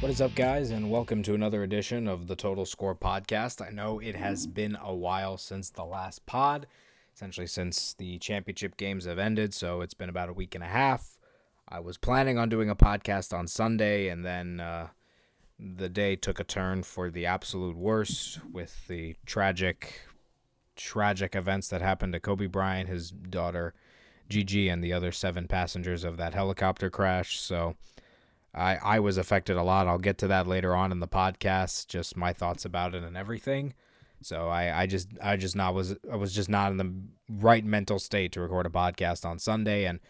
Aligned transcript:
What 0.00 0.12
is 0.12 0.20
up, 0.20 0.36
guys, 0.36 0.70
and 0.70 0.92
welcome 0.92 1.24
to 1.24 1.34
another 1.34 1.64
edition 1.64 2.06
of 2.06 2.28
the 2.28 2.36
Total 2.36 2.64
Score 2.64 2.94
podcast. 2.94 3.60
I 3.60 3.70
know 3.70 3.98
it 3.98 4.14
has 4.14 4.46
been 4.46 4.78
a 4.80 4.94
while 4.94 5.36
since 5.36 5.70
the 5.70 5.84
last 5.84 6.24
pod, 6.24 6.68
essentially 7.12 7.48
since 7.48 7.94
the 7.94 8.16
championship 8.20 8.76
games 8.76 9.06
have 9.06 9.18
ended, 9.18 9.54
so 9.54 9.80
it's 9.80 9.94
been 9.94 10.08
about 10.08 10.28
a 10.28 10.32
week 10.32 10.54
and 10.54 10.62
a 10.62 10.68
half. 10.68 11.18
I 11.68 11.80
was 11.80 11.98
planning 11.98 12.38
on 12.38 12.48
doing 12.48 12.70
a 12.70 12.76
podcast 12.76 13.36
on 13.36 13.48
Sunday, 13.48 14.06
and 14.06 14.24
then 14.24 14.60
uh, 14.60 14.90
the 15.58 15.88
day 15.88 16.14
took 16.14 16.38
a 16.38 16.44
turn 16.44 16.84
for 16.84 17.10
the 17.10 17.26
absolute 17.26 17.76
worst 17.76 18.38
with 18.52 18.86
the 18.86 19.16
tragic, 19.26 20.02
tragic 20.76 21.34
events 21.34 21.66
that 21.70 21.82
happened 21.82 22.12
to 22.12 22.20
Kobe 22.20 22.46
Bryant, 22.46 22.88
his 22.88 23.10
daughter 23.10 23.74
Gigi, 24.28 24.68
and 24.68 24.82
the 24.84 24.92
other 24.92 25.10
seven 25.10 25.48
passengers 25.48 26.04
of 26.04 26.18
that 26.18 26.34
helicopter 26.34 26.88
crash. 26.88 27.40
So, 27.40 27.74
I, 28.54 28.76
I 28.76 29.00
was 29.00 29.18
affected 29.18 29.56
a 29.56 29.62
lot. 29.62 29.86
I'll 29.86 29.98
get 29.98 30.18
to 30.18 30.28
that 30.28 30.46
later 30.46 30.74
on 30.74 30.92
in 30.92 31.00
the 31.00 31.08
podcast, 31.08 31.86
just 31.86 32.16
my 32.16 32.32
thoughts 32.32 32.64
about 32.64 32.94
it 32.94 33.04
and 33.04 33.16
everything. 33.16 33.74
So 34.20 34.48
I, 34.48 34.82
I 34.82 34.86
just 34.86 35.08
I 35.22 35.36
just 35.36 35.54
not 35.54 35.74
was 35.74 35.96
I 36.10 36.16
was 36.16 36.32
just 36.32 36.48
not 36.48 36.72
in 36.72 36.76
the 36.76 36.92
right 37.28 37.64
mental 37.64 37.98
state 37.98 38.32
to 38.32 38.40
record 38.40 38.66
a 38.66 38.70
podcast 38.70 39.24
on 39.24 39.38
Sunday 39.38 39.84
and 39.84 40.00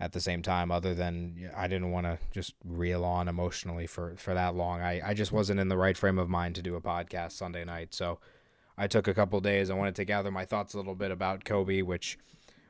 at 0.00 0.12
the 0.12 0.20
same 0.20 0.42
time 0.42 0.72
other 0.72 0.92
than 0.92 1.50
I 1.56 1.68
didn't 1.68 1.92
want 1.92 2.06
to 2.06 2.18
just 2.32 2.54
reel 2.64 3.04
on 3.04 3.28
emotionally 3.28 3.86
for 3.86 4.14
for 4.16 4.34
that 4.34 4.56
long. 4.56 4.80
I, 4.80 5.10
I 5.10 5.14
just 5.14 5.30
wasn't 5.30 5.60
in 5.60 5.68
the 5.68 5.76
right 5.76 5.96
frame 5.96 6.18
of 6.18 6.28
mind 6.28 6.56
to 6.56 6.62
do 6.62 6.74
a 6.74 6.80
podcast 6.80 7.32
Sunday 7.32 7.64
night. 7.64 7.94
So 7.94 8.18
I 8.76 8.88
took 8.88 9.06
a 9.06 9.14
couple 9.14 9.40
days. 9.40 9.70
I 9.70 9.74
wanted 9.74 9.94
to 9.96 10.04
gather 10.04 10.32
my 10.32 10.44
thoughts 10.44 10.74
a 10.74 10.78
little 10.78 10.96
bit 10.96 11.12
about 11.12 11.44
Kobe, 11.44 11.82
which 11.82 12.18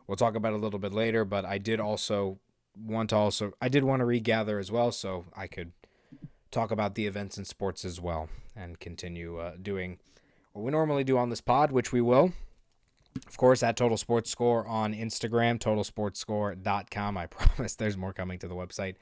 we'll 0.07 0.17
talk 0.17 0.35
about 0.35 0.53
a 0.53 0.59
little 0.59 0.79
bit 0.79 0.93
later, 0.93 1.25
but 1.25 1.45
I 1.47 1.57
did 1.57 1.81
also 1.81 2.39
want 2.77 3.11
to 3.11 3.17
also 3.17 3.53
I 3.61 3.69
did 3.69 3.85
want 3.85 4.01
to 4.01 4.05
regather 4.05 4.59
as 4.59 4.71
well, 4.71 4.93
so 4.93 5.27
I 5.37 5.47
could 5.47 5.73
talk 6.51 6.71
about 6.71 6.95
the 6.95 7.07
events 7.07 7.37
and 7.37 7.47
sports 7.47 7.85
as 7.85 8.01
well 8.01 8.29
and 8.57 8.79
continue 8.79 9.39
uh, 9.39 9.55
doing 9.61 9.99
what 10.53 10.65
we 10.65 10.71
normally 10.71 11.05
do 11.05 11.19
on 11.19 11.31
this 11.31 11.41
pod, 11.41 11.73
which 11.73 11.93
we 11.93 12.01
will. 12.01 12.33
Of 13.27 13.37
course, 13.37 13.63
at 13.63 13.77
Total 13.77 13.97
Sports 13.97 14.31
Score 14.31 14.67
on 14.67 14.93
Instagram, 14.95 15.59
totalsportscore.com. 15.59 17.17
I 17.17 17.27
promise 17.29 17.77
there's 17.77 17.97
more 17.97 18.13
coming 18.13 18.39
to 18.41 18.49
the 18.49 18.55
website. 18.55 18.97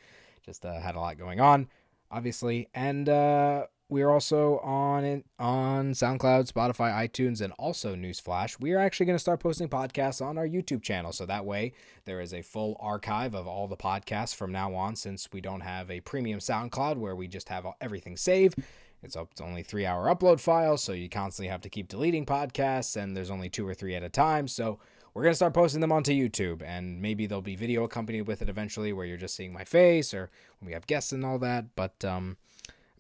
Just 0.45 0.65
uh, 0.65 0.79
had 0.81 0.97
a 0.97 1.01
lot 1.01 1.19
going 1.19 1.41
on, 1.41 1.69
obviously. 2.11 2.69
And 2.75 3.09
uh, 3.09 3.67
we 3.93 4.01
are 4.01 4.11
also 4.11 4.59
on 4.61 5.23
on 5.39 5.93
SoundCloud, 5.93 6.51
Spotify, 6.51 6.91
iTunes, 7.07 7.43
and 7.43 7.53
also 7.59 7.95
Newsflash. 7.95 8.59
We 8.59 8.73
are 8.73 8.79
actually 8.79 9.05
going 9.05 9.17
to 9.17 9.23
start 9.23 9.41
posting 9.41 9.69
podcasts 9.69 10.25
on 10.25 10.39
our 10.39 10.49
YouTube 10.49 10.83
channel, 10.83 11.13
so 11.13 11.27
that 11.27 11.45
way 11.45 11.75
there 12.07 12.19
is 12.23 12.33
a 12.33 12.41
full 12.41 12.79
archive 12.81 13.35
of 13.35 13.47
all 13.47 13.69
the 13.69 13.77
podcasts 13.77 14.35
from 14.35 14.51
now 14.51 14.75
on. 14.75 14.97
Since 14.97 15.29
we 15.31 15.43
don't 15.43 15.61
have 15.61 15.91
a 15.91 16.01
premium 16.01 16.41
SoundCloud 16.41 16.97
where 16.97 17.15
we 17.15 17.29
just 17.29 17.51
have 17.51 17.67
everything 17.83 18.17
saved, 18.17 18.61
it's, 19.03 19.15
it's 19.15 19.41
only 19.43 19.63
three 19.63 19.85
hour 19.85 20.07
upload 20.07 20.41
files, 20.41 20.83
so 20.83 20.93
you 20.93 21.11
constantly 21.11 21.51
have 21.51 21.61
to 21.61 21.69
keep 21.69 21.89
deleting 21.89 22.25
podcasts, 22.25 22.97
and 22.97 23.15
there's 23.15 23.31
only 23.31 23.51
two 23.51 23.69
or 23.69 23.75
three 23.75 23.95
at 23.95 24.03
a 24.03 24.09
time. 24.09 24.49
So 24.49 24.79
we're 25.13 25.23
going 25.23 25.33
to 25.33 25.37
start 25.37 25.53
posting 25.53 25.83
them 25.83 25.93
onto 25.93 26.13
YouTube, 26.13 26.63
and 26.63 27.03
maybe 27.03 27.27
there'll 27.27 27.43
be 27.43 27.57
video 27.57 27.85
accompanied 27.85 28.23
with 28.23 28.41
it 28.41 28.49
eventually 28.49 28.95
where 28.95 29.05
you're 29.05 29.19
just 29.19 29.37
seeing 29.37 29.53
my 29.53 29.65
face 29.65 30.15
or 30.15 30.31
when 30.61 30.69
we 30.69 30.73
have 30.73 30.87
guests 30.87 31.13
and 31.13 31.27
all 31.27 31.39
that. 31.41 31.77
But 31.77 32.03
um, 32.07 32.39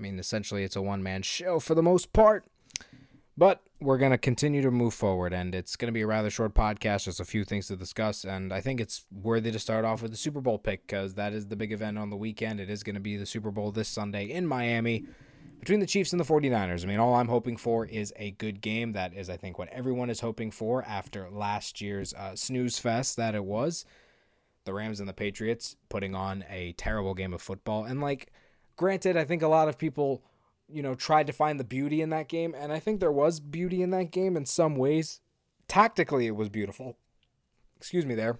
I 0.02 0.10
mean, 0.10 0.18
essentially, 0.18 0.64
it's 0.64 0.74
a 0.74 0.82
one 0.82 1.02
man 1.02 1.22
show 1.22 1.60
for 1.60 1.76
the 1.76 1.82
most 1.82 2.12
part. 2.12 2.44
But 3.36 3.62
we're 3.80 3.98
going 3.98 4.10
to 4.10 4.18
continue 4.18 4.60
to 4.62 4.70
move 4.70 4.92
forward, 4.92 5.32
and 5.32 5.54
it's 5.54 5.76
going 5.76 5.86
to 5.86 5.92
be 5.92 6.02
a 6.02 6.06
rather 6.06 6.28
short 6.28 6.54
podcast, 6.54 7.04
just 7.04 7.20
a 7.20 7.24
few 7.24 7.44
things 7.44 7.68
to 7.68 7.76
discuss. 7.76 8.24
And 8.24 8.52
I 8.52 8.60
think 8.60 8.80
it's 8.80 9.06
worthy 9.10 9.52
to 9.52 9.58
start 9.58 9.84
off 9.84 10.02
with 10.02 10.10
the 10.10 10.16
Super 10.16 10.40
Bowl 10.40 10.58
pick 10.58 10.86
because 10.86 11.14
that 11.14 11.32
is 11.32 11.46
the 11.46 11.56
big 11.56 11.72
event 11.72 11.98
on 11.98 12.10
the 12.10 12.16
weekend. 12.16 12.60
It 12.60 12.68
is 12.68 12.82
going 12.82 12.94
to 12.94 13.00
be 13.00 13.16
the 13.16 13.24
Super 13.24 13.50
Bowl 13.50 13.70
this 13.70 13.88
Sunday 13.88 14.26
in 14.26 14.46
Miami 14.46 15.06
between 15.60 15.80
the 15.80 15.86
Chiefs 15.86 16.12
and 16.12 16.20
the 16.20 16.24
49ers. 16.24 16.82
I 16.82 16.88
mean, 16.88 16.98
all 16.98 17.14
I'm 17.14 17.28
hoping 17.28 17.56
for 17.56 17.86
is 17.86 18.12
a 18.16 18.32
good 18.32 18.60
game. 18.60 18.92
That 18.92 19.14
is, 19.14 19.30
I 19.30 19.36
think, 19.36 19.56
what 19.56 19.68
everyone 19.68 20.10
is 20.10 20.20
hoping 20.20 20.50
for 20.50 20.82
after 20.84 21.30
last 21.30 21.80
year's 21.80 22.12
uh, 22.14 22.34
snooze 22.34 22.80
fest 22.80 23.16
that 23.16 23.36
it 23.36 23.44
was. 23.44 23.86
The 24.64 24.74
Rams 24.74 25.00
and 25.00 25.08
the 25.08 25.14
Patriots 25.14 25.76
putting 25.88 26.14
on 26.14 26.44
a 26.50 26.72
terrible 26.72 27.14
game 27.14 27.32
of 27.32 27.40
football. 27.40 27.84
And, 27.84 28.00
like, 28.00 28.32
Granted, 28.76 29.16
I 29.16 29.24
think 29.24 29.42
a 29.42 29.48
lot 29.48 29.68
of 29.68 29.78
people, 29.78 30.22
you 30.68 30.82
know, 30.82 30.94
tried 30.94 31.26
to 31.26 31.32
find 31.32 31.60
the 31.60 31.64
beauty 31.64 32.00
in 32.00 32.10
that 32.10 32.28
game, 32.28 32.54
and 32.56 32.72
I 32.72 32.78
think 32.78 33.00
there 33.00 33.12
was 33.12 33.40
beauty 33.40 33.82
in 33.82 33.90
that 33.90 34.10
game 34.10 34.36
in 34.36 34.46
some 34.46 34.76
ways. 34.76 35.20
Tactically, 35.68 36.26
it 36.26 36.36
was 36.36 36.48
beautiful. 36.48 36.96
Excuse 37.76 38.06
me 38.06 38.14
there. 38.14 38.38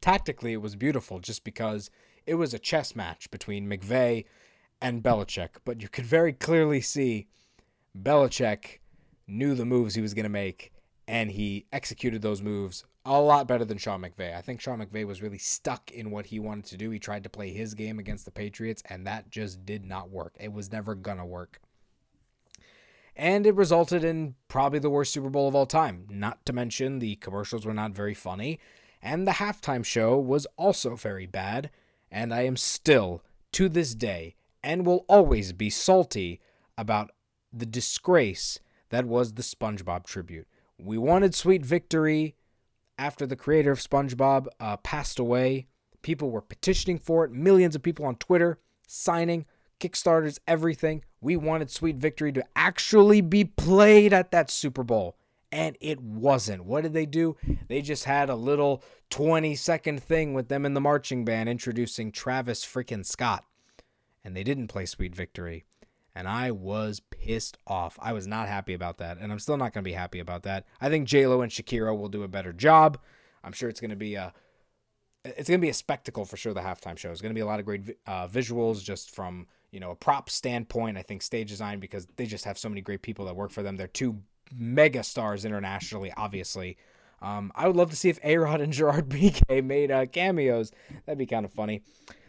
Tactically, 0.00 0.52
it 0.52 0.60
was 0.62 0.74
beautiful 0.74 1.20
just 1.20 1.44
because 1.44 1.90
it 2.26 2.34
was 2.34 2.52
a 2.52 2.58
chess 2.58 2.96
match 2.96 3.30
between 3.30 3.68
McVay 3.68 4.24
and 4.80 5.02
Belichick, 5.02 5.50
but 5.64 5.80
you 5.80 5.88
could 5.88 6.06
very 6.06 6.32
clearly 6.32 6.80
see 6.80 7.28
Belichick 7.96 8.78
knew 9.28 9.54
the 9.54 9.64
moves 9.64 9.94
he 9.94 10.02
was 10.02 10.14
going 10.14 10.24
to 10.24 10.28
make, 10.28 10.72
and 11.06 11.30
he 11.30 11.66
executed 11.72 12.22
those 12.22 12.42
moves 12.42 12.84
a 13.04 13.20
lot 13.20 13.48
better 13.48 13.64
than 13.64 13.78
Sean 13.78 14.02
McVay. 14.02 14.34
I 14.36 14.40
think 14.40 14.60
Sean 14.60 14.78
McVay 14.78 15.06
was 15.06 15.22
really 15.22 15.38
stuck 15.38 15.90
in 15.90 16.10
what 16.10 16.26
he 16.26 16.38
wanted 16.38 16.66
to 16.66 16.76
do. 16.76 16.90
He 16.90 16.98
tried 16.98 17.24
to 17.24 17.30
play 17.30 17.52
his 17.52 17.74
game 17.74 17.98
against 17.98 18.24
the 18.24 18.30
Patriots, 18.30 18.82
and 18.88 19.06
that 19.06 19.30
just 19.30 19.66
did 19.66 19.84
not 19.84 20.10
work. 20.10 20.36
It 20.38 20.52
was 20.52 20.70
never 20.70 20.94
going 20.94 21.18
to 21.18 21.24
work. 21.24 21.60
And 23.16 23.46
it 23.46 23.54
resulted 23.54 24.04
in 24.04 24.36
probably 24.48 24.78
the 24.78 24.90
worst 24.90 25.12
Super 25.12 25.28
Bowl 25.28 25.48
of 25.48 25.54
all 25.54 25.66
time. 25.66 26.06
Not 26.08 26.46
to 26.46 26.52
mention, 26.52 26.98
the 26.98 27.16
commercials 27.16 27.66
were 27.66 27.74
not 27.74 27.92
very 27.92 28.14
funny, 28.14 28.60
and 29.02 29.26
the 29.26 29.32
halftime 29.32 29.84
show 29.84 30.18
was 30.18 30.46
also 30.56 30.94
very 30.94 31.26
bad. 31.26 31.70
And 32.10 32.32
I 32.32 32.42
am 32.42 32.56
still, 32.56 33.22
to 33.52 33.68
this 33.68 33.94
day, 33.94 34.36
and 34.62 34.86
will 34.86 35.04
always 35.08 35.52
be 35.52 35.70
salty 35.70 36.40
about 36.78 37.10
the 37.52 37.66
disgrace 37.66 38.60
that 38.90 39.06
was 39.06 39.34
the 39.34 39.42
SpongeBob 39.42 40.06
tribute. 40.06 40.46
We 40.78 40.98
wanted 40.98 41.34
sweet 41.34 41.64
victory 41.64 42.36
after 43.02 43.26
the 43.26 43.34
creator 43.34 43.72
of 43.72 43.80
SpongeBob 43.80 44.46
uh, 44.60 44.76
passed 44.76 45.18
away. 45.18 45.66
People 46.02 46.30
were 46.30 46.40
petitioning 46.40 46.98
for 46.98 47.24
it, 47.24 47.32
millions 47.32 47.74
of 47.74 47.82
people 47.82 48.04
on 48.04 48.14
Twitter 48.14 48.60
signing, 48.86 49.44
Kickstarters, 49.80 50.38
everything. 50.46 51.02
We 51.20 51.36
wanted 51.36 51.68
Sweet 51.68 51.96
Victory 51.96 52.30
to 52.32 52.44
actually 52.54 53.20
be 53.20 53.44
played 53.44 54.12
at 54.12 54.30
that 54.30 54.50
Super 54.50 54.84
Bowl. 54.84 55.16
And 55.50 55.76
it 55.80 56.00
wasn't. 56.00 56.64
What 56.64 56.82
did 56.82 56.92
they 56.92 57.04
do? 57.04 57.36
They 57.68 57.82
just 57.82 58.04
had 58.04 58.30
a 58.30 58.36
little 58.36 58.84
20 59.10 59.56
second 59.56 60.00
thing 60.00 60.32
with 60.32 60.48
them 60.48 60.64
in 60.64 60.74
the 60.74 60.80
marching 60.80 61.24
band 61.24 61.48
introducing 61.48 62.12
Travis 62.12 62.64
freaking 62.64 63.04
Scott. 63.04 63.44
And 64.24 64.36
they 64.36 64.44
didn't 64.44 64.68
play 64.68 64.86
Sweet 64.86 65.14
Victory 65.14 65.64
and 66.14 66.28
I 66.28 66.50
was 66.50 67.00
pissed 67.22 67.56
off. 67.68 67.96
I 68.02 68.12
was 68.12 68.26
not 68.26 68.48
happy 68.48 68.74
about 68.74 68.98
that, 68.98 69.18
and 69.18 69.30
I'm 69.30 69.38
still 69.38 69.56
not 69.56 69.72
going 69.72 69.84
to 69.84 69.88
be 69.88 69.94
happy 69.94 70.18
about 70.18 70.42
that. 70.42 70.66
I 70.80 70.88
think 70.88 71.06
J 71.06 71.26
Lo 71.28 71.40
and 71.40 71.52
Shakira 71.52 71.96
will 71.96 72.08
do 72.08 72.24
a 72.24 72.28
better 72.28 72.52
job. 72.52 72.98
I'm 73.44 73.52
sure 73.52 73.68
it's 73.68 73.80
going 73.80 73.90
to 73.90 73.96
be 73.96 74.16
a 74.16 74.32
it's 75.24 75.48
going 75.48 75.60
to 75.60 75.64
be 75.64 75.70
a 75.70 75.74
spectacle 75.74 76.24
for 76.24 76.36
sure. 76.36 76.52
The 76.52 76.60
halftime 76.60 76.98
show 76.98 77.12
is 77.12 77.22
going 77.22 77.30
to 77.30 77.34
be 77.34 77.40
a 77.40 77.46
lot 77.46 77.60
of 77.60 77.64
great 77.64 77.96
uh, 78.08 78.26
visuals, 78.26 78.82
just 78.82 79.14
from 79.14 79.46
you 79.70 79.78
know 79.78 79.92
a 79.92 79.94
prop 79.94 80.30
standpoint. 80.30 80.98
I 80.98 81.02
think 81.02 81.22
stage 81.22 81.48
design 81.48 81.78
because 81.78 82.08
they 82.16 82.26
just 82.26 82.44
have 82.44 82.58
so 82.58 82.68
many 82.68 82.80
great 82.80 83.02
people 83.02 83.24
that 83.26 83.36
work 83.36 83.52
for 83.52 83.62
them. 83.62 83.76
They're 83.76 83.86
two 83.86 84.18
mega 84.52 85.04
stars 85.04 85.44
internationally, 85.44 86.12
obviously. 86.16 86.76
Um, 87.20 87.52
I 87.54 87.68
would 87.68 87.76
love 87.76 87.90
to 87.90 87.96
see 87.96 88.08
if 88.08 88.18
A 88.24 88.36
Rod 88.36 88.60
and 88.60 88.72
Gerard 88.72 89.08
Piqué 89.10 89.64
made 89.64 89.92
uh, 89.92 90.06
cameos. 90.06 90.72
That'd 91.06 91.18
be 91.18 91.26
kind 91.26 91.44
of 91.44 91.52
funny. 91.52 91.82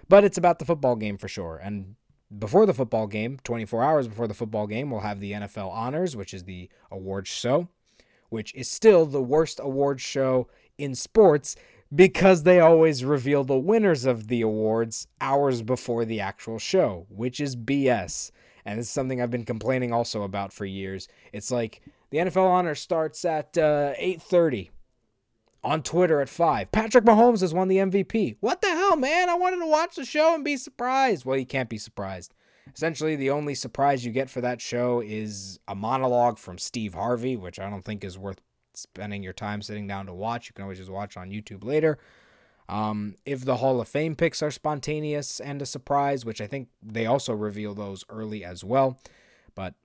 But 0.08 0.24
it's 0.24 0.38
about 0.38 0.60
the 0.60 0.66
football 0.66 0.96
game 0.96 1.18
for 1.18 1.28
sure. 1.28 1.60
And 1.64 1.96
before 2.40 2.66
the 2.66 2.74
football 2.74 3.08
game, 3.08 3.40
24 3.44 3.84
hours 3.84 4.08
before 4.08 4.28
the 4.28 4.34
football 4.34 4.68
game, 4.68 4.90
we'll 4.90 5.02
have 5.02 5.20
the 5.20 5.34
NFL 5.34 5.72
Honors, 5.72 6.16
which 6.16 6.34
is 6.34 6.44
the 6.44 6.70
awards 6.92 7.30
show, 7.30 7.68
which 8.30 8.54
is 8.56 8.70
still 8.70 9.06
the 9.06 9.22
worst 9.22 9.60
awards 9.62 10.02
show 10.02 10.48
in 10.78 10.96
sports 10.96 11.56
because 11.94 12.44
they 12.44 12.60
always 12.60 13.06
reveal 13.06 13.44
the 13.44 13.58
winners 13.58 14.06
of 14.06 14.28
the 14.28 14.42
awards 14.42 15.08
hours 15.22 15.62
before 15.62 16.06
the 16.06 16.20
actual 16.20 16.58
show, 16.58 17.06
which 17.10 17.40
is 17.40 17.56
BS. 17.56 18.32
And 18.66 18.80
it's 18.80 18.90
something 18.90 19.22
I've 19.22 19.30
been 19.30 19.46
complaining 19.46 19.92
also 19.92 20.24
about 20.24 20.54
for 20.54 20.66
years. 20.66 21.08
It's 21.34 21.52
like 21.52 21.82
the 22.10 22.20
NFL 22.20 22.46
Honors 22.46 22.80
starts 22.80 23.26
at 23.26 23.58
uh, 23.58 23.94
8:30 24.00 24.70
on 25.64 25.82
Twitter 25.82 26.20
at 26.20 26.30
5. 26.30 26.72
Patrick 26.72 27.06
Mahomes 27.06 27.42
has 27.42 27.54
won 27.54 27.68
the 27.68 27.78
MVP. 27.78 28.38
What 28.42 28.62
the 28.62 28.68
hell, 28.68 28.96
man? 28.96 29.30
I 29.30 29.36
wanted 29.36 29.60
to 29.60 29.68
watch 29.68 29.96
the 29.96 30.06
show 30.06 30.36
and 30.36 30.44
be 30.44 30.58
surprised. 30.58 31.26
Well, 31.26 31.38
you 31.38 31.46
can't 31.46 31.70
be 31.70 31.78
surprised. 31.78 32.34
Essentially, 32.76 33.16
the 33.16 33.30
only 33.30 33.56
surprise 33.56 34.06
you 34.06 34.12
get 34.12 34.30
for 34.30 34.42
that 34.42 34.62
show 34.62 35.02
is 35.02 35.60
a 35.68 35.76
monologue 35.76 36.38
from 36.38 36.58
Steve 36.58 36.94
Harvey, 36.94 37.36
which 37.36 37.60
I 37.60 37.70
don't 37.70 37.84
think 37.84 38.04
is 38.04 38.18
worth 38.18 38.42
spending 38.74 39.24
your 39.24 39.34
time 39.34 39.62
sitting 39.62 39.88
down 39.88 40.08
to 40.08 40.14
watch. 40.14 40.48
You 40.48 40.54
can 40.54 40.64
always 40.64 40.80
just 40.80 40.90
watch 40.90 41.16
on 41.16 41.30
YouTube 41.30 41.64
later. 41.64 41.98
Um, 42.70 43.16
if 43.26 43.44
the 43.44 43.58
Hall 43.58 43.82
of 43.82 43.88
Fame 43.88 44.16
picks 44.16 44.42
are 44.42 44.52
spontaneous 44.52 45.40
and 45.40 45.62
a 45.62 45.66
surprise, 45.66 46.26
which 46.26 46.42
I 46.42 46.48
think 46.48 46.70
they 46.82 47.06
also 47.06 47.34
reveal 47.34 47.74
those 47.74 48.06
early 48.10 48.44
as 48.44 48.64
well. 48.64 49.00
But 49.54 49.76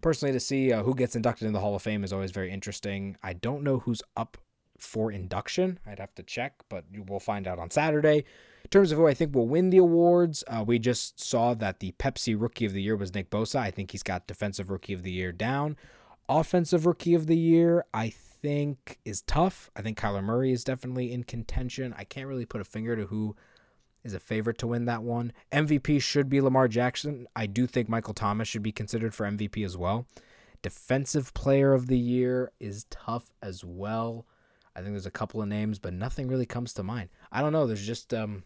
personally, 0.00 0.32
to 0.32 0.40
see 0.40 0.72
uh, 0.72 0.82
who 0.82 0.94
gets 0.94 1.14
inducted 1.14 1.46
in 1.46 1.52
the 1.52 1.60
Hall 1.60 1.76
of 1.76 1.82
Fame 1.82 2.02
is 2.02 2.12
always 2.12 2.30
very 2.30 2.50
interesting. 2.50 3.16
I 3.22 3.34
don't 3.34 3.62
know 3.62 3.80
who's 3.80 4.02
up 4.16 4.38
for 4.78 5.10
induction. 5.10 5.78
I'd 5.86 5.98
have 5.98 6.14
to 6.16 6.22
check, 6.22 6.54
but 6.68 6.84
we'll 7.06 7.20
find 7.20 7.46
out 7.46 7.58
on 7.58 7.70
Saturday. 7.70 8.24
In 8.64 8.70
terms 8.70 8.92
of 8.92 8.98
who 8.98 9.06
I 9.06 9.14
think 9.14 9.34
will 9.34 9.48
win 9.48 9.70
the 9.70 9.78
awards, 9.78 10.42
uh, 10.48 10.64
we 10.66 10.78
just 10.78 11.22
saw 11.22 11.54
that 11.54 11.80
the 11.80 11.92
Pepsi 11.92 12.40
Rookie 12.40 12.64
of 12.64 12.72
the 12.72 12.82
Year 12.82 12.96
was 12.96 13.14
Nick 13.14 13.30
Bosa. 13.30 13.60
I 13.60 13.70
think 13.70 13.90
he's 13.90 14.02
got 14.02 14.26
Defensive 14.26 14.70
Rookie 14.70 14.94
of 14.94 15.02
the 15.02 15.12
Year 15.12 15.32
down. 15.32 15.76
Offensive 16.28 16.86
Rookie 16.86 17.14
of 17.14 17.26
the 17.26 17.36
Year, 17.36 17.84
I 17.92 18.08
think, 18.10 18.98
is 19.04 19.22
tough. 19.22 19.70
I 19.76 19.82
think 19.82 19.98
Kyler 19.98 20.24
Murray 20.24 20.52
is 20.52 20.64
definitely 20.64 21.12
in 21.12 21.24
contention. 21.24 21.94
I 21.96 22.04
can't 22.04 22.26
really 22.26 22.46
put 22.46 22.60
a 22.60 22.64
finger 22.64 22.96
to 22.96 23.06
who 23.06 23.36
is 24.04 24.14
a 24.14 24.20
favorite 24.20 24.58
to 24.58 24.66
win 24.66 24.84
that 24.84 25.02
one. 25.02 25.32
MVP 25.52 26.00
should 26.00 26.28
be 26.28 26.40
Lamar 26.40 26.68
Jackson. 26.68 27.26
I 27.34 27.46
do 27.46 27.66
think 27.66 27.88
Michael 27.88 28.14
Thomas 28.14 28.48
should 28.48 28.62
be 28.62 28.72
considered 28.72 29.14
for 29.14 29.26
MVP 29.26 29.64
as 29.64 29.76
well. 29.76 30.06
Defensive 30.62 31.34
Player 31.34 31.74
of 31.74 31.88
the 31.88 31.98
Year 31.98 32.52
is 32.60 32.86
tough 32.90 33.32
as 33.42 33.64
well. 33.64 34.26
I 34.76 34.80
think 34.80 34.92
there's 34.92 35.06
a 35.06 35.10
couple 35.10 35.40
of 35.40 35.48
names, 35.48 35.78
but 35.78 35.92
nothing 35.92 36.28
really 36.28 36.46
comes 36.46 36.72
to 36.74 36.82
mind. 36.82 37.10
I 37.30 37.40
don't 37.40 37.52
know. 37.52 37.66
There's 37.66 37.86
just 37.86 38.12
um, 38.12 38.42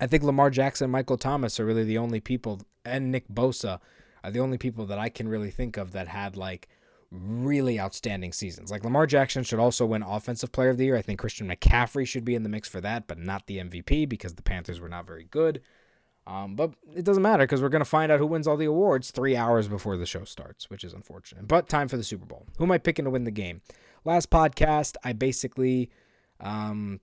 I 0.00 0.06
think 0.06 0.22
Lamar 0.22 0.50
Jackson, 0.50 0.86
and 0.86 0.92
Michael 0.92 1.18
Thomas 1.18 1.60
are 1.60 1.64
really 1.64 1.84
the 1.84 1.98
only 1.98 2.20
people, 2.20 2.62
and 2.84 3.12
Nick 3.12 3.28
Bosa 3.28 3.80
are 4.22 4.30
the 4.30 4.40
only 4.40 4.58
people 4.58 4.86
that 4.86 4.98
I 4.98 5.08
can 5.08 5.28
really 5.28 5.50
think 5.50 5.76
of 5.76 5.92
that 5.92 6.08
had 6.08 6.36
like 6.36 6.68
really 7.10 7.78
outstanding 7.78 8.32
seasons. 8.32 8.70
Like 8.70 8.84
Lamar 8.84 9.06
Jackson 9.06 9.44
should 9.44 9.58
also 9.60 9.86
win 9.86 10.02
Offensive 10.02 10.50
Player 10.50 10.70
of 10.70 10.78
the 10.78 10.86
Year. 10.86 10.96
I 10.96 11.02
think 11.02 11.20
Christian 11.20 11.48
McCaffrey 11.48 12.06
should 12.06 12.24
be 12.24 12.34
in 12.34 12.42
the 12.42 12.48
mix 12.48 12.68
for 12.68 12.80
that, 12.80 13.06
but 13.06 13.18
not 13.18 13.46
the 13.46 13.58
MVP 13.58 14.08
because 14.08 14.34
the 14.34 14.42
Panthers 14.42 14.80
were 14.80 14.88
not 14.88 15.06
very 15.06 15.24
good. 15.24 15.60
Um, 16.26 16.56
but 16.56 16.72
it 16.96 17.04
doesn't 17.04 17.22
matter 17.22 17.44
because 17.44 17.60
we're 17.60 17.68
going 17.68 17.80
to 17.80 17.84
find 17.84 18.10
out 18.10 18.18
who 18.18 18.26
wins 18.26 18.48
all 18.48 18.56
the 18.56 18.64
awards 18.64 19.10
three 19.10 19.36
hours 19.36 19.68
before 19.68 19.98
the 19.98 20.06
show 20.06 20.24
starts, 20.24 20.70
which 20.70 20.82
is 20.82 20.94
unfortunate. 20.94 21.46
But 21.46 21.68
time 21.68 21.86
for 21.86 21.98
the 21.98 22.02
Super 22.02 22.24
Bowl. 22.24 22.46
Who 22.56 22.64
am 22.64 22.72
I 22.72 22.78
picking 22.78 23.04
to 23.04 23.10
win 23.10 23.24
the 23.24 23.30
game? 23.30 23.60
Last 24.04 24.30
podcast, 24.30 24.96
I 25.02 25.14
basically 25.14 25.90
um, 26.40 27.00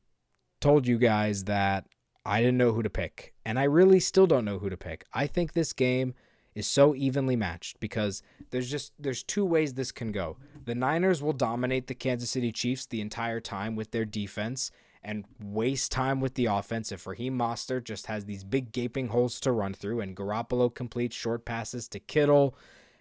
told 0.59 0.85
you 0.85 0.97
guys 0.97 1.45
that 1.45 1.87
I 2.25 2.41
didn't 2.41 2.57
know 2.57 2.73
who 2.73 2.83
to 2.83 2.89
pick. 2.89 3.33
And 3.45 3.57
I 3.57 3.63
really 3.63 3.99
still 3.99 4.27
don't 4.27 4.45
know 4.45 4.59
who 4.59 4.69
to 4.69 4.77
pick. 4.77 5.05
I 5.13 5.27
think 5.27 5.53
this 5.53 5.73
game 5.73 6.13
is 6.53 6.67
so 6.67 6.93
evenly 6.93 7.35
matched 7.35 7.79
because 7.79 8.21
there's 8.51 8.69
just 8.69 8.93
there's 8.99 9.23
two 9.23 9.45
ways 9.45 9.73
this 9.73 9.91
can 9.91 10.11
go. 10.11 10.37
The 10.65 10.75
Niners 10.75 11.23
will 11.23 11.33
dominate 11.33 11.87
the 11.87 11.95
Kansas 11.95 12.29
City 12.29 12.51
Chiefs 12.51 12.85
the 12.85 13.01
entire 13.01 13.39
time 13.39 13.75
with 13.75 13.91
their 13.91 14.05
defense 14.05 14.69
and 15.03 15.25
waste 15.41 15.91
time 15.91 16.19
with 16.19 16.35
the 16.35 16.45
offense 16.45 16.91
if 16.91 17.07
Raheem 17.07 17.35
Mostert 17.35 17.85
just 17.85 18.05
has 18.05 18.25
these 18.25 18.43
big 18.43 18.71
gaping 18.71 19.07
holes 19.07 19.39
to 19.39 19.51
run 19.51 19.73
through 19.73 20.01
and 20.01 20.15
Garoppolo 20.15 20.71
completes 20.71 21.15
short 21.15 21.45
passes 21.45 21.87
to 21.87 21.99
Kittle 21.99 22.55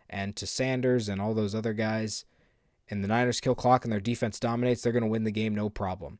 and 0.08 0.34
to 0.36 0.46
Sanders 0.46 1.10
and 1.10 1.20
all 1.20 1.34
those 1.34 1.54
other 1.54 1.74
guys 1.74 2.24
and 2.90 3.02
the 3.02 3.08
Niners 3.08 3.40
kill 3.40 3.54
clock 3.54 3.84
and 3.84 3.92
their 3.92 4.00
defense 4.00 4.40
dominates, 4.40 4.82
they're 4.82 4.92
going 4.92 5.02
to 5.02 5.08
win 5.08 5.24
the 5.24 5.30
game 5.30 5.54
no 5.54 5.68
problem. 5.68 6.18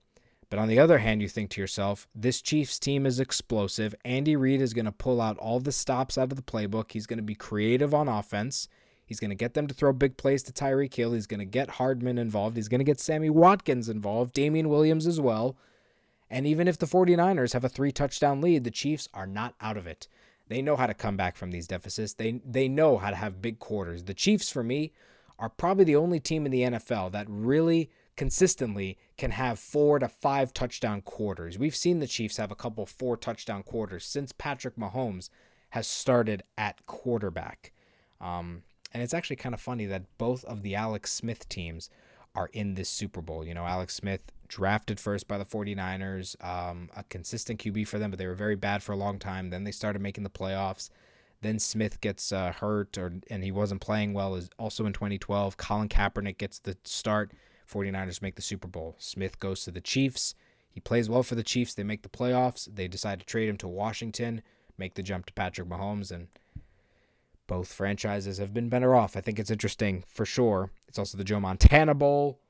But 0.49 0.59
on 0.59 0.69
the 0.69 0.81
other 0.81 0.99
hand, 0.99 1.23
you 1.23 1.29
think 1.29 1.51
to 1.51 1.61
yourself, 1.61 2.09
this 2.15 2.43
Chiefs 2.43 2.79
team 2.79 3.07
is 3.07 3.21
explosive. 3.21 3.95
Andy 4.05 4.35
Reid 4.35 4.61
is 4.61 4.75
going 4.75 4.85
to 4.85 4.93
pull 4.93 5.21
out 5.21 5.39
all 5.39 5.61
the 5.61 5.71
stops 5.71 6.19
out 6.19 6.33
of 6.33 6.37
the 6.37 6.43
playbook. 6.43 6.91
He's 6.91 7.07
going 7.07 7.19
to 7.19 7.23
be 7.23 7.37
creative 7.37 7.95
on 7.95 8.09
offense. 8.09 8.69
He's 9.07 9.21
going 9.21 9.31
to 9.31 9.37
get 9.37 9.55
them 9.55 9.69
to 9.69 9.75
throw 9.75 9.93
big 9.93 10.17
plays 10.17 10.43
to 10.45 10.53
Tyreek 10.53 10.95
Hill. 10.95 11.13
He's 11.13 11.29
going 11.29 11.41
to 11.41 11.45
get 11.45 11.71
Hardman 11.71 12.19
involved. 12.19 12.57
He's 12.57 12.69
going 12.69 12.81
to 12.81 12.85
get 12.85 13.01
Sammy 13.01 13.31
Watkins 13.31 13.89
involved, 13.89 14.33
Damien 14.33 14.69
Williams 14.69 15.07
as 15.07 15.21
well. 15.21 15.57
And 16.29 16.47
even 16.47 16.69
if 16.69 16.79
the 16.79 16.87
49ers 16.87 17.53
have 17.53 17.65
a 17.65 17.69
three 17.69 17.91
touchdown 17.91 18.41
lead, 18.41 18.65
the 18.65 18.71
Chiefs 18.71 19.09
are 19.13 19.27
not 19.27 19.55
out 19.61 19.77
of 19.77 19.87
it. 19.87 20.07
They 20.47 20.63
know 20.63 20.77
how 20.77 20.87
to 20.87 20.95
come 20.95 21.17
back 21.17 21.37
from 21.37 21.53
these 21.53 21.69
deficits. 21.69 22.15
They 22.15 22.41
they 22.45 22.67
know 22.67 22.99
how 22.99 23.11
to 23.11 23.17
have 23.17 23.41
big 23.41 23.61
quarters. 23.61 24.05
The 24.05 24.15
Chiefs 24.15 24.51
for 24.51 24.65
me 24.65 24.93
are 25.41 25.49
probably 25.49 25.85
the 25.85 25.97
only 25.97 26.21
team 26.21 26.45
in 26.47 26.53
the 26.53 26.63
NFL 26.63 27.11
that 27.13 27.27
really 27.29 27.91
consistently 28.17 28.99
can 29.17 29.31
have 29.31 29.59
4 29.59 30.01
to 30.01 30.09
5 30.09 30.53
touchdown 30.53 31.01
quarters. 31.01 31.59
We've 31.59 31.75
seen 31.75 31.99
the 31.99 32.07
Chiefs 32.07 32.37
have 32.37 32.53
a 32.53 32.57
couple 32.57 32.85
4 32.85 33.17
touchdown 33.17 33.63
quarters 33.63 34.05
since 34.05 34.33
Patrick 34.33 34.77
Mahomes 34.77 35.31
has 35.71 35.87
started 35.87 36.43
at 36.59 36.85
quarterback. 36.87 37.73
Um, 38.21 38.63
and 38.93 39.03
it's 39.03 39.15
actually 39.15 39.37
kind 39.37 39.55
of 39.55 39.61
funny 39.61 39.87
that 39.87 40.19
both 40.19 40.45
of 40.45 40.63
the 40.63 40.75
Alex 40.75 41.13
Smith 41.13 41.49
teams 41.49 41.89
are 42.35 42.51
in 42.53 42.75
this 42.75 42.91
Super 42.91 43.23
Bowl. 43.23 43.45
You 43.45 43.55
know, 43.55 43.65
Alex 43.65 43.95
Smith 43.95 44.21
drafted 44.49 45.01
first 45.01 45.27
by 45.27 45.39
the 45.39 45.45
49ers, 45.45 46.37
um, 46.45 46.91
a 46.95 47.05
consistent 47.05 47.61
QB 47.61 47.87
for 47.89 47.99
them, 47.99 48.11
but 48.11 48.19
they 48.19 48.27
were 48.27 48.35
very 48.35 48.57
bad 48.57 48.83
for 48.83 48.93
a 48.93 48.97
long 48.97 49.19
time. 49.19 49.51
Then 49.51 49.65
they 49.65 49.73
started 49.73 50.03
making 50.03 50.25
the 50.25 50.31
playoffs. 50.31 50.91
Then 51.43 51.59
Smith 51.59 52.01
gets 52.01 52.33
uh, 52.33 52.53
hurt, 52.53 52.99
or 52.99 53.13
and 53.31 53.43
he 53.43 53.51
wasn't 53.51 53.81
playing 53.81 54.13
well. 54.13 54.35
Is 54.35 54.51
also 54.59 54.85
in 54.87 54.93
2012. 54.93 55.57
Colin 55.57 55.89
Kaepernick 55.89 56.39
gets 56.39 56.59
the 56.59 56.77
start. 56.85 57.33
49ers 57.71 58.21
make 58.21 58.35
the 58.35 58.43
Super 58.43 58.67
Bowl. 58.67 58.97
Smith 58.99 59.39
goes 59.39 59.65
to 59.65 59.71
the 59.71 59.81
Chiefs. 59.81 60.35
He 60.71 60.81
plays 60.81 61.09
well 61.09 61.23
for 61.23 61.35
the 61.35 61.43
Chiefs. 61.43 61.75
They 61.75 61.85
make 61.85 62.03
the 62.03 62.09
playoffs. 62.09 62.69
They 62.73 62.89
decide 62.89 63.21
to 63.21 63.27
trade 63.27 63.49
him 63.49 63.57
to 63.59 63.69
Washington, 63.69 64.43
make 64.77 64.95
the 64.95 65.03
jump 65.03 65.27
to 65.27 65.33
Patrick 65.33 65.69
Mahomes, 65.69 66.11
and 66.11 66.29
both 67.47 67.73
franchises 67.73 68.39
have 68.39 68.55
been 68.55 68.69
better 68.69 68.95
off. 68.95 69.17
I 69.17 69.21
think 69.21 69.39
it's 69.39 69.51
interesting 69.51 70.05
for 70.09 70.25
sure. 70.25 70.71
It's 70.89 70.99
also 70.99 71.19
the 71.19 71.25
Joe 71.25 71.41
Montana 71.41 71.95
Bowl. 71.95 72.41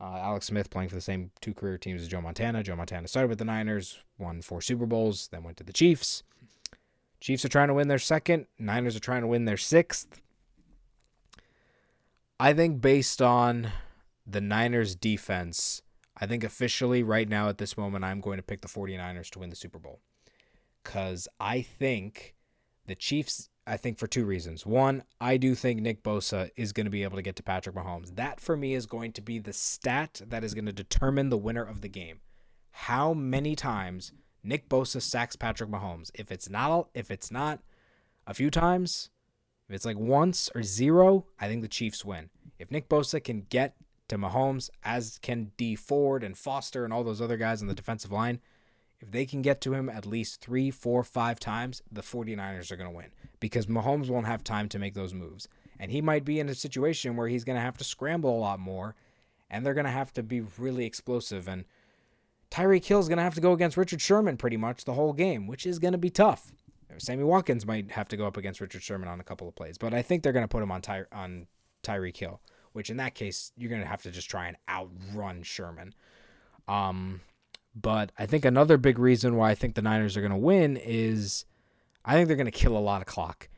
Uh, 0.00 0.18
Alex 0.18 0.46
Smith 0.46 0.70
playing 0.70 0.88
for 0.88 0.94
the 0.94 1.00
same 1.00 1.32
two 1.40 1.52
career 1.52 1.76
teams 1.76 2.02
as 2.02 2.08
Joe 2.08 2.20
Montana. 2.20 2.62
Joe 2.62 2.76
Montana 2.76 3.08
started 3.08 3.28
with 3.28 3.38
the 3.38 3.44
Niners, 3.44 3.98
won 4.16 4.42
four 4.42 4.60
Super 4.60 4.86
Bowls, 4.86 5.28
then 5.32 5.42
went 5.42 5.56
to 5.56 5.64
the 5.64 5.72
Chiefs. 5.72 6.22
Chiefs 7.20 7.44
are 7.44 7.48
trying 7.48 7.68
to 7.68 7.74
win 7.74 7.88
their 7.88 7.98
second. 7.98 8.46
Niners 8.58 8.96
are 8.96 9.00
trying 9.00 9.22
to 9.22 9.26
win 9.26 9.44
their 9.44 9.56
sixth. 9.56 10.20
I 12.40 12.52
think 12.52 12.80
based 12.80 13.20
on 13.20 13.72
the 14.26 14.40
Niners 14.40 14.94
defense, 14.94 15.82
I 16.16 16.26
think 16.26 16.44
officially 16.44 17.02
right 17.02 17.28
now 17.28 17.48
at 17.48 17.58
this 17.58 17.76
moment, 17.76 18.04
I'm 18.04 18.20
going 18.20 18.36
to 18.36 18.42
pick 18.42 18.60
the 18.60 18.68
49ers 18.68 19.30
to 19.30 19.40
win 19.40 19.50
the 19.50 19.56
Super 19.56 19.78
Bowl. 19.78 20.00
Because 20.84 21.26
I 21.40 21.62
think 21.62 22.34
the 22.86 22.94
Chiefs 22.94 23.50
I 23.68 23.76
think 23.76 23.98
for 23.98 24.06
two 24.06 24.24
reasons. 24.24 24.64
One, 24.64 25.02
I 25.20 25.36
do 25.36 25.54
think 25.54 25.82
Nick 25.82 26.02
Bosa 26.02 26.50
is 26.56 26.72
going 26.72 26.86
to 26.86 26.90
be 26.90 27.02
able 27.02 27.16
to 27.16 27.22
get 27.22 27.36
to 27.36 27.42
Patrick 27.42 27.76
Mahomes. 27.76 28.16
That 28.16 28.40
for 28.40 28.56
me 28.56 28.72
is 28.72 28.86
going 28.86 29.12
to 29.12 29.20
be 29.20 29.38
the 29.38 29.52
stat 29.52 30.22
that 30.26 30.42
is 30.42 30.54
going 30.54 30.64
to 30.64 30.72
determine 30.72 31.28
the 31.28 31.36
winner 31.36 31.64
of 31.64 31.82
the 31.82 31.88
game. 31.88 32.20
How 32.70 33.12
many 33.12 33.54
times 33.54 34.12
Nick 34.42 34.68
Bosa 34.68 35.02
sacks 35.02 35.36
Patrick 35.36 35.70
Mahomes? 35.70 36.10
If 36.14 36.30
it's 36.30 36.48
not 36.48 36.88
if 36.94 37.10
it's 37.10 37.30
not 37.30 37.60
a 38.26 38.34
few 38.34 38.50
times, 38.50 39.10
if 39.68 39.74
it's 39.74 39.84
like 39.84 39.98
once 39.98 40.50
or 40.54 40.62
zero, 40.62 41.26
I 41.40 41.48
think 41.48 41.62
the 41.62 41.68
Chiefs 41.68 42.04
win. 42.04 42.30
If 42.58 42.70
Nick 42.70 42.88
Bosa 42.88 43.22
can 43.22 43.46
get 43.48 43.76
to 44.08 44.18
Mahomes 44.18 44.70
as 44.82 45.18
can 45.22 45.52
Dee 45.56 45.76
Ford 45.76 46.24
and 46.24 46.36
Foster 46.36 46.84
and 46.84 46.92
all 46.92 47.04
those 47.04 47.20
other 47.20 47.36
guys 47.36 47.60
on 47.62 47.68
the 47.68 47.74
defensive 47.74 48.10
line, 48.10 48.40
if 49.00 49.10
they 49.10 49.26
can 49.26 49.42
get 49.42 49.60
to 49.62 49.74
him 49.74 49.88
at 49.88 50.06
least 50.06 50.40
three, 50.40 50.70
four, 50.70 51.04
five 51.04 51.38
times, 51.38 51.82
the 51.92 52.00
49ers 52.00 52.72
are 52.72 52.76
going 52.76 52.90
to 52.90 52.96
win 52.96 53.10
because 53.38 53.66
Mahomes 53.66 54.08
won't 54.08 54.26
have 54.26 54.42
time 54.42 54.68
to 54.70 54.78
make 54.78 54.94
those 54.94 55.14
moves. 55.14 55.46
And 55.78 55.92
he 55.92 56.00
might 56.00 56.24
be 56.24 56.40
in 56.40 56.48
a 56.48 56.54
situation 56.54 57.16
where 57.16 57.28
he's 57.28 57.44
going 57.44 57.56
to 57.56 57.62
have 57.62 57.78
to 57.78 57.84
scramble 57.84 58.36
a 58.36 58.40
lot 58.40 58.58
more 58.58 58.96
and 59.50 59.64
they're 59.64 59.74
going 59.74 59.84
to 59.84 59.90
have 59.90 60.12
to 60.14 60.22
be 60.22 60.40
really 60.40 60.84
explosive. 60.84 61.46
And 61.46 61.64
Tyreek 62.50 62.84
Hill's 62.84 63.08
going 63.08 63.18
to 63.18 63.24
have 63.24 63.34
to 63.34 63.40
go 63.40 63.52
against 63.52 63.76
Richard 63.76 64.00
Sherman 64.00 64.36
pretty 64.36 64.56
much 64.56 64.84
the 64.84 64.94
whole 64.94 65.12
game, 65.12 65.46
which 65.46 65.66
is 65.66 65.78
going 65.78 65.92
to 65.92 65.98
be 65.98 66.10
tough. 66.10 66.52
Sammy 66.96 67.24
Watkins 67.24 67.66
might 67.66 67.92
have 67.92 68.08
to 68.08 68.16
go 68.16 68.26
up 68.26 68.36
against 68.36 68.60
Richard 68.60 68.82
Sherman 68.82 69.08
on 69.08 69.20
a 69.20 69.24
couple 69.24 69.46
of 69.48 69.54
plays, 69.54 69.78
but 69.78 69.94
I 69.94 70.02
think 70.02 70.22
they're 70.22 70.32
going 70.32 70.44
to 70.44 70.48
put 70.48 70.62
him 70.62 70.72
on, 70.72 70.82
Ty- 70.82 71.04
on 71.12 71.46
Tyreek 71.82 72.16
Hill, 72.16 72.40
which 72.72 72.90
in 72.90 72.96
that 72.96 73.14
case, 73.14 73.52
you're 73.56 73.70
going 73.70 73.82
to 73.82 73.86
have 73.86 74.02
to 74.02 74.10
just 74.10 74.30
try 74.30 74.48
and 74.48 74.56
outrun 74.68 75.42
Sherman. 75.42 75.94
Um, 76.66 77.20
but 77.74 78.12
I 78.18 78.26
think 78.26 78.44
another 78.44 78.76
big 78.76 78.98
reason 78.98 79.36
why 79.36 79.50
I 79.50 79.54
think 79.54 79.74
the 79.74 79.82
Niners 79.82 80.16
are 80.16 80.20
going 80.20 80.32
to 80.32 80.38
win 80.38 80.76
is 80.76 81.44
I 82.04 82.14
think 82.14 82.26
they're 82.26 82.36
going 82.36 82.46
to 82.46 82.50
kill 82.50 82.76
a 82.76 82.80
lot 82.80 83.02
of 83.02 83.06
clock. 83.06 83.48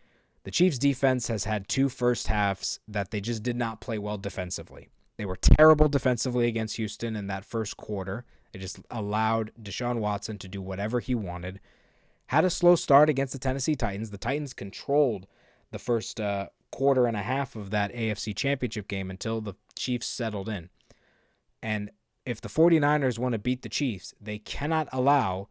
The 0.43 0.51
Chiefs' 0.51 0.79
defense 0.79 1.29
has 1.29 1.45
had 1.45 1.69
two 1.69 1.89
first 1.89 2.27
halves 2.27 2.81
that 2.89 3.11
they 3.11 3.21
just 3.21 3.43
did 3.43 3.57
not 3.57 3.81
play 3.81 3.99
well 3.99 4.19
defensively. 4.19 4.89
They 5.17 5.27
were 5.27 5.37
terrible 5.37 5.89
defensively 5.89 6.49
against 6.49 6.77
Houston 6.77 7.15
in 7.15 7.27
that 7.27 7.45
first 7.45 7.77
quarter. 7.77 8.25
They 8.53 8.59
just 8.59 8.81
allowed 8.91 9.53
Deshaun 9.61 9.99
Watson 9.99 10.39
to 10.39 10.49
do 10.49 10.61
whatever 10.61 11.01
he 11.01 11.15
wanted. 11.15 11.61
Had 12.27 12.45
a 12.45 12.51
slow 12.51 12.77
start 12.77 13.09
against 13.09 13.33
the 13.33 13.39
Tennessee 13.39 13.75
Titans. 13.75 14.11
The 14.11 14.19
Titans 14.19 14.53
controlled 14.53 15.27
the 15.71 15.79
first 15.79 16.21
uh, 16.21 16.49
quarter 16.71 17.07
and 17.07 17.17
a 17.17 17.23
half 17.23 17.57
of 17.57 17.71
that 17.71 17.93
AFC 17.93 18.35
Championship 18.37 18.89
game 18.89 19.11
until 19.11 19.41
the 19.41 19.55
Chiefs 19.77 20.07
settled 20.07 20.49
in. 20.49 20.71
And 21.63 21.91
if 22.25 22.41
the 22.41 22.49
49ers 22.49 23.19
want 23.19 23.33
to 23.33 23.39
beat 23.39 23.63
the 23.63 23.69
Chiefs, 23.69 24.15
they 24.21 24.39
cannot 24.39 24.89
allow 24.93 25.49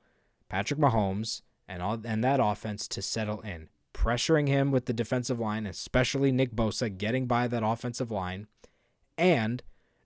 Patrick 0.50 0.79
Mahomes 0.79 1.41
and 1.68 1.82
all 1.84 2.00
and 2.03 2.24
that 2.24 2.39
offense 2.41 2.88
to 2.88 3.01
settle 3.01 3.41
in, 3.41 3.70
pressuring 3.94 4.48
him 4.48 4.72
with 4.72 4.86
the 4.86 4.94
defensive 4.94 5.39
line, 5.39 5.65
especially 5.65 6.32
Nick 6.32 6.56
Bosa 6.56 6.96
getting 6.96 7.27
by 7.27 7.48
that 7.48 7.63
offensive 7.63 8.12
line, 8.12 8.48
and 9.18 9.62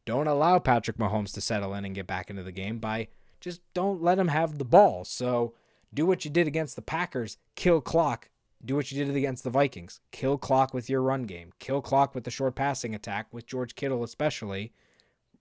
don't 0.05 0.27
allow 0.27 0.59
Patrick 0.59 0.97
Mahomes 0.97 1.33
to 1.33 1.41
settle 1.41 1.73
in 1.73 1.85
and 1.85 1.95
get 1.95 2.07
back 2.07 2.29
into 2.29 2.43
the 2.43 2.51
game 2.51 2.79
by 2.79 3.07
just 3.39 3.61
don't 3.73 4.01
let 4.01 4.19
him 4.19 4.29
have 4.29 4.57
the 4.57 4.65
ball. 4.65 5.05
So 5.05 5.53
do 5.93 6.05
what 6.05 6.25
you 6.25 6.31
did 6.31 6.47
against 6.47 6.75
the 6.75 6.81
Packers, 6.81 7.37
kill 7.55 7.81
clock. 7.81 8.29
Do 8.65 8.75
what 8.77 8.89
you 8.91 9.03
did 9.03 9.13
against 9.13 9.43
the 9.43 9.49
Vikings. 9.49 9.99
Kill 10.11 10.37
clock 10.37 10.73
with 10.73 10.89
your 10.89 11.01
run 11.01 11.23
game. 11.23 11.51
Kill 11.59 11.81
clock 11.81 12.15
with 12.15 12.23
the 12.23 12.31
short 12.31 12.55
passing 12.55 12.95
attack 12.95 13.27
with 13.33 13.45
George 13.45 13.75
Kittle 13.75 14.05
especially 14.05 14.71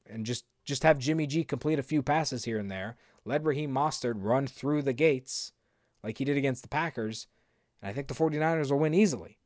and 0.07 0.27
just 0.27 0.45
just 0.65 0.83
have 0.83 0.99
Jimmy 0.99 1.27
G 1.27 1.45
complete 1.45 1.79
a 1.79 1.85
few 1.85 2.03
passes 2.03 2.45
here 2.45 2.59
and 2.59 2.71
there. 2.71 2.97
Let 3.25 3.45
Raheem 3.45 3.73
Mostert 3.73 4.15
run 4.17 4.47
through 4.47 4.83
the 4.83 4.93
gates 4.93 5.53
like 6.03 6.19
he 6.19 6.25
did 6.25 6.37
against 6.37 6.63
the 6.63 6.69
Packers. 6.69 7.29
And 7.81 7.89
I 7.89 7.93
think 7.93 8.09
the 8.09 8.15
49ers 8.15 8.71
will 8.71 8.79
win 8.79 8.95
easily. 8.95 9.39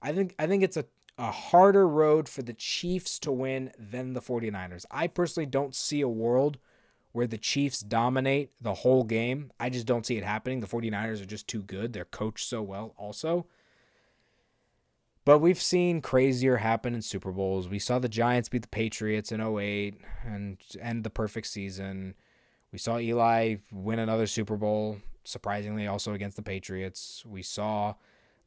I 0.00 0.12
think 0.12 0.34
I 0.38 0.46
think 0.46 0.62
it's 0.62 0.76
a, 0.76 0.84
a 1.18 1.30
harder 1.30 1.86
road 1.86 2.28
for 2.28 2.42
the 2.42 2.54
Chiefs 2.54 3.18
to 3.20 3.32
win 3.32 3.72
than 3.78 4.14
the 4.14 4.20
49ers. 4.20 4.84
I 4.90 5.06
personally 5.06 5.46
don't 5.46 5.74
see 5.74 6.00
a 6.00 6.08
world 6.08 6.58
where 7.12 7.26
the 7.26 7.38
Chiefs 7.38 7.80
dominate 7.80 8.50
the 8.60 8.74
whole 8.74 9.04
game. 9.04 9.52
I 9.60 9.68
just 9.68 9.86
don't 9.86 10.06
see 10.06 10.16
it 10.16 10.24
happening. 10.24 10.60
The 10.60 10.66
49ers 10.66 11.22
are 11.22 11.26
just 11.26 11.46
too 11.46 11.62
good. 11.62 11.92
They're 11.92 12.06
coached 12.06 12.48
so 12.48 12.62
well 12.62 12.94
also. 12.96 13.46
But 15.24 15.38
we've 15.38 15.60
seen 15.60 16.00
crazier 16.00 16.56
happen 16.56 16.94
in 16.94 17.02
Super 17.02 17.30
Bowls. 17.30 17.68
We 17.68 17.78
saw 17.78 17.98
the 17.98 18.08
Giants 18.08 18.48
beat 18.48 18.62
the 18.62 18.68
Patriots 18.68 19.30
in 19.30 19.40
08 19.40 20.00
and 20.24 20.58
end 20.80 21.04
the 21.04 21.10
perfect 21.10 21.46
season. 21.46 22.14
We 22.72 22.78
saw 22.78 22.98
Eli 22.98 23.56
win 23.70 24.00
another 24.00 24.26
Super 24.26 24.56
Bowl, 24.56 24.98
surprisingly, 25.22 25.86
also 25.86 26.14
against 26.14 26.36
the 26.36 26.42
Patriots. 26.42 27.24
We 27.24 27.42
saw 27.42 27.94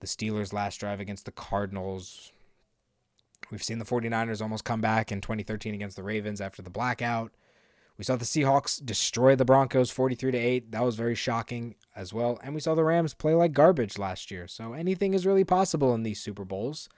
the 0.02 0.08
Steelers' 0.08 0.52
last 0.52 0.78
drive 0.78 1.00
against 1.00 1.26
the 1.26 1.32
Cardinals. 1.32 2.34
We've 3.52 3.64
seen 3.64 3.80
the 3.80 3.86
49ers 3.86 4.42
almost 4.42 4.66
come 4.66 4.82
back 4.82 5.12
in 5.12 5.22
2013 5.22 5.74
against 5.74 5.96
the 5.96 6.04
Ravens 6.04 6.42
after 6.42 6.62
the 6.62 6.70
blackout. 6.70 7.32
We 7.98 8.04
saw 8.04 8.16
the 8.18 8.25
Seahawks 8.25 8.84
destroy 8.84 9.36
the 9.36 9.46
Broncos 9.46 9.90
43 9.90 10.32
to 10.32 10.38
8. 10.38 10.72
That 10.72 10.84
was 10.84 10.96
very 10.96 11.16
shocking 11.16 11.75
as 11.96 12.14
well. 12.14 12.40
And 12.44 12.54
we 12.54 12.60
saw 12.60 12.75
the 12.75 12.84
Rams 12.84 13.14
play 13.14 13.34
like 13.34 13.54
garbage 13.54 13.98
last 13.98 14.32
year. 14.32 14.48
So 14.48 14.74
anything 14.74 15.14
is 15.14 15.25
really 15.25 15.46
possible 15.46 15.94
in 15.94 16.04
these 16.04 16.20
Super 16.20 16.44
Bowls. 16.44 16.90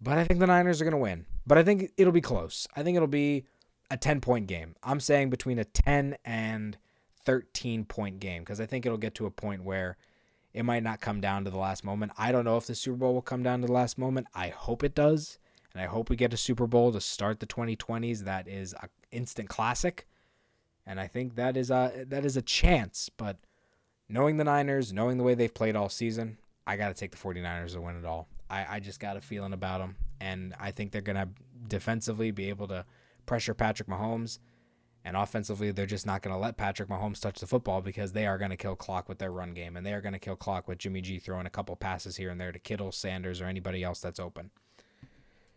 But 0.00 0.18
I 0.18 0.24
think 0.24 0.38
the 0.38 0.46
Niners 0.46 0.80
are 0.80 0.84
going 0.84 0.92
to 0.92 0.98
win. 0.98 1.26
But 1.46 1.58
I 1.58 1.64
think 1.64 1.90
it'll 1.96 2.12
be 2.12 2.20
close. 2.20 2.68
I 2.76 2.82
think 2.82 2.94
it'll 2.96 3.08
be 3.08 3.46
a 3.90 3.96
10 3.96 4.20
point 4.20 4.46
game. 4.46 4.76
I'm 4.82 5.00
saying 5.00 5.30
between 5.30 5.58
a 5.58 5.64
10 5.64 6.16
and 6.24 6.78
13 7.24 7.84
point 7.84 8.20
game 8.20 8.42
because 8.42 8.60
I 8.60 8.66
think 8.66 8.86
it'll 8.86 8.98
get 8.98 9.14
to 9.16 9.26
a 9.26 9.30
point 9.30 9.64
where 9.64 9.96
it 10.54 10.64
might 10.64 10.82
not 10.82 11.00
come 11.00 11.20
down 11.20 11.44
to 11.44 11.50
the 11.50 11.58
last 11.58 11.84
moment. 11.84 12.12
I 12.16 12.32
don't 12.32 12.44
know 12.44 12.56
if 12.56 12.66
the 12.66 12.74
Super 12.74 12.96
Bowl 12.98 13.14
will 13.14 13.22
come 13.22 13.42
down 13.42 13.60
to 13.60 13.66
the 13.66 13.72
last 13.72 13.98
moment. 13.98 14.28
I 14.34 14.48
hope 14.48 14.84
it 14.84 14.94
does. 14.94 15.38
And 15.76 15.82
I 15.82 15.88
hope 15.88 16.08
we 16.08 16.16
get 16.16 16.32
a 16.32 16.38
Super 16.38 16.66
Bowl 16.66 16.90
to 16.90 17.02
start 17.02 17.38
the 17.38 17.46
2020s 17.46 18.20
that 18.20 18.48
is 18.48 18.74
an 18.80 18.88
instant 19.12 19.50
classic. 19.50 20.06
And 20.86 20.98
I 20.98 21.06
think 21.06 21.34
that 21.34 21.54
is 21.54 21.70
a 21.70 22.06
that 22.08 22.24
is 22.24 22.34
a 22.34 22.40
chance, 22.40 23.10
but 23.14 23.36
knowing 24.08 24.38
the 24.38 24.44
Niners, 24.44 24.90
knowing 24.90 25.18
the 25.18 25.22
way 25.22 25.34
they've 25.34 25.52
played 25.52 25.76
all 25.76 25.90
season, 25.90 26.38
I 26.66 26.78
got 26.78 26.88
to 26.88 26.94
take 26.94 27.10
the 27.10 27.18
49ers 27.18 27.74
to 27.74 27.82
win 27.82 27.96
it 27.96 28.06
all. 28.06 28.26
I, 28.48 28.76
I 28.76 28.80
just 28.80 29.00
got 29.00 29.18
a 29.18 29.20
feeling 29.20 29.52
about 29.52 29.80
them. 29.80 29.96
And 30.18 30.54
I 30.58 30.70
think 30.70 30.92
they're 30.92 31.02
going 31.02 31.16
to 31.16 31.28
defensively 31.68 32.30
be 32.30 32.48
able 32.48 32.68
to 32.68 32.86
pressure 33.26 33.52
Patrick 33.52 33.90
Mahomes. 33.90 34.38
And 35.04 35.14
offensively, 35.14 35.72
they're 35.72 35.84
just 35.84 36.06
not 36.06 36.22
going 36.22 36.34
to 36.34 36.40
let 36.40 36.56
Patrick 36.56 36.88
Mahomes 36.88 37.20
touch 37.20 37.38
the 37.38 37.46
football 37.46 37.82
because 37.82 38.12
they 38.12 38.26
are 38.26 38.38
going 38.38 38.50
to 38.50 38.56
kill 38.56 38.76
clock 38.76 39.10
with 39.10 39.18
their 39.18 39.30
run 39.30 39.52
game. 39.52 39.76
And 39.76 39.84
they 39.84 39.92
are 39.92 40.00
going 40.00 40.14
to 40.14 40.18
kill 40.18 40.36
clock 40.36 40.68
with 40.68 40.78
Jimmy 40.78 41.02
G 41.02 41.18
throwing 41.18 41.44
a 41.44 41.50
couple 41.50 41.76
passes 41.76 42.16
here 42.16 42.30
and 42.30 42.40
there 42.40 42.50
to 42.50 42.58
Kittle, 42.58 42.92
Sanders, 42.92 43.42
or 43.42 43.44
anybody 43.44 43.84
else 43.84 44.00
that's 44.00 44.18
open. 44.18 44.50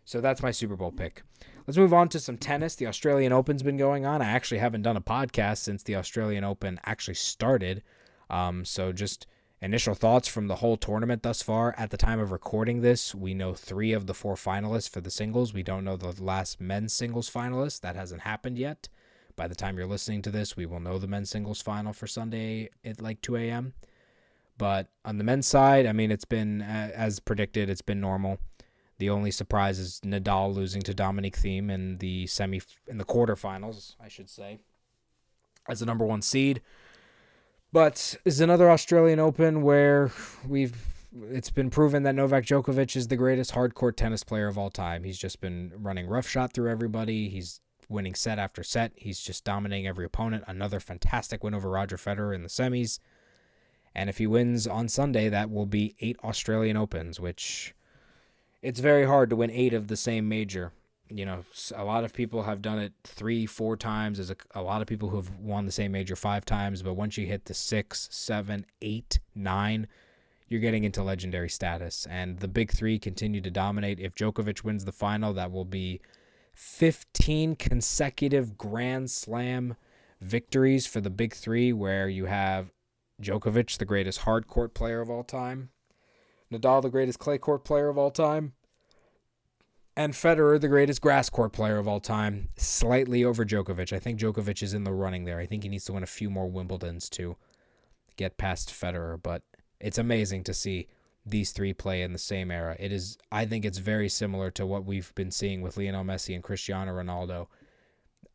So 0.10 0.22
that's 0.22 0.42
my 0.42 0.50
Super 0.50 0.76
Bowl 0.76 0.92
pick. 0.92 1.22
Let's 1.68 1.78
move 1.78 1.94
on 1.94 2.10
to 2.10 2.20
some 2.20 2.36
tennis. 2.36 2.74
The 2.74 2.88
Australian 2.88 3.32
Open's 3.32 3.62
been 3.62 3.78
going 3.78 4.08
on. 4.08 4.24
I 4.24 4.32
actually 4.32 4.58
haven't 4.58 4.82
done 4.82 4.98
a 4.98 5.02
podcast 5.02 5.60
since 5.60 5.84
the 5.84 5.98
Australian 5.98 6.44
Open 6.44 6.80
actually 6.84 7.14
started. 7.14 7.84
Um, 8.28 8.66
so 8.66 8.92
just 8.92 9.28
initial 9.62 9.94
thoughts 9.94 10.28
from 10.28 10.48
the 10.48 10.56
whole 10.56 10.78
tournament 10.78 11.22
thus 11.22 11.44
far. 11.44 11.76
At 11.78 11.92
the 11.92 11.96
time 11.98 12.20
of 12.20 12.32
recording 12.32 12.82
this, 12.82 13.14
we 13.14 13.36
know 13.36 13.54
three 13.54 13.94
of 13.94 14.08
the 14.08 14.16
four 14.16 14.34
finalists 14.34 14.90
for 14.90 15.00
the 15.00 15.12
singles. 15.12 15.54
We 15.54 15.62
don't 15.62 15.86
know 15.86 15.96
the 15.96 16.24
last 16.24 16.60
men's 16.60 16.92
singles 16.92 17.30
finalist. 17.30 17.82
That 17.82 17.96
hasn't 17.96 18.22
happened 18.22 18.58
yet. 18.58 18.90
By 19.36 19.48
the 19.48 19.54
time 19.54 19.78
you're 19.78 19.86
listening 19.86 20.24
to 20.24 20.32
this, 20.32 20.58
we 20.58 20.66
will 20.66 20.80
know 20.80 20.98
the 20.98 21.06
men's 21.06 21.30
singles 21.30 21.62
final 21.62 21.94
for 21.94 22.08
Sunday 22.08 22.72
at 22.84 23.00
like 23.00 23.22
2 23.22 23.36
a.m. 23.36 23.74
But 24.58 24.88
on 25.06 25.20
the 25.20 25.24
men's 25.24 25.46
side, 25.46 25.86
I 25.86 25.92
mean, 25.92 26.10
it's 26.10 26.26
been 26.26 26.64
uh, 26.64 26.90
as 26.96 27.20
predicted. 27.20 27.70
It's 27.70 27.84
been 27.84 28.02
normal. 28.02 28.40
The 29.00 29.10
only 29.10 29.32
surprise 29.32 29.80
is 29.80 30.02
Nadal 30.06 30.54
losing 30.54 30.82
to 30.84 30.94
Dominic 30.94 31.38
Thiem 31.38 31.72
in 31.72 31.98
the 31.98 32.28
semi 32.28 32.62
in 32.86 32.98
the 32.98 33.06
quarterfinals, 33.06 33.96
I 34.00 34.10
should 34.10 34.30
say, 34.30 34.60
as 35.68 35.80
the 35.80 35.86
number 35.86 36.06
one 36.06 36.22
seed. 36.22 36.62
But 37.72 38.18
is 38.26 38.42
another 38.42 38.70
Australian 38.70 39.20
Open 39.20 39.62
where 39.62 40.12
we've 40.46 40.76
it's 41.32 41.50
been 41.50 41.70
proven 41.70 42.04
that 42.04 42.14
Novak 42.14 42.44
Djokovic 42.44 42.96
is 42.96 43.08
the 43.08 43.16
greatest 43.16 43.52
hard 43.52 43.74
court 43.74 43.96
tennis 43.96 44.24
player 44.24 44.48
of 44.48 44.58
all 44.58 44.70
time. 44.70 45.06
He's 45.06 45.18
just 45.18 45.40
been 45.40 45.72
running 45.76 46.08
roughshod 46.08 46.54
through 46.54 46.70
everybody. 46.70 47.30
He's 47.30 47.62
winning 47.88 48.16
set 48.16 48.38
after 48.38 48.64
set. 48.64 48.92
He's 48.96 49.22
just 49.22 49.46
dominating 49.46 49.88
every 49.88 50.06
opponent. 50.06 50.44
Another 50.46 50.80
fantastic 50.80 51.44
win 51.44 51.54
over 51.54 51.70
Roger 51.70 51.98
Federer 51.98 52.36
in 52.36 52.44
the 52.44 52.50
semis. 52.50 53.00
And 53.96 54.10
if 54.10 54.20
he 54.20 54.28
wins 54.28 54.68
on 54.68 54.88
Sunday, 54.88 55.30
that 55.30 55.50
will 55.50 55.66
be 55.66 55.96
eight 56.00 56.18
Australian 56.24 56.78
Opens, 56.78 57.20
which 57.20 57.74
it's 58.62 58.80
very 58.80 59.06
hard 59.06 59.30
to 59.30 59.36
win 59.36 59.52
eight 59.52 59.74
of 59.74 59.88
the 59.88 59.98
same 59.98 60.28
major. 60.28 60.74
You 61.10 61.26
know, 61.26 61.44
a 61.76 61.84
lot 61.84 62.04
of 62.04 62.14
people 62.14 62.44
have 62.44 62.62
done 62.62 62.78
it 62.78 62.94
three, 63.04 63.46
four 63.46 63.76
times. 63.76 64.18
There's 64.18 64.30
a, 64.30 64.36
a 64.54 64.62
lot 64.62 64.82
of 64.82 64.88
people 64.88 65.10
who 65.10 65.16
have 65.18 65.32
won 65.40 65.66
the 65.66 65.72
same 65.72 65.92
major 65.92 66.16
five 66.16 66.46
times, 66.46 66.84
but 66.84 66.94
once 66.94 67.18
you 67.18 67.26
hit 67.26 67.46
the 67.46 67.54
six, 67.54 68.08
seven, 68.12 68.66
eight, 68.82 69.20
nine, 69.34 69.88
you're 70.48 70.60
getting 70.60 70.84
into 70.84 71.02
legendary 71.02 71.50
status. 71.50 72.06
And 72.10 72.40
the 72.40 72.48
big 72.48 72.72
three 72.72 73.00
continue 73.00 73.42
to 73.42 73.50
dominate. 73.50 74.00
If 74.00 74.14
Djokovic 74.14 74.64
wins 74.64 74.86
the 74.86 74.92
final, 74.92 75.34
that 75.34 75.52
will 75.52 75.66
be 75.66 76.02
15 76.54 77.56
consecutive 77.56 78.58
Grand 78.58 79.10
Slam 79.10 79.78
victories 80.22 80.86
for 80.86 81.02
the 81.02 81.10
big 81.10 81.34
three, 81.34 81.72
where 81.72 82.10
you 82.10 82.26
have 82.26 82.72
Djokovic, 83.22 83.78
the 83.78 83.86
greatest 83.86 84.20
hard 84.20 84.48
court 84.48 84.74
player 84.74 85.02
of 85.02 85.10
all 85.10 85.24
time, 85.24 85.70
Nadal, 86.52 86.82
the 86.82 86.90
greatest 86.90 87.20
clay 87.20 87.38
court 87.38 87.64
player 87.64 87.90
of 87.90 87.98
all 87.98 88.12
time, 88.12 88.54
and 89.96 90.14
Federer, 90.14 90.60
the 90.60 90.68
greatest 90.68 91.02
grass 91.02 91.30
court 91.30 91.52
player 91.52 91.78
of 91.78 91.88
all 91.88 92.00
time, 92.00 92.50
slightly 92.56 93.24
over 93.24 93.46
Djokovic. 93.46 93.92
I 93.92 94.00
think 94.00 94.20
Djokovic 94.20 94.64
is 94.64 94.74
in 94.74 94.86
the 94.86 94.94
running 94.94 95.26
there. 95.26 95.40
I 95.40 95.46
think 95.46 95.64
he 95.64 95.70
needs 95.70 95.86
to 95.86 95.94
win 95.94 96.04
a 96.04 96.08
few 96.08 96.30
more 96.30 96.50
Wimbledons 96.50 97.10
to 97.12 97.36
get 98.16 98.38
past 98.38 98.70
Federer, 98.70 99.22
but 99.22 99.44
it's 99.80 99.98
amazing 99.98 100.44
to 100.46 100.54
see 100.54 100.88
these 101.26 101.52
three 101.52 101.74
play 101.74 102.02
in 102.02 102.14
the 102.14 102.20
same 102.20 102.50
era. 102.50 102.76
It 102.80 102.92
is 102.92 103.18
I 103.32 103.46
think 103.46 103.66
it's 103.66 103.78
very 103.78 104.10
similar 104.10 104.52
to 104.52 104.66
what 104.66 104.86
we've 104.86 105.14
been 105.16 105.32
seeing 105.32 105.62
with 105.62 105.78
Lionel 105.78 106.04
Messi 106.04 106.34
and 106.34 106.44
Cristiano 106.44 106.94
Ronaldo. 106.94 107.48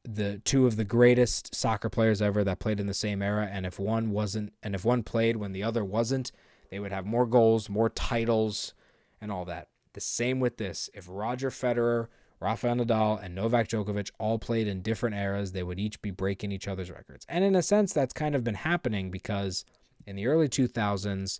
The 0.04 0.38
two 0.44 0.66
of 0.66 0.76
the 0.76 0.84
greatest 0.84 1.54
soccer 1.54 1.88
players 1.88 2.20
ever 2.20 2.44
that 2.44 2.58
played 2.58 2.78
in 2.78 2.86
the 2.86 2.94
same 2.94 3.22
era 3.22 3.48
and 3.50 3.64
if 3.64 3.78
one 3.78 4.10
wasn't 4.10 4.52
and 4.62 4.74
if 4.74 4.84
one 4.84 5.02
played 5.02 5.38
when 5.38 5.52
the 5.52 5.62
other 5.62 5.84
wasn't, 5.84 6.30
they 6.74 6.80
would 6.80 6.90
have 6.90 7.06
more 7.06 7.24
goals, 7.24 7.70
more 7.70 7.88
titles, 7.88 8.74
and 9.20 9.30
all 9.30 9.44
that. 9.44 9.68
The 9.92 10.00
same 10.00 10.40
with 10.40 10.56
this. 10.56 10.90
If 10.92 11.06
Roger 11.08 11.50
Federer, 11.50 12.08
Rafael 12.40 12.74
Nadal, 12.74 13.22
and 13.22 13.32
Novak 13.32 13.68
Djokovic 13.68 14.10
all 14.18 14.40
played 14.40 14.66
in 14.66 14.82
different 14.82 15.14
eras, 15.14 15.52
they 15.52 15.62
would 15.62 15.78
each 15.78 16.02
be 16.02 16.10
breaking 16.10 16.50
each 16.50 16.66
other's 16.66 16.90
records. 16.90 17.24
And 17.28 17.44
in 17.44 17.54
a 17.54 17.62
sense, 17.62 17.92
that's 17.92 18.12
kind 18.12 18.34
of 18.34 18.42
been 18.42 18.56
happening 18.56 19.12
because 19.12 19.64
in 20.04 20.16
the 20.16 20.26
early 20.26 20.48
2000s, 20.48 21.38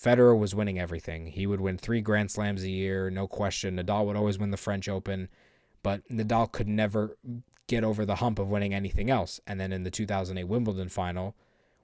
Federer 0.00 0.38
was 0.38 0.54
winning 0.54 0.78
everything. 0.78 1.26
He 1.26 1.44
would 1.44 1.60
win 1.60 1.76
three 1.76 2.00
Grand 2.00 2.30
Slams 2.30 2.62
a 2.62 2.70
year, 2.70 3.10
no 3.10 3.26
question. 3.26 3.76
Nadal 3.76 4.06
would 4.06 4.16
always 4.16 4.38
win 4.38 4.52
the 4.52 4.56
French 4.56 4.88
Open, 4.88 5.28
but 5.82 6.08
Nadal 6.08 6.52
could 6.52 6.68
never 6.68 7.16
get 7.66 7.82
over 7.82 8.06
the 8.06 8.16
hump 8.16 8.38
of 8.38 8.46
winning 8.46 8.74
anything 8.74 9.10
else. 9.10 9.40
And 9.44 9.58
then 9.58 9.72
in 9.72 9.82
the 9.82 9.90
2008 9.90 10.44
Wimbledon 10.44 10.88
final, 10.88 11.34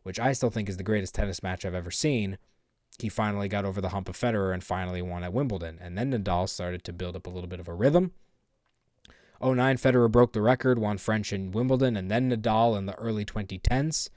which 0.05 0.21
I 0.21 0.33
still 0.33 0.51
think 0.51 0.69
is 0.69 0.77
the 0.77 0.85
greatest 0.85 1.17
tennis 1.17 1.43
match 1.43 1.65
I've 1.65 1.75
ever 1.75 1.91
seen, 1.91 2.39
he 2.99 3.09
finally 3.09 3.49
got 3.49 3.65
over 3.65 3.81
the 3.81 3.91
hump 3.91 4.09
of 4.09 4.17
Federer 4.17 4.53
and 4.53 4.63
finally 4.63 5.03
won 5.03 5.23
at 5.23 5.33
Wimbledon. 5.33 5.79
And 5.81 5.97
then 5.97 6.13
Nadal 6.13 6.49
started 6.49 6.85
to 6.85 6.93
build 6.93 7.17
up 7.17 7.27
a 7.27 7.31
little 7.31 7.49
bit 7.49 7.61
of 7.61 7.69
a 7.69 7.75
rhythm. 7.75 8.13
09, 9.41 9.77
Federer 9.77 10.11
broke 10.11 10.33
the 10.33 10.43
record, 10.43 10.79
won 10.79 10.99
French 10.99 11.33
and 11.33 11.55
Wimbledon, 11.55 11.97
and 11.97 12.11
then 12.11 12.29
Nadal 12.31 12.77
in 12.77 12.87
the 12.87 12.97
early 12.97 13.25
2010s 13.25 14.11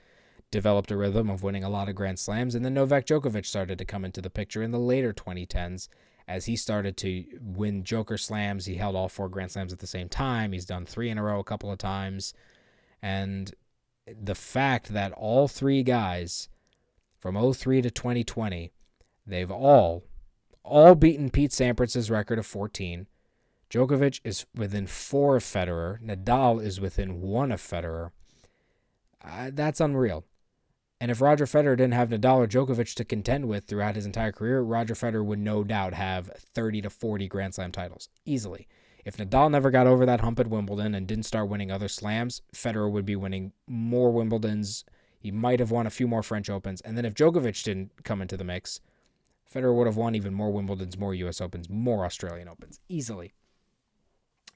developed 0.49 0.91
a 0.91 0.97
rhythm 0.97 1.29
of 1.29 1.43
winning 1.43 1.63
a 1.63 1.69
lot 1.69 1.87
of 1.87 1.95
Grand 1.95 2.19
Slams. 2.19 2.55
And 2.55 2.65
then 2.65 2.73
Novak 2.73 3.05
Djokovic 3.05 3.45
started 3.45 3.77
to 3.77 3.85
come 3.85 4.03
into 4.03 4.21
the 4.21 4.29
picture 4.29 4.63
in 4.63 4.71
the 4.71 4.79
later 4.79 5.13
2010s 5.13 5.87
as 6.27 6.45
he 6.45 6.55
started 6.55 6.97
to 6.97 7.23
win 7.39 7.83
Joker 7.83 8.17
Slams. 8.17 8.65
He 8.65 8.75
held 8.75 8.95
all 8.95 9.09
four 9.09 9.29
Grand 9.29 9.51
Slams 9.51 9.71
at 9.71 9.79
the 9.79 9.87
same 9.87 10.09
time. 10.09 10.51
He's 10.51 10.65
done 10.65 10.85
three 10.85 11.09
in 11.09 11.17
a 11.17 11.23
row 11.23 11.39
a 11.39 11.43
couple 11.43 11.71
of 11.71 11.77
times. 11.77 12.33
And 13.01 13.53
the 14.05 14.35
fact 14.35 14.89
that 14.89 15.13
all 15.13 15.47
three 15.47 15.83
guys 15.83 16.49
from 17.21 17.53
03 17.53 17.83
to 17.83 17.91
2020, 17.91 18.73
they've 19.27 19.51
all, 19.51 20.03
all 20.63 20.95
beaten 20.95 21.29
Pete 21.29 21.51
Sampras's 21.51 22.09
record 22.09 22.39
of 22.39 22.47
14. 22.47 23.05
Djokovic 23.69 24.19
is 24.23 24.45
within 24.55 24.87
four 24.87 25.37
of 25.37 25.43
Federer. 25.43 26.01
Nadal 26.01 26.61
is 26.61 26.81
within 26.81 27.21
one 27.21 27.51
of 27.51 27.61
Federer. 27.61 28.09
Uh, 29.23 29.51
that's 29.53 29.79
unreal. 29.79 30.25
And 30.99 31.09
if 31.09 31.21
Roger 31.21 31.45
Federer 31.45 31.77
didn't 31.77 31.93
have 31.93 32.09
Nadal 32.09 32.37
or 32.37 32.47
Djokovic 32.47 32.95
to 32.95 33.05
contend 33.05 33.47
with 33.47 33.65
throughout 33.65 33.95
his 33.95 34.05
entire 34.05 34.31
career, 34.31 34.61
Roger 34.61 34.93
Federer 34.93 35.23
would 35.23 35.39
no 35.39 35.63
doubt 35.63 35.93
have 35.93 36.27
30 36.53 36.81
to 36.81 36.89
40 36.89 37.27
Grand 37.27 37.55
Slam 37.55 37.71
titles 37.71 38.09
easily. 38.25 38.67
If 39.05 39.17
Nadal 39.17 39.49
never 39.49 39.71
got 39.71 39.87
over 39.87 40.05
that 40.05 40.21
hump 40.21 40.39
at 40.39 40.47
Wimbledon 40.47 40.93
and 40.93 41.07
didn't 41.07 41.25
start 41.25 41.49
winning 41.49 41.71
other 41.71 41.87
slams, 41.87 42.41
Federer 42.53 42.91
would 42.91 43.05
be 43.05 43.15
winning 43.15 43.51
more 43.67 44.11
Wimbledons. 44.11 44.83
He 45.21 45.31
might 45.31 45.59
have 45.59 45.69
won 45.69 45.85
a 45.85 45.91
few 45.91 46.07
more 46.07 46.23
French 46.23 46.49
Opens. 46.49 46.81
And 46.81 46.97
then 46.97 47.05
if 47.05 47.13
Djokovic 47.13 47.63
didn't 47.63 48.03
come 48.03 48.21
into 48.21 48.35
the 48.35 48.43
mix, 48.43 48.81
Federer 49.53 49.75
would 49.75 49.85
have 49.85 49.97
won 49.97 50.15
even 50.15 50.33
more 50.33 50.51
Wimbledons, 50.51 50.97
more 50.97 51.13
US 51.13 51.39
Opens, 51.39 51.69
more 51.69 52.05
Australian 52.05 52.47
Opens 52.47 52.79
easily. 52.89 53.33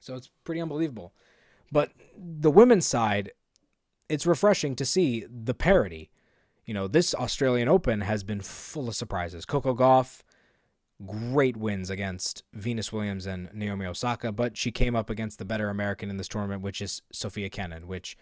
So 0.00 0.16
it's 0.16 0.30
pretty 0.44 0.60
unbelievable. 0.60 1.12
But 1.70 1.92
the 2.16 2.50
women's 2.50 2.86
side, 2.86 3.30
it's 4.08 4.26
refreshing 4.26 4.74
to 4.76 4.84
see 4.84 5.24
the 5.30 5.54
parity. 5.54 6.10
You 6.64 6.74
know, 6.74 6.88
this 6.88 7.14
Australian 7.14 7.68
Open 7.68 8.00
has 8.00 8.24
been 8.24 8.40
full 8.40 8.88
of 8.88 8.96
surprises. 8.96 9.44
Coco 9.44 9.72
Gauff, 9.74 10.22
great 11.04 11.56
wins 11.56 11.90
against 11.90 12.42
Venus 12.52 12.92
Williams 12.92 13.26
and 13.26 13.50
Naomi 13.52 13.86
Osaka, 13.86 14.32
but 14.32 14.56
she 14.56 14.72
came 14.72 14.96
up 14.96 15.10
against 15.10 15.38
the 15.38 15.44
better 15.44 15.68
American 15.68 16.10
in 16.10 16.16
this 16.16 16.28
tournament, 16.28 16.62
which 16.62 16.80
is 16.80 17.02
Sofia 17.12 17.50
Kenin, 17.50 17.86
which 17.86 18.16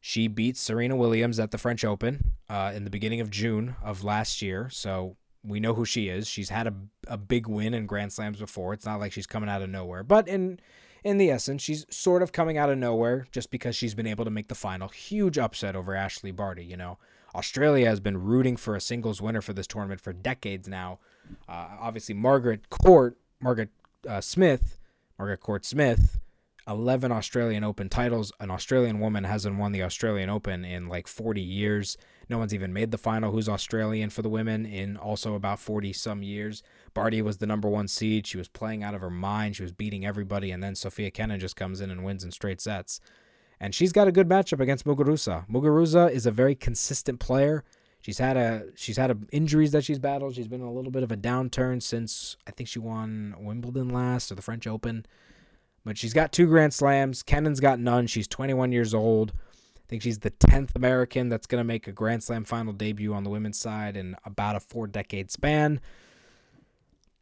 she 0.00 0.28
beat 0.28 0.56
Serena 0.56 0.96
Williams 0.96 1.38
at 1.38 1.50
the 1.50 1.58
French 1.58 1.84
Open 1.84 2.32
uh, 2.48 2.72
in 2.74 2.84
the 2.84 2.90
beginning 2.90 3.20
of 3.20 3.30
June 3.30 3.76
of 3.82 4.02
last 4.02 4.40
year. 4.40 4.68
So 4.70 5.16
we 5.44 5.60
know 5.60 5.74
who 5.74 5.84
she 5.84 6.08
is. 6.08 6.26
She's 6.26 6.48
had 6.48 6.66
a, 6.66 6.74
a 7.06 7.16
big 7.16 7.46
win 7.46 7.74
in 7.74 7.86
Grand 7.86 8.12
Slams 8.12 8.38
before. 8.38 8.72
It's 8.72 8.86
not 8.86 9.00
like 9.00 9.12
she's 9.12 9.26
coming 9.26 9.48
out 9.50 9.62
of 9.62 9.68
nowhere, 9.68 10.02
but 10.02 10.26
in 10.26 10.58
in 11.02 11.16
the 11.16 11.30
essence, 11.30 11.62
she's 11.62 11.86
sort 11.88 12.22
of 12.22 12.32
coming 12.32 12.58
out 12.58 12.68
of 12.68 12.76
nowhere 12.76 13.26
just 13.32 13.50
because 13.50 13.74
she's 13.74 13.94
been 13.94 14.06
able 14.06 14.24
to 14.24 14.30
make 14.30 14.48
the 14.48 14.54
final. 14.54 14.88
Huge 14.88 15.38
upset 15.38 15.74
over 15.74 15.92
Ashleigh 15.92 16.36
Barty. 16.36 16.64
You 16.64 16.76
know, 16.76 16.98
Australia 17.34 17.86
has 17.86 18.00
been 18.00 18.22
rooting 18.22 18.56
for 18.56 18.76
a 18.76 18.80
singles 18.80 19.22
winner 19.22 19.40
for 19.40 19.54
this 19.54 19.66
tournament 19.66 20.00
for 20.00 20.12
decades 20.12 20.68
now. 20.68 20.98
Uh, 21.48 21.68
obviously, 21.80 22.14
Margaret 22.14 22.68
Court, 22.68 23.16
Margaret 23.40 23.70
uh, 24.06 24.20
Smith, 24.20 24.78
Margaret 25.18 25.40
Court 25.40 25.64
Smith, 25.64 26.18
11 26.70 27.10
Australian 27.10 27.64
Open 27.64 27.88
titles. 27.88 28.32
An 28.38 28.50
Australian 28.50 29.00
woman 29.00 29.24
hasn't 29.24 29.58
won 29.58 29.72
the 29.72 29.82
Australian 29.82 30.30
Open 30.30 30.64
in 30.64 30.86
like 30.86 31.08
40 31.08 31.40
years. 31.40 31.98
No 32.28 32.38
one's 32.38 32.54
even 32.54 32.72
made 32.72 32.92
the 32.92 32.98
final 32.98 33.32
who's 33.32 33.48
Australian 33.48 34.08
for 34.10 34.22
the 34.22 34.28
women 34.28 34.64
in 34.64 34.96
also 34.96 35.34
about 35.34 35.58
40 35.58 35.92
some 35.92 36.22
years. 36.22 36.62
Barty 36.94 37.20
was 37.22 37.38
the 37.38 37.46
number 37.46 37.68
one 37.68 37.88
seed. 37.88 38.24
She 38.26 38.38
was 38.38 38.46
playing 38.46 38.84
out 38.84 38.94
of 38.94 39.00
her 39.00 39.10
mind. 39.10 39.56
She 39.56 39.64
was 39.64 39.72
beating 39.72 40.06
everybody. 40.06 40.52
And 40.52 40.62
then 40.62 40.76
Sofia 40.76 41.10
Kenin 41.10 41.40
just 41.40 41.56
comes 41.56 41.80
in 41.80 41.90
and 41.90 42.04
wins 42.04 42.22
in 42.22 42.30
straight 42.30 42.60
sets. 42.60 43.00
And 43.58 43.74
she's 43.74 43.92
got 43.92 44.06
a 44.06 44.12
good 44.12 44.28
matchup 44.28 44.60
against 44.60 44.86
Muguruza. 44.86 45.48
Muguruza 45.48 46.10
is 46.10 46.24
a 46.24 46.30
very 46.30 46.54
consistent 46.54 47.18
player. 47.18 47.64
She's 48.00 48.18
had 48.18 48.36
a 48.36 48.66
she's 48.76 48.96
had 48.96 49.10
a, 49.10 49.18
injuries 49.32 49.72
that 49.72 49.84
she's 49.84 49.98
battled. 49.98 50.34
She's 50.34 50.48
been 50.48 50.62
a 50.62 50.72
little 50.72 50.92
bit 50.92 51.02
of 51.02 51.12
a 51.12 51.16
downturn 51.16 51.82
since 51.82 52.36
I 52.46 52.52
think 52.52 52.68
she 52.68 52.78
won 52.78 53.34
Wimbledon 53.38 53.90
last 53.90 54.32
or 54.32 54.36
the 54.36 54.42
French 54.42 54.66
Open. 54.66 55.04
But 55.84 55.96
she's 55.96 56.12
got 56.12 56.32
two 56.32 56.46
Grand 56.46 56.74
Slams. 56.74 57.22
Kenin's 57.22 57.60
got 57.60 57.78
none. 57.80 58.06
She's 58.06 58.28
21 58.28 58.72
years 58.72 58.92
old. 58.94 59.32
I 59.76 59.82
think 59.88 60.02
she's 60.02 60.20
the 60.20 60.30
10th 60.30 60.76
American 60.76 61.28
that's 61.28 61.46
going 61.46 61.60
to 61.60 61.66
make 61.66 61.86
a 61.86 61.92
Grand 61.92 62.22
Slam 62.22 62.44
final 62.44 62.72
debut 62.72 63.12
on 63.12 63.24
the 63.24 63.30
women's 63.30 63.58
side 63.58 63.96
in 63.96 64.14
about 64.24 64.56
a 64.56 64.60
four 64.60 64.86
decade 64.86 65.30
span. 65.30 65.80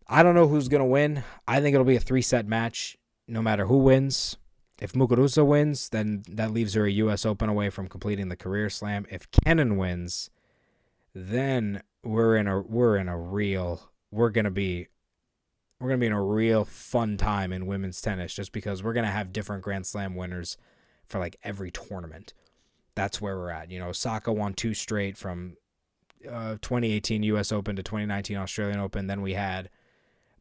I 0.07 0.23
don't 0.23 0.35
know 0.35 0.49
who's 0.49 0.69
going 0.69 0.83
to 0.83 0.87
win. 0.87 1.23
I 1.47 1.61
think 1.61 1.75
it'll 1.75 1.85
be 1.85 1.97
a 1.97 2.01
three 2.01 2.23
set 2.23 2.47
match 2.47 2.99
no 3.27 3.43
matter 3.43 3.67
who 3.67 3.79
wins. 3.79 4.37
If 4.81 4.93
Muguruza 4.93 5.45
wins, 5.45 5.89
then 5.89 6.23
that 6.29 6.53
leaves 6.53 6.75
her 6.75 6.85
a 6.85 6.91
U.S. 6.91 7.27
Open 7.27 7.49
away 7.49 7.69
from 7.69 7.89
completing 7.89 8.29
the 8.29 8.37
career 8.37 8.71
slam. 8.71 9.07
If 9.11 9.31
Kenin 9.31 9.77
wins, 9.77 10.31
then 11.15 11.83
we're 12.05 12.37
in 12.37 12.47
a 12.47 12.61
we're 12.61 12.97
in 12.97 13.09
a 13.09 13.19
real 13.19 13.91
we're 14.11 14.31
gonna 14.31 14.53
be 14.53 14.87
we're 15.81 15.89
gonna 15.89 15.99
be 15.99 16.07
in 16.07 16.13
a 16.13 16.23
real 16.23 16.65
fun 16.65 17.17
time 17.17 17.53
in 17.53 17.67
women's 17.67 18.01
tennis 18.01 18.35
just 18.35 18.53
because 18.53 18.83
we're 18.83 18.93
gonna 18.93 19.11
have 19.11 19.33
different 19.33 19.63
Grand 19.63 19.87
Slam 19.87 20.15
winners 20.15 20.57
for 21.05 21.19
like 21.19 21.37
every 21.43 21.71
tournament. 21.71 22.35
That's 22.95 23.21
where 23.21 23.37
we're 23.37 23.51
at. 23.51 23.71
You 23.71 23.79
know, 23.79 23.89
Osaka 23.89 24.33
won 24.33 24.55
two 24.55 24.75
straight 24.75 25.17
from 25.17 25.57
uh, 26.29 26.57
2018 26.63 27.23
U.S. 27.25 27.53
Open 27.53 27.77
to 27.77 27.83
2019 27.83 28.37
Australian 28.37 28.81
Open. 28.81 29.07
Then 29.07 29.23
we 29.23 29.35
had 29.35 29.71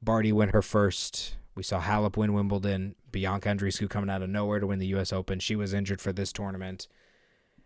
Barty 0.01 0.31
win 0.31 0.49
her 0.49 0.61
first. 0.61 1.37
We 1.55 1.63
saw 1.63 1.81
Halep 1.81 2.17
win 2.17 2.33
Wimbledon. 2.33 2.95
Bianca 3.11 3.49
Andreescu 3.49 3.89
coming 3.89 4.09
out 4.09 4.21
of 4.21 4.29
nowhere 4.29 4.59
to 4.59 4.67
win 4.67 4.79
the 4.79 4.87
U.S. 4.87 5.13
Open. 5.13 5.39
She 5.39 5.55
was 5.55 5.73
injured 5.73 6.01
for 6.01 6.11
this 6.11 6.31
tournament, 6.31 6.87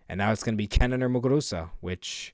and 0.08 0.17
now 0.17 0.32
it's 0.32 0.43
going 0.43 0.54
to 0.54 0.58
be 0.58 0.67
Kenin 0.67 1.04
or 1.04 1.10
Muguruza, 1.10 1.69
which 1.80 2.34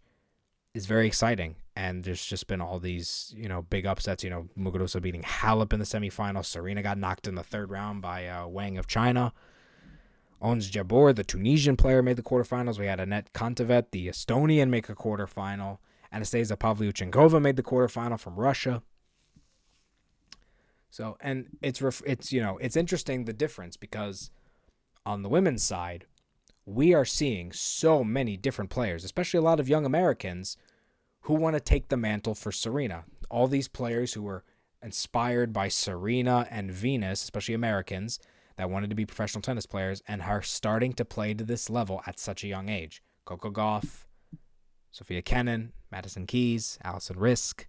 is 0.74 0.86
very 0.86 1.08
exciting. 1.08 1.56
And 1.78 2.04
there's 2.04 2.26
just 2.26 2.48
been 2.48 2.60
all 2.60 2.80
these, 2.80 3.32
you 3.38 3.48
know, 3.48 3.62
big 3.62 3.86
upsets. 3.86 4.24
You 4.24 4.32
know, 4.32 4.48
Muguruza 4.58 5.00
beating 5.00 5.22
Halep 5.22 5.74
in 5.74 5.78
the 5.78 5.86
semifinals. 5.86 6.46
Serena 6.46 6.82
got 6.82 6.98
knocked 6.98 7.28
in 7.28 7.36
the 7.36 7.44
third 7.44 7.70
round 7.70 8.02
by 8.02 8.28
uh, 8.28 8.48
Wang 8.48 8.80
of 8.80 8.88
China. 8.88 9.32
Ons 10.42 10.72
Jabeur, 10.72 11.16
the 11.16 11.24
Tunisian 11.24 11.78
player, 11.78 12.02
made 12.02 12.16
the 12.16 12.24
quarterfinals. 12.24 12.80
We 12.80 12.88
had 12.88 12.98
Anett 12.98 13.28
Kontaveit, 13.32 13.92
the 13.92 14.08
Estonian, 14.08 14.70
make 14.70 14.90
a 14.90 14.96
quarterfinal. 14.96 15.78
Anastasia 16.12 16.58
Pavlyuchenkova 16.58 17.40
made 17.40 17.58
the 17.58 17.64
quarterfinal 17.64 18.20
from 18.20 18.38
Russia. 18.38 18.82
So, 20.90 21.16
and 21.22 21.46
it's 21.62 21.80
it's 22.08 22.34
you 22.34 22.42
know 22.42 22.58
it's 22.58 22.76
interesting 22.76 23.26
the 23.26 23.34
difference 23.34 23.78
because 23.78 24.32
on 25.06 25.22
the 25.22 25.30
women's 25.30 25.62
side, 25.62 26.08
we 26.66 26.96
are 26.96 27.06
seeing 27.06 27.52
so 27.52 28.04
many 28.04 28.36
different 28.36 28.72
players, 28.72 29.04
especially 29.04 29.38
a 29.38 29.44
lot 29.44 29.60
of 29.60 29.70
young 29.70 29.86
Americans 29.86 30.58
who 31.28 31.34
want 31.34 31.56
to 31.56 31.60
take 31.60 31.90
the 31.90 31.98
mantle 31.98 32.34
for 32.34 32.54
Serena. 32.54 33.04
All 33.30 33.50
these 33.50 33.68
players 33.68 34.14
who 34.14 34.22
were 34.22 34.46
inspired 34.82 35.52
by 35.52 35.68
Serena 35.68 36.48
and 36.50 36.72
Venus, 36.72 37.22
especially 37.22 37.54
Americans 37.54 38.18
that 38.56 38.70
wanted 38.70 38.90
to 38.90 38.96
be 38.96 39.06
professional 39.06 39.42
tennis 39.42 39.66
players 39.66 40.02
and 40.08 40.22
are 40.22 40.42
starting 40.42 40.94
to 40.94 41.04
play 41.04 41.34
to 41.34 41.44
this 41.44 41.70
level 41.70 42.02
at 42.08 42.18
such 42.18 42.46
a 42.46 42.48
young 42.48 42.70
age. 42.70 43.04
Coco 43.26 43.52
Gauff, 43.52 44.06
Sofia 44.90 45.22
Kenin, 45.22 45.74
Madison 45.92 46.26
Keys, 46.26 46.80
Alison 46.86 47.18
Riske, 47.18 47.66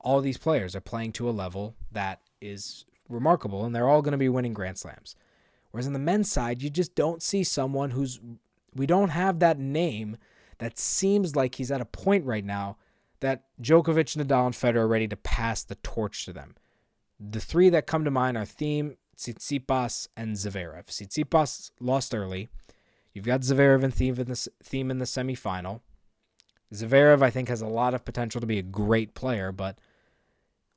all 0.00 0.22
these 0.22 0.38
players 0.38 0.74
are 0.74 0.80
playing 0.80 1.12
to 1.12 1.28
a 1.28 1.30
level 1.30 1.74
that 1.92 2.22
is 2.40 2.86
remarkable, 3.10 3.66
and 3.66 3.74
they're 3.74 3.88
all 3.88 4.00
going 4.00 4.12
to 4.12 4.18
be 4.18 4.30
winning 4.30 4.54
Grand 4.54 4.78
Slams. 4.78 5.14
Whereas 5.72 5.86
on 5.86 5.92
the 5.92 5.98
men's 5.98 6.32
side, 6.32 6.62
you 6.62 6.70
just 6.70 6.94
don't 6.94 7.22
see 7.22 7.44
someone 7.44 7.90
who's. 7.90 8.18
We 8.74 8.86
don't 8.86 9.10
have 9.10 9.40
that 9.40 9.58
name 9.58 10.16
that 10.56 10.78
seems 10.78 11.36
like 11.36 11.56
he's 11.56 11.70
at 11.70 11.82
a 11.82 11.86
point 11.86 12.24
right 12.24 12.44
now 12.44 12.78
that 13.24 13.44
Djokovic, 13.58 14.16
Nadal, 14.18 14.44
and 14.44 14.54
Federer 14.54 14.82
are 14.82 14.88
ready 14.88 15.08
to 15.08 15.16
pass 15.16 15.64
the 15.64 15.76
torch 15.76 16.26
to 16.26 16.32
them. 16.34 16.54
The 17.18 17.40
three 17.40 17.70
that 17.70 17.86
come 17.86 18.04
to 18.04 18.10
mind 18.10 18.36
are 18.36 18.44
Thiem, 18.44 18.96
Tsitsipas, 19.16 20.08
and 20.14 20.36
Zverev. 20.36 20.84
Tsitsipas 20.84 21.70
lost 21.80 22.14
early. 22.14 22.50
You've 23.14 23.24
got 23.24 23.40
Zverev 23.40 23.82
and 23.82 23.94
Thiem 23.94 24.18
in 24.18 24.26
the, 24.26 24.48
Thiem 24.62 24.90
in 24.90 24.98
the 24.98 25.06
semifinal. 25.06 25.80
Zverev, 26.74 27.22
I 27.22 27.30
think, 27.30 27.48
has 27.48 27.62
a 27.62 27.66
lot 27.66 27.94
of 27.94 28.04
potential 28.04 28.42
to 28.42 28.46
be 28.46 28.58
a 28.58 28.62
great 28.62 29.14
player, 29.14 29.52
but 29.52 29.78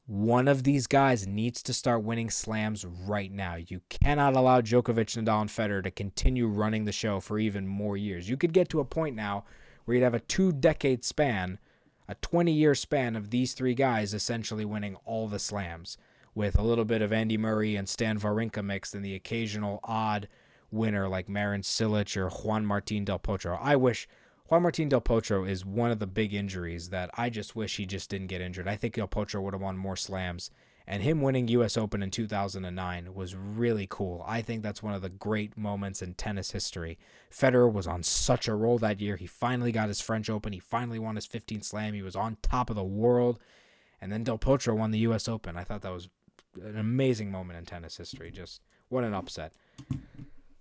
one 0.05 0.47
of 0.47 0.63
these 0.63 0.87
guys 0.87 1.27
needs 1.27 1.61
to 1.63 1.73
start 1.73 2.01
winning 2.01 2.29
slams 2.29 2.85
right 2.85 3.29
now. 3.29 3.55
You 3.55 3.81
cannot 3.89 4.37
allow 4.37 4.61
Djokovic, 4.61 5.21
Nadal, 5.21 5.41
and 5.41 5.49
Federer 5.49 5.83
to 5.83 5.91
continue 5.91 6.47
running 6.47 6.85
the 6.85 6.93
show 6.93 7.19
for 7.19 7.39
even 7.39 7.67
more 7.67 7.97
years. 7.97 8.29
You 8.29 8.37
could 8.37 8.53
get 8.53 8.69
to 8.69 8.79
a 8.79 8.85
point 8.85 9.17
now 9.17 9.43
where 9.83 9.95
you'd 9.95 10.03
have 10.05 10.13
a 10.13 10.21
two 10.21 10.53
decade 10.53 11.03
span, 11.03 11.59
a 12.07 12.15
20 12.15 12.51
year 12.51 12.75
span 12.75 13.15
of 13.15 13.29
these 13.29 13.53
three 13.53 13.73
guys 13.73 14.13
essentially 14.13 14.65
winning 14.65 14.95
all 15.05 15.27
the 15.27 15.39
slams, 15.39 15.97
with 16.35 16.57
a 16.57 16.63
little 16.63 16.85
bit 16.85 17.01
of 17.01 17.11
Andy 17.11 17.37
Murray 17.37 17.75
and 17.75 17.89
Stan 17.89 18.19
Wawrinka 18.19 18.63
mixed 18.63 18.93
and 18.93 19.03
the 19.03 19.15
occasional 19.15 19.79
odd 19.83 20.27
winner 20.71 21.07
like 21.07 21.27
Marin 21.27 21.61
Cilic 21.61 22.15
or 22.15 22.29
Juan 22.29 22.65
Martin 22.65 23.05
Del 23.05 23.19
Potro. 23.19 23.57
I 23.61 23.75
wish 23.75 24.07
Juan 24.47 24.61
Martin 24.61 24.87
Del 24.87 25.01
Potro 25.01 25.49
is 25.49 25.65
one 25.65 25.91
of 25.91 25.99
the 25.99 26.07
big 26.07 26.33
injuries 26.33 26.89
that 26.89 27.09
I 27.15 27.29
just 27.29 27.55
wish 27.55 27.77
he 27.77 27.85
just 27.85 28.09
didn't 28.09 28.27
get 28.27 28.41
injured. 28.41 28.67
I 28.67 28.75
think 28.75 28.93
Del 28.93 29.07
Potro 29.07 29.41
would 29.41 29.53
have 29.53 29.61
won 29.61 29.77
more 29.77 29.95
slams. 29.95 30.51
And 30.89 31.03
him 31.03 31.21
winning 31.21 31.49
US 31.49 31.75
Open 31.75 32.01
in 32.01 32.11
2009 32.11 33.13
was 33.13 33.35
really 33.35 33.87
cool. 33.89 34.23
I 34.25 34.41
think 34.41 34.63
that's 34.63 34.81
one 34.81 34.93
of 34.93 35.01
the 35.01 35.09
great 35.09 35.57
moments 35.57 36.01
in 36.01 36.13
tennis 36.13 36.51
history. 36.51 36.97
Federer 37.29 37.71
was 37.71 37.87
on 37.87 38.03
such 38.03 38.47
a 38.47 38.55
roll 38.55 38.77
that 38.77 39.01
year. 39.01 39.17
He 39.17 39.27
finally 39.27 39.73
got 39.73 39.89
his 39.89 39.99
French 39.99 40.29
Open. 40.29 40.53
He 40.53 40.59
finally 40.59 40.97
won 40.97 41.15
his 41.15 41.27
15th 41.27 41.65
slam. 41.65 41.93
He 41.93 42.01
was 42.01 42.15
on 42.15 42.37
top 42.41 42.69
of 42.69 42.77
the 42.77 42.85
world. 42.85 43.37
And 43.99 44.13
then 44.13 44.23
Del 44.23 44.37
Potro 44.37 44.77
won 44.77 44.91
the 44.91 44.99
US 44.99 45.27
Open. 45.27 45.57
I 45.57 45.65
thought 45.65 45.81
that 45.81 45.91
was 45.91 46.07
an 46.63 46.77
amazing 46.77 47.31
moment 47.31 47.59
in 47.59 47.65
tennis 47.65 47.97
history. 47.97 48.31
Just 48.31 48.61
what 48.87 49.03
an 49.03 49.13
upset. 49.13 49.51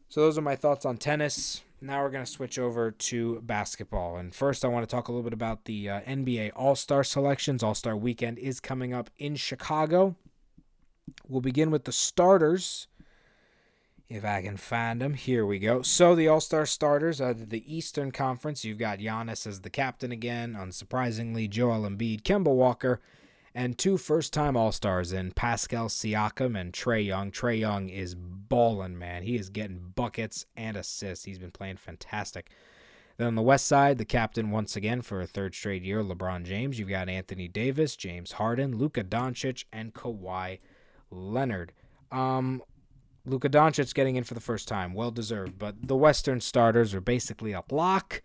So 0.09 0.23
those 0.23 0.37
are 0.37 0.43
my 0.43 0.57
thoughts 0.57 0.85
on 0.85 0.97
tennis 0.97 1.63
now 1.87 2.03
we're 2.03 2.11
going 2.11 2.25
to 2.25 2.31
switch 2.31 2.59
over 2.59 2.91
to 2.91 3.41
basketball. 3.43 4.17
And 4.17 4.35
first, 4.35 4.65
I 4.65 4.69
want 4.69 4.89
to 4.89 4.95
talk 4.95 5.09
a 5.09 5.13
little 5.13 5.23
bit 5.23 5.33
about 5.33 5.65
the 5.65 5.89
uh, 5.89 6.01
NBA 6.01 6.53
All 6.55 6.75
Star 6.75 7.05
selections. 7.05 7.63
All 7.63 7.75
Star 7.75 7.97
weekend 7.97 8.39
is 8.39 8.61
coming 8.61 8.93
up 8.93 9.11
in 9.19 9.37
Chicago. 9.37 10.17
We'll 11.29 11.41
begin 11.41 11.71
with 11.71 11.85
the 11.85 11.93
starters. 11.93 12.89
If 14.09 14.25
I 14.25 14.43
can 14.43 14.57
find 14.57 15.01
them, 15.01 15.15
here 15.15 15.45
we 15.45 15.59
go. 15.59 15.83
So 15.83 16.15
the 16.15 16.29
All 16.29 16.41
Star 16.41 16.67
starters 16.67 17.21
are 17.21 17.35
the 17.35 17.65
Eastern 17.75 18.13
Conference. 18.13 18.65
You've 18.65 18.79
got 18.79 18.99
Giannis 18.99 19.47
as 19.47 19.61
the 19.61 19.71
captain 19.71 20.13
again, 20.13 20.57
unsurprisingly, 20.59 21.51
Joel 21.51 21.89
Embiid, 21.89 22.23
Kemba 22.23 22.55
Walker, 22.55 23.01
and 23.57 23.79
two 23.79 23.97
first 23.97 24.35
time 24.35 24.55
All 24.55 24.71
Stars 24.71 25.15
in 25.15 25.33
Pascal 25.33 25.89
Siakam 25.89 26.61
and 26.61 26.75
Trae 26.75 27.07
Young. 27.07 27.31
Trae 27.31 27.59
Young 27.59 27.89
is 27.89 28.15
balling, 28.15 28.99
man. 28.99 29.23
He 29.23 29.37
is 29.37 29.49
getting 29.49 29.95
buckets 29.95 30.45
and 30.59 30.77
assists. 30.77 31.25
He's 31.25 31.39
been 31.39 31.51
playing 31.51 31.79
fantastic. 31.79 32.51
Then 33.17 33.29
on 33.29 33.35
the 33.35 33.41
west 33.41 33.67
side, 33.67 33.97
the 33.97 34.05
captain 34.05 34.51
once 34.51 34.77
again 34.77 35.01
for 35.01 35.23
a 35.23 35.27
third 35.27 35.55
straight 35.55 35.83
year, 35.83 36.05
LeBron 36.05 36.45
James. 36.45 36.79
You've 36.79 36.91
got 36.91 37.09
Anthony 37.09 37.49
Davis, 37.49 37.97
James 37.97 38.33
Harden, 38.33 38.77
Luka 38.77 39.03
Doncic, 39.03 39.65
and 39.73 39.95
Kawhi 39.95 40.59
Leonard. 41.11 41.73
Um, 42.13 42.63
Luka 43.25 43.49
Doncic 43.49 43.95
getting 43.95 44.17
in 44.17 44.25
for 44.25 44.35
the 44.35 44.41
first 44.41 44.69
time, 44.69 44.93
well 44.93 45.11
deserved. 45.11 45.59
But 45.59 45.77
the 45.89 45.97
Western 45.97 46.43
starters 46.43 46.93
are 46.93 47.01
basically 47.01 47.53
a 47.53 47.65
lock, 47.71 48.21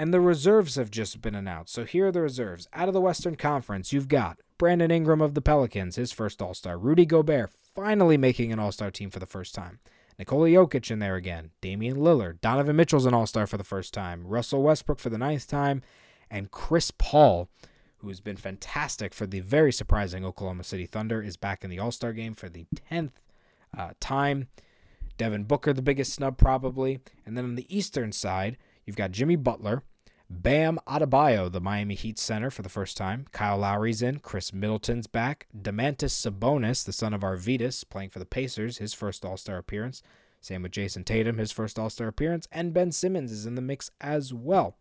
and 0.00 0.14
the 0.14 0.20
reserves 0.20 0.76
have 0.76 0.90
just 0.90 1.20
been 1.20 1.34
announced. 1.34 1.74
So 1.74 1.84
here 1.84 2.06
are 2.06 2.12
the 2.12 2.22
reserves. 2.22 2.66
Out 2.72 2.88
of 2.88 2.94
the 2.94 3.02
Western 3.02 3.36
Conference, 3.36 3.92
you've 3.92 4.08
got 4.08 4.40
Brandon 4.56 4.90
Ingram 4.90 5.20
of 5.20 5.34
the 5.34 5.42
Pelicans, 5.42 5.96
his 5.96 6.10
first 6.10 6.40
All 6.40 6.54
Star. 6.54 6.78
Rudy 6.78 7.04
Gobert 7.04 7.50
finally 7.74 8.16
making 8.16 8.50
an 8.50 8.58
All 8.58 8.72
Star 8.72 8.90
team 8.90 9.10
for 9.10 9.18
the 9.18 9.26
first 9.26 9.54
time. 9.54 9.78
Nikola 10.18 10.48
Jokic 10.48 10.90
in 10.90 11.00
there 11.00 11.16
again. 11.16 11.50
Damian 11.60 11.98
Lillard. 11.98 12.40
Donovan 12.40 12.76
Mitchell's 12.76 13.04
an 13.04 13.12
all 13.12 13.26
star 13.26 13.46
for 13.46 13.58
the 13.58 13.64
first 13.64 13.92
time. 13.92 14.26
Russell 14.26 14.62
Westbrook 14.62 14.98
for 14.98 15.10
the 15.10 15.18
ninth 15.18 15.46
time. 15.46 15.82
And 16.30 16.50
Chris 16.50 16.90
Paul, 16.90 17.50
who 17.98 18.08
has 18.08 18.20
been 18.20 18.36
fantastic 18.36 19.12
for 19.12 19.26
the 19.26 19.40
very 19.40 19.72
surprising 19.72 20.24
Oklahoma 20.24 20.64
City 20.64 20.86
Thunder, 20.86 21.22
is 21.22 21.36
back 21.36 21.62
in 21.62 21.70
the 21.70 21.78
all 21.78 21.90
star 21.90 22.12
game 22.12 22.34
for 22.34 22.48
the 22.48 22.66
10th 22.90 23.12
uh, 23.76 23.90
time. 24.00 24.48
Devin 25.16 25.44
Booker, 25.44 25.74
the 25.74 25.82
biggest 25.82 26.14
snub 26.14 26.38
probably. 26.38 27.00
And 27.26 27.36
then 27.36 27.44
on 27.44 27.54
the 27.54 27.74
eastern 27.74 28.12
side, 28.12 28.56
you've 28.86 28.96
got 28.96 29.12
Jimmy 29.12 29.36
Butler. 29.36 29.84
Bam 30.32 30.78
Adebayo, 30.86 31.50
the 31.50 31.60
Miami 31.60 31.96
Heat 31.96 32.16
center 32.16 32.50
for 32.50 32.62
the 32.62 32.68
first 32.68 32.96
time. 32.96 33.26
Kyle 33.32 33.58
Lowry's 33.58 34.00
in. 34.00 34.20
Khris 34.20 34.52
Middleton's 34.52 35.08
back. 35.08 35.48
Domantas 35.54 36.12
Sabonis, 36.12 36.84
the 36.84 36.92
son 36.92 37.12
of 37.12 37.22
Arvydas, 37.22 37.82
playing 37.90 38.10
for 38.10 38.20
the 38.20 38.24
Pacers, 38.24 38.78
his 38.78 38.94
first 38.94 39.24
All 39.24 39.36
Star 39.36 39.58
appearance. 39.58 40.04
Same 40.40 40.62
with 40.62 40.70
Jayson 40.70 41.04
Tatum, 41.04 41.38
his 41.38 41.50
first 41.50 41.80
All 41.80 41.90
Star 41.90 42.06
appearance. 42.06 42.46
And 42.52 42.72
Ben 42.72 42.92
Simmons 42.92 43.32
is 43.32 43.44
in 43.44 43.56
the 43.56 43.60
mix 43.60 43.90
as 44.00 44.32
well. 44.32 44.76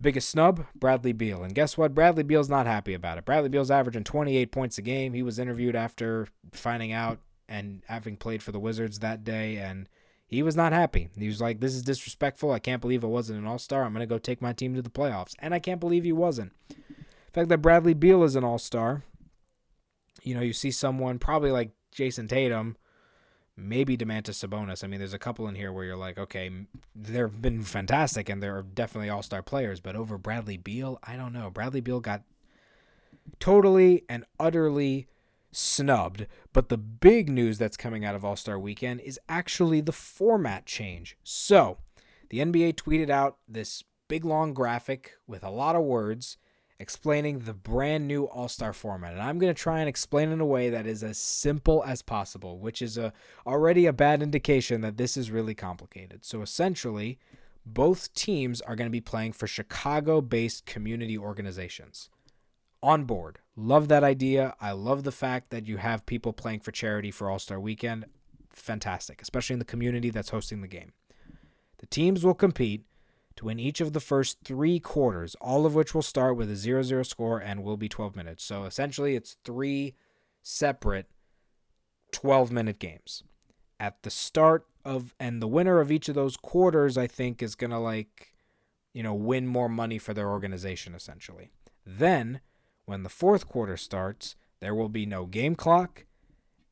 Biggest 0.00 0.30
snub, 0.30 0.64
Bradley 0.74 1.12
Beal. 1.12 1.44
And 1.44 1.54
guess 1.54 1.76
what? 1.76 1.94
Bradley 1.94 2.22
Beal's 2.22 2.48
not 2.48 2.66
happy 2.66 2.94
about 2.94 3.18
it. 3.18 3.26
Bradley 3.26 3.50
Beal's 3.50 3.70
averaging 3.70 4.04
28 4.04 4.50
points 4.50 4.78
a 4.78 4.82
game. 4.82 5.12
He 5.12 5.22
was 5.22 5.38
interviewed 5.38 5.76
after 5.76 6.28
finding 6.52 6.92
out 6.92 7.18
and 7.46 7.82
having 7.88 8.16
played 8.16 8.42
for 8.42 8.52
the 8.52 8.58
Wizards 8.58 9.00
that 9.00 9.22
day 9.22 9.58
and 9.58 9.86
he 10.30 10.44
was 10.44 10.54
not 10.54 10.72
happy. 10.72 11.10
He 11.18 11.26
was 11.26 11.40
like, 11.40 11.58
This 11.58 11.74
is 11.74 11.82
disrespectful. 11.82 12.52
I 12.52 12.60
can't 12.60 12.80
believe 12.80 13.02
it 13.02 13.08
wasn't 13.08 13.40
an 13.40 13.46
all 13.46 13.58
star. 13.58 13.82
I'm 13.82 13.92
going 13.92 14.00
to 14.00 14.06
go 14.06 14.16
take 14.18 14.40
my 14.40 14.52
team 14.52 14.76
to 14.76 14.82
the 14.82 14.88
playoffs. 14.88 15.34
And 15.40 15.52
I 15.52 15.58
can't 15.58 15.80
believe 15.80 16.04
he 16.04 16.12
wasn't. 16.12 16.52
The 16.68 17.32
fact 17.32 17.48
that 17.48 17.58
Bradley 17.58 17.94
Beal 17.94 18.22
is 18.22 18.36
an 18.36 18.44
all 18.44 18.58
star, 18.58 19.02
you 20.22 20.34
know, 20.34 20.40
you 20.40 20.52
see 20.52 20.70
someone 20.70 21.18
probably 21.18 21.50
like 21.50 21.72
Jayson 21.92 22.28
Tatum, 22.28 22.76
maybe 23.56 23.96
Domantas 23.96 24.46
Sabonis. 24.46 24.84
I 24.84 24.86
mean, 24.86 25.00
there's 25.00 25.14
a 25.14 25.18
couple 25.18 25.48
in 25.48 25.56
here 25.56 25.72
where 25.72 25.84
you're 25.84 25.96
like, 25.96 26.16
okay, 26.16 26.48
they've 26.94 27.42
been 27.42 27.64
fantastic 27.64 28.28
and 28.28 28.40
they're 28.40 28.62
definitely 28.62 29.10
all 29.10 29.24
star 29.24 29.42
players, 29.42 29.80
but 29.80 29.96
over 29.96 30.16
Bradley 30.16 30.56
Beal, 30.56 31.00
I 31.02 31.16
don't 31.16 31.32
know. 31.32 31.50
Bradley 31.50 31.80
Beal 31.80 31.98
got 31.98 32.22
totally 33.40 34.04
and 34.08 34.24
utterly 34.38 35.08
snubbed. 35.52 36.26
But 36.52 36.68
the 36.68 36.78
big 36.78 37.28
news 37.28 37.58
that's 37.58 37.76
coming 37.76 38.04
out 38.04 38.14
of 38.14 38.24
All 38.24 38.36
Star 38.36 38.58
Weekend 38.58 39.00
is 39.00 39.18
actually 39.28 39.80
the 39.80 39.92
format 39.92 40.66
change. 40.66 41.16
So, 41.22 41.78
the 42.28 42.38
NBA 42.38 42.74
tweeted 42.74 43.10
out 43.10 43.38
this 43.48 43.82
big 44.08 44.24
long 44.24 44.54
graphic 44.54 45.16
with 45.26 45.44
a 45.44 45.50
lot 45.50 45.76
of 45.76 45.82
words 45.82 46.36
explaining 46.78 47.40
the 47.40 47.52
brand 47.52 48.08
new 48.08 48.24
All 48.24 48.48
Star 48.48 48.72
format. 48.72 49.12
And 49.12 49.22
I'm 49.22 49.38
going 49.38 49.54
to 49.54 49.60
try 49.60 49.80
and 49.80 49.88
explain 49.88 50.30
in 50.30 50.40
a 50.40 50.46
way 50.46 50.70
that 50.70 50.86
is 50.86 51.04
as 51.04 51.18
simple 51.18 51.84
as 51.84 52.02
possible, 52.02 52.58
which 52.58 52.80
is 52.80 52.96
a, 52.96 53.12
already 53.46 53.86
a 53.86 53.92
bad 53.92 54.22
indication 54.22 54.80
that 54.80 54.96
this 54.96 55.16
is 55.16 55.30
really 55.30 55.54
complicated. 55.54 56.24
So, 56.24 56.42
essentially, 56.42 57.18
both 57.66 58.12
teams 58.14 58.60
are 58.62 58.76
going 58.76 58.88
to 58.88 58.92
be 58.92 59.00
playing 59.00 59.32
for 59.32 59.46
Chicago 59.46 60.20
based 60.20 60.66
community 60.66 61.18
organizations 61.18 62.08
on 62.82 63.04
board. 63.04 63.38
Love 63.62 63.88
that 63.88 64.02
idea. 64.02 64.54
I 64.58 64.72
love 64.72 65.04
the 65.04 65.12
fact 65.12 65.50
that 65.50 65.66
you 65.66 65.76
have 65.76 66.06
people 66.06 66.32
playing 66.32 66.60
for 66.60 66.72
charity 66.72 67.10
for 67.10 67.28
All 67.28 67.38
Star 67.38 67.60
Weekend. 67.60 68.06
Fantastic, 68.54 69.20
especially 69.20 69.52
in 69.52 69.58
the 69.58 69.66
community 69.66 70.08
that's 70.08 70.30
hosting 70.30 70.62
the 70.62 70.66
game. 70.66 70.94
The 71.76 71.86
teams 71.86 72.24
will 72.24 72.32
compete 72.32 72.86
to 73.36 73.44
win 73.44 73.60
each 73.60 73.82
of 73.82 73.92
the 73.92 74.00
first 74.00 74.38
three 74.44 74.80
quarters, 74.80 75.36
all 75.42 75.66
of 75.66 75.74
which 75.74 75.94
will 75.94 76.00
start 76.00 76.38
with 76.38 76.50
a 76.50 76.56
0 76.56 76.82
0 76.82 77.02
score 77.02 77.38
and 77.38 77.62
will 77.62 77.76
be 77.76 77.86
12 77.86 78.16
minutes. 78.16 78.44
So 78.44 78.64
essentially, 78.64 79.14
it's 79.14 79.36
three 79.44 79.94
separate 80.42 81.10
12 82.12 82.50
minute 82.50 82.78
games. 82.78 83.24
At 83.78 84.02
the 84.04 84.10
start 84.10 84.64
of, 84.86 85.14
and 85.20 85.42
the 85.42 85.46
winner 85.46 85.80
of 85.80 85.92
each 85.92 86.08
of 86.08 86.14
those 86.14 86.38
quarters, 86.38 86.96
I 86.96 87.06
think, 87.06 87.42
is 87.42 87.54
going 87.54 87.72
to 87.72 87.78
like, 87.78 88.32
you 88.94 89.02
know, 89.02 89.12
win 89.12 89.46
more 89.46 89.68
money 89.68 89.98
for 89.98 90.14
their 90.14 90.30
organization, 90.30 90.94
essentially. 90.94 91.50
Then 91.84 92.40
when 92.90 93.04
the 93.04 93.08
fourth 93.08 93.46
quarter 93.46 93.76
starts, 93.76 94.34
there 94.58 94.74
will 94.74 94.88
be 94.88 95.06
no 95.06 95.24
game 95.24 95.54
clock 95.54 96.06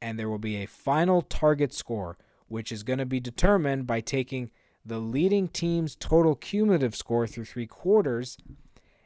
and 0.02 0.18
there 0.18 0.28
will 0.28 0.38
be 0.38 0.56
a 0.56 0.66
final 0.66 1.22
target 1.22 1.72
score, 1.72 2.18
which 2.48 2.72
is 2.72 2.82
going 2.82 2.98
to 2.98 3.06
be 3.06 3.20
determined 3.20 3.86
by 3.86 4.00
taking 4.00 4.50
the 4.84 4.98
leading 4.98 5.46
team's 5.46 5.94
total 5.94 6.34
cumulative 6.34 6.96
score 6.96 7.28
through 7.28 7.44
three 7.44 7.68
quarters 7.68 8.36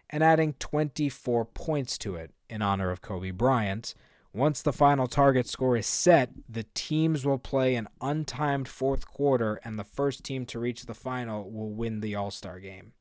and 0.09 0.25
adding 0.25 0.55
24 0.55 1.45
points 1.45 1.99
to 1.99 2.17
it 2.17 2.31
in 2.49 2.63
honor 2.63 2.91
of 2.91 3.03
Kobe 3.03 3.31
Bryant. 3.31 3.95
Once 4.33 4.63
the 4.63 4.73
final 4.73 5.07
target 5.07 5.47
score 5.47 5.77
is 5.77 5.87
set, 5.87 6.31
the 6.49 6.65
teams 6.73 7.27
will 7.27 7.39
play 7.39 7.75
an 7.75 7.89
untimed 8.01 8.69
fourth 8.69 9.07
quarter, 9.07 9.61
and 9.63 9.79
the 9.79 9.85
first 9.85 10.25
team 10.25 10.47
to 10.47 10.59
reach 10.59 10.87
the 10.87 10.95
final 10.95 11.51
will 11.51 11.71
win 11.71 12.01
the 12.01 12.15
All 12.15 12.31
Star 12.31 12.59
game. 12.59 12.93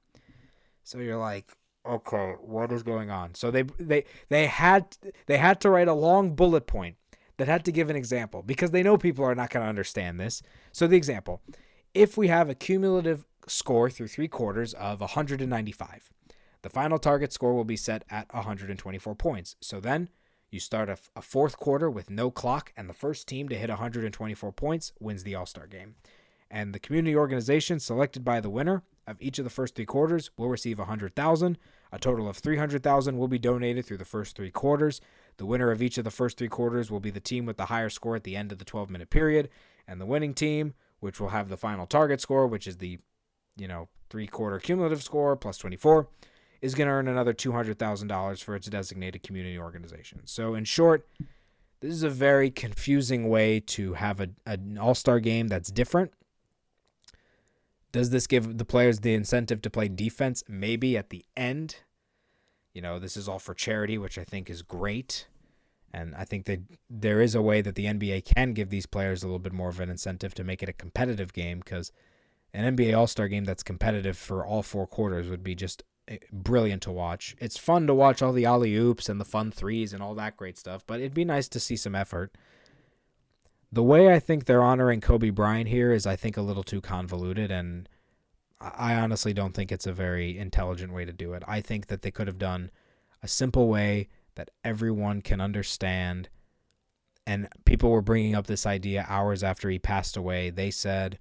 So 0.83 0.99
you're 0.99 1.17
like, 1.17 1.53
okay, 1.85 2.33
what 2.41 2.71
is 2.71 2.83
going 2.83 3.09
on? 3.09 3.35
So 3.35 3.51
they 3.51 3.63
they 3.79 4.05
they 4.29 4.47
had 4.47 4.97
they 5.25 5.37
had 5.37 5.59
to 5.61 5.69
write 5.69 5.87
a 5.87 5.93
long 5.93 6.35
bullet 6.35 6.67
point 6.67 6.97
that 7.37 7.47
had 7.47 7.65
to 7.65 7.71
give 7.71 7.89
an 7.89 7.95
example 7.95 8.43
because 8.43 8.71
they 8.71 8.83
know 8.83 8.97
people 8.97 9.25
are 9.25 9.35
not 9.35 9.49
going 9.49 9.63
to 9.63 9.69
understand 9.69 10.19
this. 10.19 10.41
So 10.71 10.87
the 10.87 10.97
example, 10.97 11.41
if 11.93 12.17
we 12.17 12.27
have 12.27 12.49
a 12.49 12.55
cumulative 12.55 13.25
score 13.47 13.89
through 13.89 14.09
3 14.09 14.27
quarters 14.27 14.73
of 14.75 15.01
195, 15.01 16.09
the 16.61 16.69
final 16.69 16.99
target 16.99 17.33
score 17.33 17.55
will 17.55 17.63
be 17.63 17.75
set 17.75 18.05
at 18.09 18.31
124 18.33 19.15
points. 19.15 19.55
So 19.59 19.79
then 19.79 20.09
you 20.51 20.59
start 20.59 20.89
a, 20.89 20.97
a 21.15 21.21
fourth 21.21 21.57
quarter 21.57 21.89
with 21.89 22.09
no 22.09 22.29
clock 22.29 22.71
and 22.77 22.87
the 22.89 22.93
first 22.93 23.27
team 23.27 23.49
to 23.49 23.57
hit 23.57 23.69
124 23.69 24.51
points 24.51 24.93
wins 24.99 25.23
the 25.23 25.33
All-Star 25.33 25.65
game. 25.65 25.95
And 26.49 26.75
the 26.75 26.79
community 26.79 27.15
organization 27.15 27.79
selected 27.79 28.23
by 28.23 28.41
the 28.41 28.49
winner 28.49 28.83
of 29.07 29.17
each 29.19 29.39
of 29.39 29.43
the 29.43 29.49
first 29.49 29.75
three 29.75 29.85
quarters 29.85 30.31
will 30.37 30.49
receive 30.49 30.79
100,000. 30.79 31.57
A 31.91 31.99
total 31.99 32.29
of 32.29 32.37
300,000 32.37 33.17
will 33.17 33.27
be 33.27 33.39
donated 33.39 33.85
through 33.85 33.97
the 33.97 34.05
first 34.05 34.35
three 34.35 34.51
quarters. 34.51 35.01
The 35.37 35.45
winner 35.45 35.71
of 35.71 35.81
each 35.81 35.97
of 35.97 36.03
the 36.03 36.11
first 36.11 36.37
three 36.37 36.47
quarters 36.47 36.91
will 36.91 36.99
be 36.99 37.09
the 37.09 37.19
team 37.19 37.45
with 37.45 37.57
the 37.57 37.65
higher 37.65 37.89
score 37.89 38.15
at 38.15 38.23
the 38.23 38.35
end 38.35 38.51
of 38.51 38.59
the 38.59 38.65
12-minute 38.65 39.09
period, 39.09 39.49
and 39.87 39.99
the 39.99 40.05
winning 40.05 40.33
team, 40.33 40.73
which 40.99 41.19
will 41.19 41.29
have 41.29 41.49
the 41.49 41.57
final 41.57 41.85
target 41.85 42.21
score, 42.21 42.47
which 42.47 42.67
is 42.67 42.77
the, 42.77 42.99
you 43.57 43.67
know, 43.67 43.89
three-quarter 44.09 44.59
cumulative 44.59 45.03
score 45.03 45.35
plus 45.35 45.57
24, 45.57 46.07
is 46.61 46.75
going 46.75 46.87
to 46.87 46.93
earn 46.93 47.07
another 47.07 47.33
$200,000 47.33 48.43
for 48.43 48.55
its 48.55 48.67
designated 48.67 49.23
community 49.23 49.57
organization. 49.57 50.21
So 50.25 50.53
in 50.53 50.63
short, 50.63 51.07
this 51.79 51.91
is 51.91 52.03
a 52.03 52.09
very 52.09 52.51
confusing 52.51 53.27
way 53.27 53.59
to 53.61 53.93
have 53.93 54.19
a, 54.21 54.29
an 54.45 54.77
all-star 54.77 55.19
game 55.19 55.47
that's 55.47 55.71
different 55.71 56.13
does 57.91 58.09
this 58.09 58.27
give 58.27 58.57
the 58.57 58.65
players 58.65 58.99
the 58.99 59.13
incentive 59.13 59.61
to 59.61 59.69
play 59.69 59.87
defense? 59.87 60.43
Maybe 60.47 60.97
at 60.97 61.09
the 61.09 61.25
end. 61.35 61.77
You 62.73 62.81
know, 62.81 62.99
this 62.99 63.17
is 63.17 63.27
all 63.27 63.39
for 63.39 63.53
charity, 63.53 63.97
which 63.97 64.17
I 64.17 64.23
think 64.23 64.49
is 64.49 64.61
great. 64.61 65.27
And 65.93 66.15
I 66.15 66.23
think 66.23 66.45
that 66.45 66.61
there 66.89 67.21
is 67.21 67.35
a 67.35 67.41
way 67.41 67.61
that 67.61 67.75
the 67.75 67.85
NBA 67.85 68.23
can 68.23 68.53
give 68.53 68.69
these 68.69 68.85
players 68.85 69.23
a 69.23 69.27
little 69.27 69.39
bit 69.39 69.51
more 69.51 69.69
of 69.69 69.79
an 69.79 69.89
incentive 69.89 70.33
to 70.35 70.43
make 70.43 70.63
it 70.63 70.69
a 70.69 70.73
competitive 70.73 71.33
game 71.33 71.59
because 71.59 71.91
an 72.53 72.77
NBA 72.77 72.97
All 72.97 73.07
Star 73.07 73.27
game 73.27 73.43
that's 73.43 73.63
competitive 73.63 74.17
for 74.17 74.45
all 74.45 74.63
four 74.63 74.87
quarters 74.87 75.29
would 75.29 75.43
be 75.43 75.53
just 75.53 75.83
eh, 76.07 76.17
brilliant 76.31 76.81
to 76.83 76.91
watch. 76.91 77.35
It's 77.39 77.57
fun 77.57 77.87
to 77.87 77.93
watch 77.93 78.21
all 78.21 78.31
the 78.31 78.45
alley 78.45 78.73
oops 78.75 79.09
and 79.09 79.19
the 79.19 79.25
fun 79.25 79.51
threes 79.51 79.91
and 79.91 80.01
all 80.01 80.15
that 80.15 80.37
great 80.37 80.57
stuff, 80.57 80.85
but 80.87 80.99
it'd 80.99 81.13
be 81.13 81.25
nice 81.25 81.49
to 81.49 81.59
see 81.59 81.75
some 81.75 81.95
effort 81.95 82.33
the 83.71 83.83
way 83.83 84.13
I 84.13 84.19
think 84.19 84.45
they're 84.45 84.63
honoring 84.63 85.01
Kobe 85.01 85.29
Bryant 85.29 85.69
here 85.69 85.93
is, 85.93 86.05
I 86.05 86.15
think, 86.15 86.37
a 86.37 86.41
little 86.41 86.63
too 86.63 86.81
convoluted, 86.81 87.51
and 87.51 87.87
I 88.59 88.95
honestly 88.95 89.33
don't 89.33 89.53
think 89.53 89.71
it's 89.71 89.87
a 89.87 89.93
very 89.93 90.37
intelligent 90.37 90.93
way 90.93 91.05
to 91.05 91.13
do 91.13 91.33
it. 91.33 91.43
I 91.47 91.61
think 91.61 91.87
that 91.87 92.01
they 92.01 92.11
could 92.11 92.27
have 92.27 92.37
done 92.37 92.69
a 93.23 93.27
simple 93.27 93.69
way 93.69 94.09
that 94.35 94.51
everyone 94.63 95.21
can 95.21 95.39
understand. 95.39 96.29
And 97.25 97.47
people 97.65 97.91
were 97.91 98.01
bringing 98.01 98.35
up 98.35 98.47
this 98.47 98.65
idea 98.65 99.05
hours 99.07 99.43
after 99.43 99.69
he 99.69 99.79
passed 99.79 100.17
away. 100.17 100.49
They 100.49 100.71
said, 100.71 101.17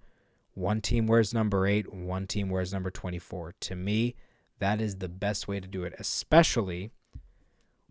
one 0.55 0.81
team 0.81 1.07
wears 1.07 1.33
number 1.33 1.67
eight, 1.67 1.93
one 1.93 2.27
team 2.27 2.49
wears 2.49 2.73
number 2.73 2.91
24. 2.91 3.55
To 3.61 3.77
me, 3.77 4.15
that 4.59 4.81
is 4.81 4.97
the 4.97 5.09
best 5.09 5.47
way 5.47 5.61
to 5.61 5.69
do 5.69 5.85
it, 5.85 5.95
especially 5.99 6.91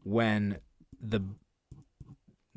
when 0.04 0.60
the 1.00 1.22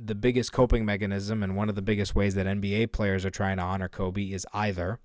the 0.05 0.15
biggest 0.15 0.53
coping 0.53 0.85
mechanism 0.85 1.43
and 1.43 1.57
one 1.57 1.69
of 1.69 1.75
the 1.75 1.83
biggest 1.83 2.15
ways 2.15 2.35
that 2.35 2.47
NBA 2.47 2.93
players 2.93 3.25
are 3.25 3.31
trying 3.31 3.59
to 3.59 3.63
honor 3.63 3.89
Kobe 3.89 4.25
is 4.25 4.47
either 4.53 4.99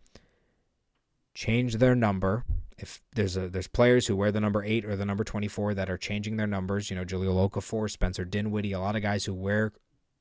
change 1.33 1.75
their 1.75 1.95
number. 1.95 2.43
If 2.79 3.01
there's 3.15 3.37
a 3.37 3.47
there's 3.47 3.67
players 3.67 4.07
who 4.07 4.15
wear 4.15 4.31
the 4.31 4.39
number 4.39 4.63
eight 4.63 4.85
or 4.85 4.95
the 4.95 5.05
number 5.05 5.23
twenty 5.23 5.47
four 5.47 5.73
that 5.73 5.89
are 5.89 5.97
changing 5.97 6.37
their 6.37 6.47
numbers, 6.47 6.89
you 6.89 6.95
know, 6.95 7.05
Jahlil 7.05 7.49
Okafor, 7.49 7.89
Spencer 7.89 8.25
Dinwiddie, 8.25 8.71
a 8.71 8.79
lot 8.79 8.95
of 8.95 9.01
guys 9.01 9.25
who 9.25 9.33
wear 9.33 9.71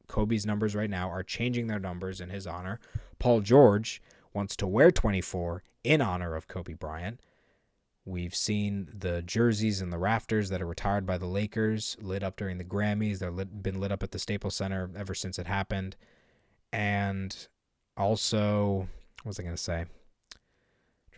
Kobe's 0.09 0.47
numbers 0.47 0.75
right 0.75 0.91
now 0.91 1.11
are 1.11 1.23
changing 1.23 1.67
their 1.67 1.79
numbers 1.79 2.21
in 2.21 2.31
his 2.31 2.47
honor. 2.47 2.79
Paul 3.19 3.41
George 3.41 4.01
wants 4.33 4.57
to 4.57 4.67
wear 4.67 4.91
24 4.91 5.63
in 5.85 6.01
honor 6.01 6.35
of 6.35 6.49
Kobe 6.49 6.75
Bryant. 6.75 7.21
We've 8.07 8.35
seen 8.35 8.89
the 8.97 9.21
jerseys 9.21 9.81
and 9.81 9.93
the 9.93 9.99
rafters 9.99 10.49
that 10.51 10.63
are 10.63 10.67
retired 10.67 11.05
by 11.07 11.19
the 11.19 11.27
Lakers 11.27 11.97
lit 12.01 12.23
up 12.23 12.37
during 12.37 12.57
the 12.57 12.65
Grammys. 12.65 13.19
They've 13.19 13.35
lit, 13.35 13.63
been 13.63 13.81
lit 13.81 13.91
up 13.93 14.05
at 14.05 14.13
the 14.13 14.19
Staples 14.21 14.55
Center 14.55 14.89
ever 14.97 15.13
since 15.13 15.39
it 15.41 15.49
happened. 15.49 15.97
And 16.73 17.37
also, 17.97 18.89
what 19.23 19.27
was 19.27 19.41
I 19.41 19.43
going 19.43 19.57
to 19.57 19.63
say? 19.63 19.87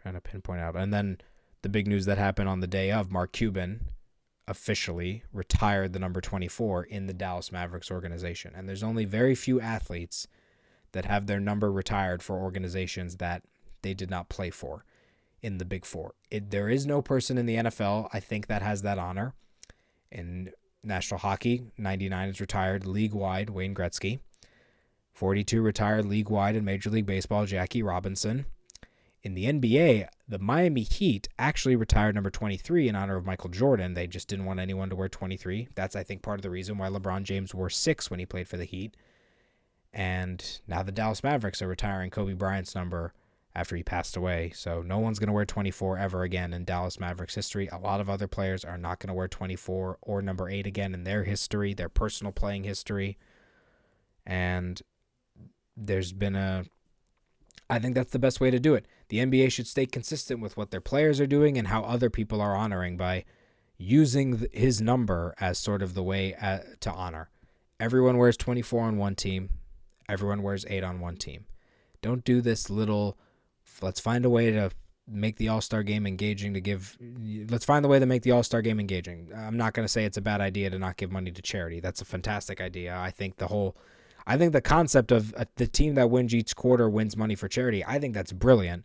trying 0.03 0.15
to 0.15 0.21
pinpoint 0.21 0.61
out. 0.61 0.77
And 0.77 0.93
then 0.93 1.19
the 1.63 1.69
big 1.69 1.87
news 1.87 2.07
that 2.07 2.19
happened 2.19 2.49
on 2.49 2.61
the 2.61 2.67
day 2.67 2.91
of 2.91 3.13
Mark 3.13 3.33
Cuban 3.33 3.89
officially 4.47 5.23
retired 5.33 5.93
the 5.93 5.99
number 5.99 6.21
24 6.21 6.85
in 6.85 7.07
the 7.07 7.13
Dallas 7.13 7.53
Mavericks 7.53 7.91
organization. 7.91 8.53
And 8.57 8.69
there's 8.69 8.83
only 8.83 9.05
very 9.05 9.35
few 9.35 9.61
athletes 9.61 10.27
that 10.93 11.05
have 11.05 11.27
their 11.27 11.41
number 11.41 11.71
retired 11.71 12.23
for 12.23 12.39
organizations 12.39 13.17
that 13.17 13.43
they 13.83 13.93
did 13.93 14.09
not 14.09 14.31
play 14.31 14.51
for 14.51 14.85
in 15.43 15.59
the 15.59 15.65
Big 15.65 15.85
Four. 15.85 16.15
It, 16.31 16.51
there 16.51 16.69
is 16.69 16.87
no 16.87 17.03
person 17.03 17.39
in 17.39 17.47
the 17.47 17.57
NFL, 17.57 18.09
I 18.13 18.21
think, 18.21 18.47
that 18.47 18.63
has 18.63 18.83
that 18.83 18.99
honor. 18.99 19.35
In 20.11 20.53
National 20.83 21.21
Hockey, 21.21 21.65
99 21.77 22.29
is 22.29 22.41
retired 22.41 22.87
league 22.87 23.15
wide, 23.15 23.51
Wayne 23.51 23.75
Gretzky. 23.75 24.21
42 25.13 25.61
retired 25.61 26.07
league 26.07 26.31
wide 26.31 26.55
in 26.55 26.65
Major 26.65 26.91
League 26.91 27.07
Baseball, 27.07 27.45
Jackie 27.45 27.83
Robinson. 27.83 28.47
In 29.25 29.35
the 29.35 29.47
NBA, 29.47 30.07
the 30.29 30.39
Miami 30.39 30.83
Heat 30.83 31.29
actually 31.39 31.75
retired 31.75 32.15
number 32.15 32.31
23 32.31 32.89
in 32.89 32.95
honor 32.95 33.17
of 33.17 33.27
Michael 33.27 33.51
Jordan. 33.51 33.95
They 33.95 34.07
just 34.07 34.29
didn't 34.29 34.45
want 34.45 34.61
anyone 34.61 34.91
to 34.91 34.97
wear 34.97 35.09
23. 35.09 35.69
That's, 35.75 35.97
I 35.97 36.05
think, 36.05 36.23
part 36.23 36.39
of 36.39 36.43
the 36.43 36.51
reason 36.51 36.79
why 36.79 36.89
LeBron 36.89 37.25
James 37.25 37.53
wore 37.53 37.69
six 37.69 38.11
when 38.11 38.21
he 38.21 38.27
played 38.27 38.47
for 38.47 38.57
the 38.57 38.65
Heat. 38.65 38.97
And 39.93 40.61
now 40.69 40.85
the 40.85 40.93
Dallas 40.93 41.25
Mavericks 41.25 41.61
are 41.63 41.69
retiring 41.69 42.11
Kobe 42.11 42.35
Bryant's 42.35 42.77
number 42.77 43.13
after 43.59 43.75
he 43.75 43.83
passed 43.83 44.17
away. 44.17 44.53
So 44.55 44.83
no 44.83 45.01
one's 45.01 45.19
going 45.19 45.27
to 45.27 45.33
wear 45.33 45.45
24 45.45 45.99
ever 45.99 46.23
again 46.23 46.53
in 46.53 46.65
Dallas 46.65 47.01
Mavericks 47.01 47.35
history. 47.35 47.67
A 47.67 47.79
lot 47.79 48.01
of 48.01 48.09
other 48.09 48.29
players 48.29 48.65
are 48.65 48.79
not 48.79 49.01
going 49.01 49.09
to 49.09 49.15
wear 49.15 49.27
24 49.27 49.99
or 50.01 50.23
number 50.23 50.49
8 50.49 50.65
again 50.65 50.95
in 50.95 51.03
their 51.03 51.25
history, 51.25 51.75
their 51.75 51.89
personal 51.89 52.33
playing 52.33 52.63
history. 52.63 53.19
And 54.25 54.81
there's 55.77 56.13
been 56.13 56.37
a 56.37 56.67
I 57.69 57.79
think 57.81 57.97
that's 57.97 58.13
the 58.13 58.19
best 58.21 58.41
way 58.41 58.51
to 58.51 58.61
do 58.61 58.75
it. 58.75 58.87
The 59.09 59.19
NBA 59.19 59.53
should 59.53 59.67
stay 59.67 59.87
consistent 59.87 60.41
with 60.41 60.57
what 60.57 60.71
their 60.71 60.81
players 60.81 61.21
are 61.21 61.27
doing 61.27 61.59
and 61.59 61.69
how 61.69 61.83
other 61.83 62.09
people 62.09 62.41
are 62.41 62.57
honoring 62.57 62.97
by 62.97 63.25
using 63.77 64.47
his 64.53 64.81
number 64.81 65.35
as 65.39 65.59
sort 65.59 65.83
of 65.83 65.95
the 65.95 66.03
way 66.03 66.35
uh, 66.41 66.61
to 66.81 66.93
honor. 66.93 67.29
Everyone 67.79 68.17
wears 68.19 68.37
24 68.37 68.85
on 68.85 68.97
one 68.97 69.17
team, 69.17 69.51
everyone 70.09 70.43
wears 70.43 70.65
8 70.67 70.83
on 70.83 71.01
one 71.01 71.17
team. 71.17 71.45
Don't 72.01 72.25
do 72.25 72.41
this 72.41 72.71
little 72.71 73.19
let's 73.83 74.01
find 74.01 74.25
a 74.25 74.31
way 74.31 74.51
to 74.51 74.71
make 75.11 75.37
the 75.37 75.49
All-Star 75.49 75.83
game 75.83 76.07
engaging 76.07 76.55
to 76.55 76.61
give 76.61 76.99
let's 77.49 77.65
find 77.65 77.85
the 77.85 77.89
way 77.89 77.99
to 77.99 78.07
make 78.07 78.23
the 78.23 78.33
All-Star 78.33 78.63
game 78.63 78.79
engaging. 78.79 79.31
I'm 79.35 79.57
not 79.57 79.73
going 79.73 79.85
to 79.85 79.89
say 79.93 80.05
it's 80.05 80.17
a 80.17 80.23
bad 80.23 80.41
idea 80.41 80.71
to 80.71 80.79
not 80.79 80.97
give 80.97 81.11
money 81.11 81.31
to 81.31 81.43
charity. 81.43 81.81
That's 81.81 82.01
a 82.01 82.05
fantastic 82.05 82.61
idea. 82.61 82.97
I 82.97 83.11
think 83.11 83.37
the 83.37 83.47
whole 83.47 83.77
I 84.27 84.37
think 84.37 84.53
the 84.53 84.61
concept 84.61 85.11
of 85.11 85.35
uh, 85.35 85.47
the 85.57 85.67
team 85.67 85.95
that 85.95 86.11
wins 86.11 86.35
each 86.35 86.55
quarter 86.55 86.89
wins 86.89 87.17
money 87.17 87.35
for 87.35 87.49
charity, 87.49 87.83
I 87.85 87.99
think 87.99 88.13
that's 88.13 88.33
brilliant. 88.33 88.85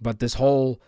But 0.00 0.18
this 0.18 0.34
whole 0.34 0.80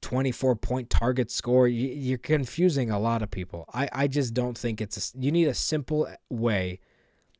24 0.00 0.56
point 0.56 0.88
target 0.88 1.30
score, 1.30 1.66
you're 1.66 2.18
confusing 2.18 2.90
a 2.90 3.00
lot 3.00 3.20
of 3.20 3.30
people. 3.32 3.64
I, 3.74 3.88
I 3.92 4.06
just 4.06 4.32
don't 4.32 4.56
think 4.56 4.80
it's 4.80 5.14
a, 5.14 5.18
you 5.18 5.32
need 5.32 5.48
a 5.48 5.54
simple 5.54 6.08
way, 6.30 6.78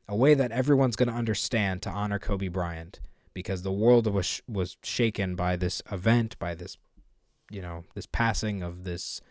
a 0.09 0.15
way 0.15 0.33
that 0.33 0.51
everyone's 0.51 0.97
going 0.97 1.09
to 1.09 1.15
understand 1.15 1.81
to 1.83 1.89
honor 1.89 2.19
Kobe 2.19 2.49
Bryant 2.49 2.99
because 3.33 3.61
the 3.61 3.71
world 3.71 4.07
was 4.07 4.41
was 4.47 4.77
shaken 4.83 5.35
by 5.35 5.55
this 5.55 5.81
event, 5.91 6.37
by 6.39 6.55
this 6.55 6.77
you 7.49 7.61
know, 7.61 7.83
this 7.93 8.05
passing 8.05 8.63
of 8.63 8.83
this 8.83 9.21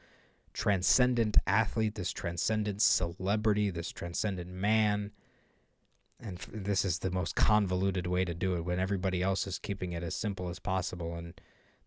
transcendent 0.53 1.37
athlete, 1.47 1.95
this 1.95 2.13
transcendent 2.13 2.83
celebrity, 2.83 3.71
this 3.71 3.91
transcendent 3.91 4.51
man. 4.51 5.13
And 6.21 6.39
this 6.53 6.85
is 6.85 7.01
the 7.01 7.11
most 7.11 7.35
convoluted 7.35 8.07
way 8.07 8.25
to 8.25 8.35
do 8.35 8.55
it 8.55 8.65
when 8.65 8.79
everybody 8.79 9.23
else 9.23 9.47
is 9.47 9.59
keeping 9.59 9.93
it 9.93 10.05
as 10.05 10.15
simple 10.15 10.49
as 10.49 10.61
possible. 10.61 11.17
And 11.17 11.41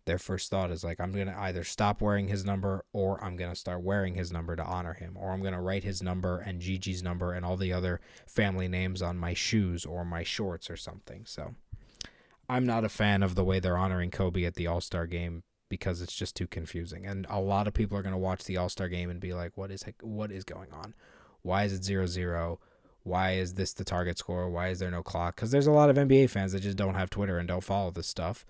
their 0.04 0.18
first 0.18 0.50
thought 0.50 0.70
is 0.70 0.84
like 0.84 1.00
i'm 1.00 1.10
going 1.12 1.26
to 1.26 1.36
either 1.40 1.64
stop 1.64 2.00
wearing 2.00 2.28
his 2.28 2.44
number 2.44 2.84
or 2.92 3.22
i'm 3.22 3.36
going 3.36 3.50
to 3.50 3.56
start 3.56 3.82
wearing 3.82 4.14
his 4.14 4.32
number 4.32 4.54
to 4.54 4.64
honor 4.64 4.94
him 4.94 5.16
or 5.18 5.32
i'm 5.32 5.40
going 5.40 5.52
to 5.52 5.60
write 5.60 5.82
his 5.82 6.00
number 6.00 6.38
and 6.38 6.60
gigi's 6.60 7.02
number 7.02 7.32
and 7.32 7.44
all 7.44 7.56
the 7.56 7.72
other 7.72 8.00
family 8.24 8.68
names 8.68 9.02
on 9.02 9.18
my 9.18 9.34
shoes 9.34 9.84
or 9.84 10.04
my 10.04 10.22
shorts 10.22 10.70
or 10.70 10.76
something. 10.76 11.24
So 11.26 11.54
i'm 12.48 12.66
not 12.66 12.84
a 12.84 12.88
fan 12.88 13.22
of 13.22 13.34
the 13.34 13.44
way 13.44 13.60
they're 13.60 13.78
honoring 13.78 14.10
kobe 14.10 14.44
at 14.44 14.54
the 14.54 14.66
all-star 14.66 15.06
game 15.06 15.42
because 15.68 16.00
it's 16.00 16.14
just 16.14 16.36
too 16.36 16.46
confusing 16.46 17.06
and 17.06 17.26
a 17.28 17.40
lot 17.40 17.66
of 17.66 17.74
people 17.74 17.98
are 17.98 18.02
going 18.02 18.12
to 18.12 18.18
watch 18.18 18.44
the 18.44 18.56
all-star 18.56 18.88
game 18.88 19.10
and 19.10 19.20
be 19.20 19.34
like 19.34 19.56
what 19.56 19.70
is 19.70 19.84
what 20.00 20.30
is 20.30 20.44
going 20.44 20.70
on 20.72 20.94
why 21.42 21.64
is 21.64 21.72
it 21.72 21.84
zero 21.84 22.06
zero 22.06 22.60
why 23.06 23.34
is 23.34 23.54
this 23.54 23.72
the 23.72 23.84
target 23.84 24.18
score? 24.18 24.50
Why 24.50 24.68
is 24.68 24.80
there 24.80 24.90
no 24.90 25.02
clock? 25.02 25.36
Because 25.36 25.52
there's 25.52 25.68
a 25.68 25.72
lot 25.72 25.90
of 25.90 25.96
NBA 25.96 26.28
fans 26.28 26.50
that 26.52 26.60
just 26.60 26.76
don't 26.76 26.96
have 26.96 27.08
Twitter 27.08 27.38
and 27.38 27.46
don't 27.46 27.62
follow 27.62 27.92
this 27.92 28.08
stuff. 28.08 28.44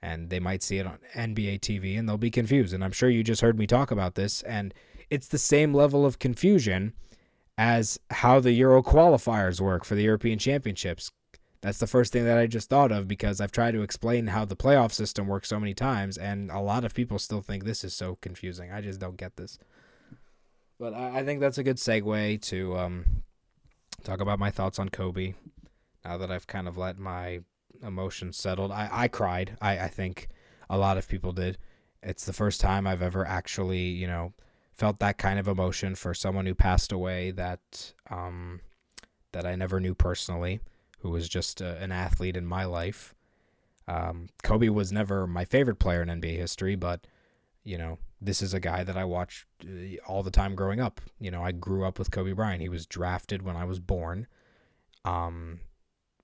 And 0.00 0.30
they 0.30 0.38
might 0.38 0.62
see 0.62 0.78
it 0.78 0.86
on 0.86 0.98
NBA 1.16 1.58
TV 1.58 1.98
and 1.98 2.08
they'll 2.08 2.16
be 2.16 2.30
confused. 2.30 2.72
And 2.72 2.84
I'm 2.84 2.92
sure 2.92 3.10
you 3.10 3.24
just 3.24 3.40
heard 3.40 3.58
me 3.58 3.66
talk 3.66 3.90
about 3.90 4.14
this. 4.14 4.42
And 4.42 4.72
it's 5.10 5.26
the 5.26 5.38
same 5.38 5.74
level 5.74 6.06
of 6.06 6.20
confusion 6.20 6.92
as 7.58 7.98
how 8.10 8.38
the 8.38 8.52
Euro 8.52 8.84
qualifiers 8.84 9.60
work 9.60 9.84
for 9.84 9.96
the 9.96 10.04
European 10.04 10.38
Championships. 10.38 11.10
That's 11.60 11.78
the 11.78 11.88
first 11.88 12.12
thing 12.12 12.24
that 12.24 12.38
I 12.38 12.46
just 12.46 12.70
thought 12.70 12.92
of 12.92 13.08
because 13.08 13.40
I've 13.40 13.50
tried 13.50 13.72
to 13.72 13.82
explain 13.82 14.28
how 14.28 14.44
the 14.44 14.54
playoff 14.54 14.92
system 14.92 15.26
works 15.26 15.48
so 15.48 15.58
many 15.58 15.74
times, 15.74 16.16
and 16.16 16.50
a 16.50 16.60
lot 16.60 16.84
of 16.84 16.94
people 16.94 17.18
still 17.18 17.40
think 17.40 17.64
this 17.64 17.82
is 17.82 17.94
so 17.94 18.16
confusing. 18.20 18.70
I 18.70 18.80
just 18.80 19.00
don't 19.00 19.16
get 19.16 19.36
this. 19.36 19.58
But 20.78 20.94
I, 20.94 21.24
think 21.24 21.40
that's 21.40 21.58
a 21.58 21.64
good 21.64 21.78
segue 21.78 22.40
to 22.42 22.78
um, 22.78 23.04
talk 24.04 24.20
about 24.20 24.38
my 24.38 24.50
thoughts 24.50 24.78
on 24.78 24.90
Kobe. 24.90 25.34
Now 26.04 26.16
that 26.18 26.30
I've 26.30 26.46
kind 26.46 26.68
of 26.68 26.78
let 26.78 26.98
my 26.98 27.40
emotions 27.82 28.36
settled, 28.36 28.70
I, 28.70 28.88
I 28.90 29.08
cried. 29.08 29.56
I, 29.60 29.78
I 29.80 29.88
think 29.88 30.28
a 30.70 30.78
lot 30.78 30.96
of 30.96 31.08
people 31.08 31.32
did. 31.32 31.58
It's 32.00 32.24
the 32.24 32.32
first 32.32 32.60
time 32.60 32.86
I've 32.86 33.02
ever 33.02 33.26
actually, 33.26 33.80
you 33.80 34.06
know, 34.06 34.32
felt 34.72 35.00
that 35.00 35.18
kind 35.18 35.40
of 35.40 35.48
emotion 35.48 35.96
for 35.96 36.14
someone 36.14 36.46
who 36.46 36.54
passed 36.54 36.92
away 36.92 37.32
that 37.32 37.92
um, 38.08 38.60
that 39.32 39.44
I 39.44 39.56
never 39.56 39.80
knew 39.80 39.96
personally, 39.96 40.60
who 40.98 41.10
was 41.10 41.28
just 41.28 41.60
a, 41.60 41.76
an 41.78 41.92
athlete 41.92 42.36
in 42.36 42.46
my 42.46 42.64
life. 42.64 43.14
Um, 43.86 44.28
Kobe 44.42 44.68
was 44.68 44.92
never 44.92 45.26
my 45.26 45.44
favorite 45.44 45.78
player 45.78 46.02
in 46.02 46.08
NBA 46.08 46.36
history, 46.36 46.76
but 46.76 47.06
you 47.64 47.78
know, 47.78 47.98
this 48.20 48.42
is 48.42 48.54
a 48.54 48.60
guy 48.60 48.82
that 48.84 48.96
I 48.96 49.04
watched 49.04 49.46
uh, 49.64 49.96
all 50.06 50.22
the 50.22 50.30
time 50.30 50.54
growing 50.54 50.80
up. 50.80 51.00
You 51.20 51.30
know, 51.30 51.42
I 51.42 51.52
grew 51.52 51.84
up 51.84 51.98
with 51.98 52.10
Kobe 52.10 52.32
Bryant. 52.32 52.62
He 52.62 52.68
was 52.68 52.86
drafted 52.86 53.42
when 53.42 53.56
I 53.56 53.64
was 53.64 53.78
born. 53.78 54.26
Um, 55.04 55.60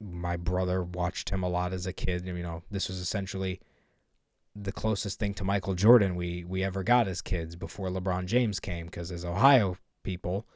my 0.01 0.37
brother 0.37 0.83
watched 0.83 1.31
him 1.31 1.43
a 1.43 1.49
lot 1.49 1.73
as 1.73 1.87
a 1.87 1.93
kid. 1.93 2.27
You 2.27 2.43
know, 2.43 2.63
this 2.71 2.89
was 2.89 2.99
essentially 2.99 3.61
the 4.57 4.73
closest 4.73 5.19
thing 5.19 5.35
to 5.35 5.45
Michael 5.45 5.75
Jordan 5.75 6.15
we 6.15 6.45
we 6.45 6.63
ever 6.63 6.83
got 6.83 7.09
as 7.09 7.21
kids 7.21 7.57
before 7.57 7.89
LeBron 7.89 8.27
James 8.27 8.61
came. 8.61 8.87
Because 8.87 9.13
as 9.13 9.25
Ohio 9.25 9.79
people, 10.03 10.47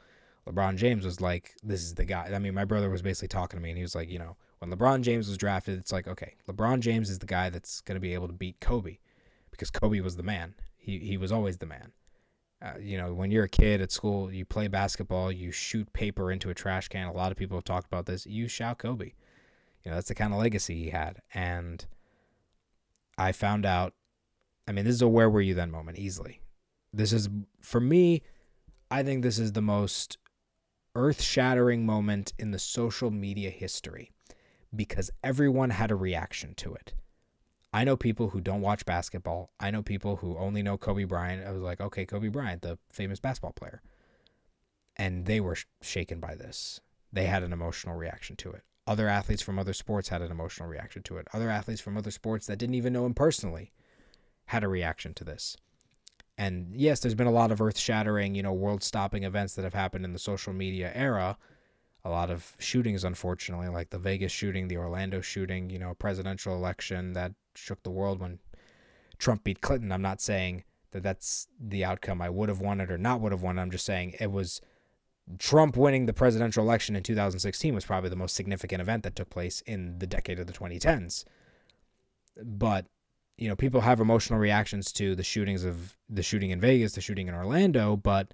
LeBron 0.49 0.75
James 0.75 1.05
was 1.05 1.21
like, 1.21 1.55
this 1.63 1.81
is 1.81 1.95
the 1.95 2.05
guy. 2.05 2.31
I 2.33 2.39
mean, 2.39 2.53
my 2.53 2.65
brother 2.65 2.89
was 2.89 3.01
basically 3.01 3.27
talking 3.27 3.59
to 3.59 3.63
me, 3.63 3.69
and 3.69 3.77
he 3.77 3.83
was 3.83 3.95
like, 3.95 4.09
you 4.09 4.19
know, 4.19 4.35
when 4.59 4.71
LeBron 4.71 5.01
James 5.01 5.27
was 5.27 5.37
drafted, 5.37 5.77
it's 5.77 5.91
like, 5.91 6.07
okay, 6.07 6.35
LeBron 6.47 6.79
James 6.79 7.09
is 7.09 7.19
the 7.19 7.25
guy 7.25 7.49
that's 7.49 7.81
going 7.81 7.95
to 7.95 8.01
be 8.01 8.13
able 8.13 8.27
to 8.27 8.33
beat 8.33 8.59
Kobe 8.59 8.97
because 9.51 9.69
Kobe 9.69 9.99
was 9.99 10.15
the 10.15 10.23
man. 10.23 10.55
He 10.77 10.99
he 10.99 11.17
was 11.17 11.31
always 11.31 11.57
the 11.57 11.65
man. 11.65 11.91
Uh, 12.61 12.73
you 12.79 12.97
know, 12.97 13.13
when 13.13 13.31
you're 13.31 13.45
a 13.45 13.49
kid 13.49 13.79
at 13.79 13.91
school, 13.91 14.33
you 14.33 14.43
play 14.43 14.67
basketball, 14.67 15.31
you 15.31 15.51
shoot 15.51 15.91
paper 15.93 16.29
into 16.29 16.49
a 16.49 16.53
trash 16.53 16.89
can. 16.89 17.07
A 17.07 17.13
lot 17.13 17.31
of 17.31 17.37
people 17.37 17.55
have 17.55 17.63
talked 17.63 17.87
about 17.87 18.05
this. 18.05 18.25
You 18.25 18.47
shout 18.49 18.79
Kobe. 18.79 19.13
You 19.85 19.91
know, 19.91 19.95
that's 19.95 20.09
the 20.09 20.15
kind 20.15 20.33
of 20.33 20.39
legacy 20.39 20.75
he 20.75 20.89
had. 20.89 21.21
And 21.33 21.85
I 23.17 23.31
found 23.31 23.65
out, 23.65 23.93
I 24.67 24.73
mean, 24.73 24.83
this 24.83 24.95
is 24.95 25.01
a 25.01 25.07
where 25.07 25.29
were 25.29 25.39
you 25.39 25.53
then 25.53 25.71
moment 25.71 25.97
easily. 25.97 26.41
This 26.91 27.13
is, 27.13 27.29
for 27.61 27.79
me, 27.79 28.23
I 28.91 29.03
think 29.03 29.23
this 29.23 29.39
is 29.39 29.53
the 29.53 29.61
most 29.61 30.17
earth 30.99 31.21
shattering 31.21 31.85
moment 31.85 32.33
in 32.37 32.51
the 32.51 32.59
social 32.59 33.09
media 33.09 33.49
history 33.49 34.11
because 34.75 35.09
everyone 35.23 35.69
had 35.71 35.91
a 35.91 35.95
reaction 35.95 36.53
to 36.55 36.73
it. 36.73 36.93
I 37.71 37.83
know 37.85 37.95
people 37.95 38.29
who 38.29 38.41
don't 38.41 38.61
watch 38.61 38.85
basketball. 38.85 39.51
I 39.59 39.71
know 39.71 39.81
people 39.81 40.17
who 40.17 40.37
only 40.37 40.61
know 40.61 40.77
Kobe 40.77 41.05
Bryant. 41.05 41.45
I 41.47 41.51
was 41.51 41.61
like, 41.61 41.79
okay, 41.81 42.05
Kobe 42.05 42.27
Bryant, 42.27 42.61
the 42.63 42.77
famous 42.89 43.19
basketball 43.19 43.53
player. 43.53 43.81
and 44.97 45.25
they 45.25 45.39
were 45.39 45.57
shaken 45.81 46.19
by 46.19 46.35
this. 46.35 46.81
They 47.13 47.25
had 47.25 47.43
an 47.43 47.53
emotional 47.53 47.95
reaction 47.95 48.35
to 48.37 48.51
it. 48.51 48.63
Other 48.85 49.07
athletes 49.07 49.41
from 49.41 49.57
other 49.57 49.73
sports 49.73 50.09
had 50.09 50.21
an 50.21 50.31
emotional 50.31 50.67
reaction 50.67 51.03
to 51.03 51.17
it. 51.17 51.27
Other 51.33 51.49
athletes 51.49 51.81
from 51.81 51.95
other 51.97 52.11
sports 52.11 52.47
that 52.47 52.57
didn't 52.57 52.75
even 52.75 52.93
know 52.93 53.05
him 53.05 53.13
personally 53.13 53.71
had 54.47 54.63
a 54.63 54.67
reaction 54.67 55.13
to 55.15 55.23
this. 55.23 55.55
And 56.39 56.73
yes, 56.73 57.01
there's 57.01 57.15
been 57.15 57.27
a 57.27 57.31
lot 57.31 57.51
of 57.51 57.59
earth 57.59 57.77
shattering, 57.77 58.33
you 58.33 58.41
know, 58.41 58.53
world 58.53 58.81
stopping 58.81 59.25
events 59.25 59.55
that 59.55 59.65
have 59.65 59.73
happened 59.73 60.05
in 60.05 60.13
the 60.13 60.19
social 60.19 60.53
media 60.53 60.89
era. 60.95 61.37
A 62.05 62.09
lot 62.09 62.31
of 62.31 62.55
shootings, 62.59 63.03
unfortunately, 63.03 63.67
like 63.67 63.89
the 63.89 63.99
Vegas 63.99 64.31
shooting, 64.31 64.69
the 64.69 64.77
Orlando 64.77 65.19
shooting, 65.19 65.69
you 65.69 65.77
know, 65.77 65.93
presidential 65.95 66.55
election 66.55 67.11
that 67.11 67.33
shook 67.55 67.83
the 67.83 67.91
world 67.91 68.21
when 68.21 68.39
Trump 69.17 69.43
beat 69.43 69.59
Clinton. 69.59 69.91
I'm 69.91 70.01
not 70.01 70.21
saying 70.21 70.63
that 70.91 71.03
that's 71.03 71.49
the 71.59 71.83
outcome 71.83 72.21
I 72.21 72.29
would 72.29 72.47
have 72.47 72.61
wanted 72.61 72.89
or 72.89 72.97
not 72.97 73.19
would 73.19 73.33
have 73.33 73.41
wanted. 73.41 73.61
I'm 73.61 73.69
just 73.69 73.85
saying 73.85 74.15
it 74.17 74.31
was 74.31 74.61
Trump 75.39 75.75
winning 75.75 76.05
the 76.05 76.13
presidential 76.13 76.63
election 76.63 76.95
in 76.95 77.03
2016 77.03 77.75
was 77.75 77.83
probably 77.83 78.09
the 78.09 78.15
most 78.15 78.33
significant 78.33 78.79
event 78.79 79.03
that 79.03 79.17
took 79.17 79.29
place 79.29 79.59
in 79.65 79.99
the 79.99 80.07
decade 80.07 80.39
of 80.39 80.47
the 80.47 80.53
2010s. 80.53 81.25
But 82.41 82.85
you 83.39 83.47
know, 83.47 83.55
people 83.55 83.81
have 83.81 84.01
emotional 84.01 84.37
reactions 84.37 84.91
to 84.91 85.15
the 85.15 85.23
shootings 85.23 85.63
of 85.63 85.95
the 86.09 86.21
shooting 86.21 86.51
in 86.51 86.59
Vegas, 86.59 86.91
the 86.91 87.01
shooting 87.01 87.29
in 87.29 87.33
Orlando, 87.33 87.95
but 87.95 88.33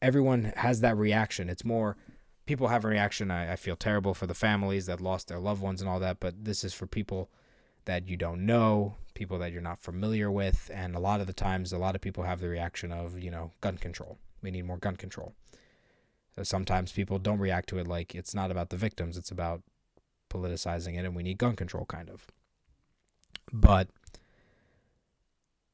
everyone 0.00 0.54
has 0.56 0.80
that 0.80 0.96
reaction. 0.96 1.50
It's 1.50 1.64
more 1.64 1.98
people 2.46 2.68
have 2.68 2.82
a 2.86 2.88
reaction. 2.88 3.30
I, 3.30 3.52
I 3.52 3.56
feel 3.56 3.76
terrible 3.76 4.14
for 4.14 4.26
the 4.26 4.34
families 4.34 4.86
that 4.86 5.02
lost 5.02 5.28
their 5.28 5.38
loved 5.38 5.60
ones 5.60 5.82
and 5.82 5.90
all 5.90 6.00
that, 6.00 6.18
but 6.18 6.46
this 6.46 6.64
is 6.64 6.72
for 6.72 6.86
people 6.86 7.28
that 7.84 8.08
you 8.08 8.16
don't 8.16 8.46
know, 8.46 8.94
people 9.12 9.38
that 9.40 9.52
you're 9.52 9.60
not 9.60 9.78
familiar 9.78 10.30
with, 10.30 10.70
and 10.72 10.96
a 10.96 11.00
lot 11.00 11.20
of 11.20 11.26
the 11.26 11.34
times, 11.34 11.74
a 11.74 11.78
lot 11.78 11.94
of 11.94 12.00
people 12.00 12.24
have 12.24 12.40
the 12.40 12.48
reaction 12.48 12.90
of, 12.90 13.22
you 13.22 13.30
know, 13.30 13.50
gun 13.60 13.76
control. 13.76 14.16
We 14.40 14.50
need 14.50 14.64
more 14.64 14.78
gun 14.78 14.96
control. 14.96 15.34
So 16.34 16.42
sometimes 16.42 16.90
people 16.90 17.18
don't 17.18 17.38
react 17.38 17.68
to 17.68 17.78
it 17.78 17.86
like 17.86 18.14
it's 18.14 18.34
not 18.34 18.50
about 18.50 18.70
the 18.70 18.76
victims, 18.78 19.18
it's 19.18 19.30
about 19.30 19.62
politicizing 20.30 20.94
it, 20.98 21.04
and 21.04 21.14
we 21.14 21.22
need 21.22 21.36
gun 21.36 21.54
control, 21.54 21.84
kind 21.84 22.08
of. 22.08 22.26
But 23.52 23.88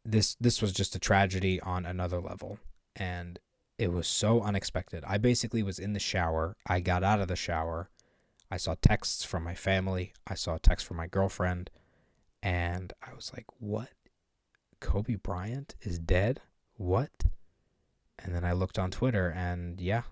this 0.05 0.37
this 0.41 0.61
was 0.61 0.73
just 0.73 0.95
a 0.95 0.99
tragedy 0.99 1.61
on 1.61 1.87
another 1.87 2.21
level, 2.21 2.59
and 2.97 3.39
it 3.79 3.93
was 3.93 4.07
so 4.07 4.43
unexpected. 4.43 5.03
I 5.07 5.19
basically 5.19 5.63
was 5.63 5.79
in 5.79 5.93
the 5.93 5.99
shower. 5.99 6.57
I 6.67 6.81
got 6.81 7.03
out 7.03 7.21
of 7.21 7.29
the 7.29 7.37
shower. 7.37 7.89
I 8.51 8.57
saw 8.57 8.75
texts 8.81 9.25
from 9.25 9.43
my 9.43 9.55
family. 9.55 10.13
I 10.27 10.35
saw 10.35 10.57
a 10.57 10.61
text 10.61 10.87
from 10.87 10.99
my 10.99 11.07
girlfriend. 11.07 11.71
And 12.43 12.93
I 13.03 13.15
was 13.15 13.33
like, 13.33 13.47
what? 13.59 13.89
Kobe 14.81 15.15
Bryant 15.15 15.75
is 15.81 15.99
dead? 15.99 16.41
What? 16.77 17.25
And 18.19 18.35
then 18.35 18.45
I 18.45 18.53
looked 18.53 18.79
on 18.79 18.91
Twitter 18.91 19.31
and 19.31 19.81
yeah, 19.81 20.03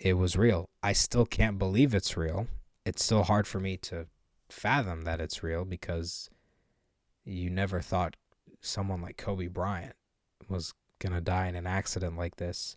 it 0.00 0.14
was 0.14 0.36
real. 0.36 0.70
I 0.82 0.92
still 0.92 1.26
can't 1.26 1.58
believe 1.58 1.94
it's 1.94 2.16
real. 2.16 2.46
It's 2.86 3.04
still 3.04 3.24
hard 3.24 3.46
for 3.46 3.60
me 3.60 3.76
to 3.78 4.06
fathom 4.48 5.02
that 5.02 5.20
it's 5.20 5.42
real 5.42 5.64
because 5.64 6.30
you 7.24 7.50
never 7.50 7.80
thought 7.80 8.16
someone 8.60 9.02
like 9.02 9.16
Kobe 9.16 9.48
Bryant 9.48 9.94
was 10.48 10.74
going 10.98 11.12
to 11.12 11.20
die 11.20 11.46
in 11.46 11.54
an 11.54 11.66
accident 11.66 12.16
like 12.16 12.36
this. 12.36 12.76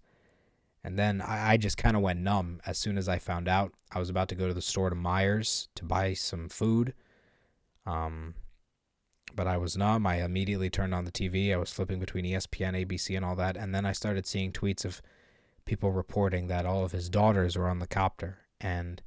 And 0.84 0.98
then 0.98 1.22
I, 1.22 1.54
I 1.54 1.58
just 1.58 1.78
kind 1.78 1.96
of 1.96 2.02
went 2.02 2.20
numb 2.20 2.60
as 2.66 2.78
soon 2.78 2.98
as 2.98 3.08
I 3.08 3.20
found 3.20 3.48
out. 3.48 3.74
I 3.92 4.00
was 4.00 4.10
about 4.10 4.30
to 4.30 4.36
go 4.36 4.48
to 4.48 4.54
the 4.54 4.62
store 4.62 4.90
to 4.90 4.96
Meijer's 4.96 5.70
to 5.76 5.86
buy 5.86 6.14
some 6.14 6.50
food 6.50 6.94
um, 7.86 8.36
but 9.36 9.48
I 9.48 9.58
was 9.58 9.78
numb. 9.78 10.06
I 10.06 10.24
immediately 10.24 10.70
turned 10.70 10.94
on 10.94 11.06
the 11.06 11.12
TV. 11.12 11.54
I 11.54 11.58
was 11.58 11.72
flipping 11.72 12.00
between 12.00 12.26
ESPN, 12.26 12.86
ABC, 12.86 13.16
and 13.16 13.26
all 13.26 13.36
that. 13.36 13.58
And 13.58 13.74
then 13.74 13.86
I 13.86 13.92
started 13.92 14.26
seeing 14.26 14.52
tweets 14.52 14.86
of 14.86 15.02
people 15.66 15.92
reporting 15.92 16.48
that 16.48 16.66
all 16.66 16.84
of 16.84 16.92
his 16.92 17.10
daughters 17.10 17.58
were 17.58 17.70
on 17.70 17.80
the 17.80 17.88
copter. 17.88 18.40
And 18.60 19.02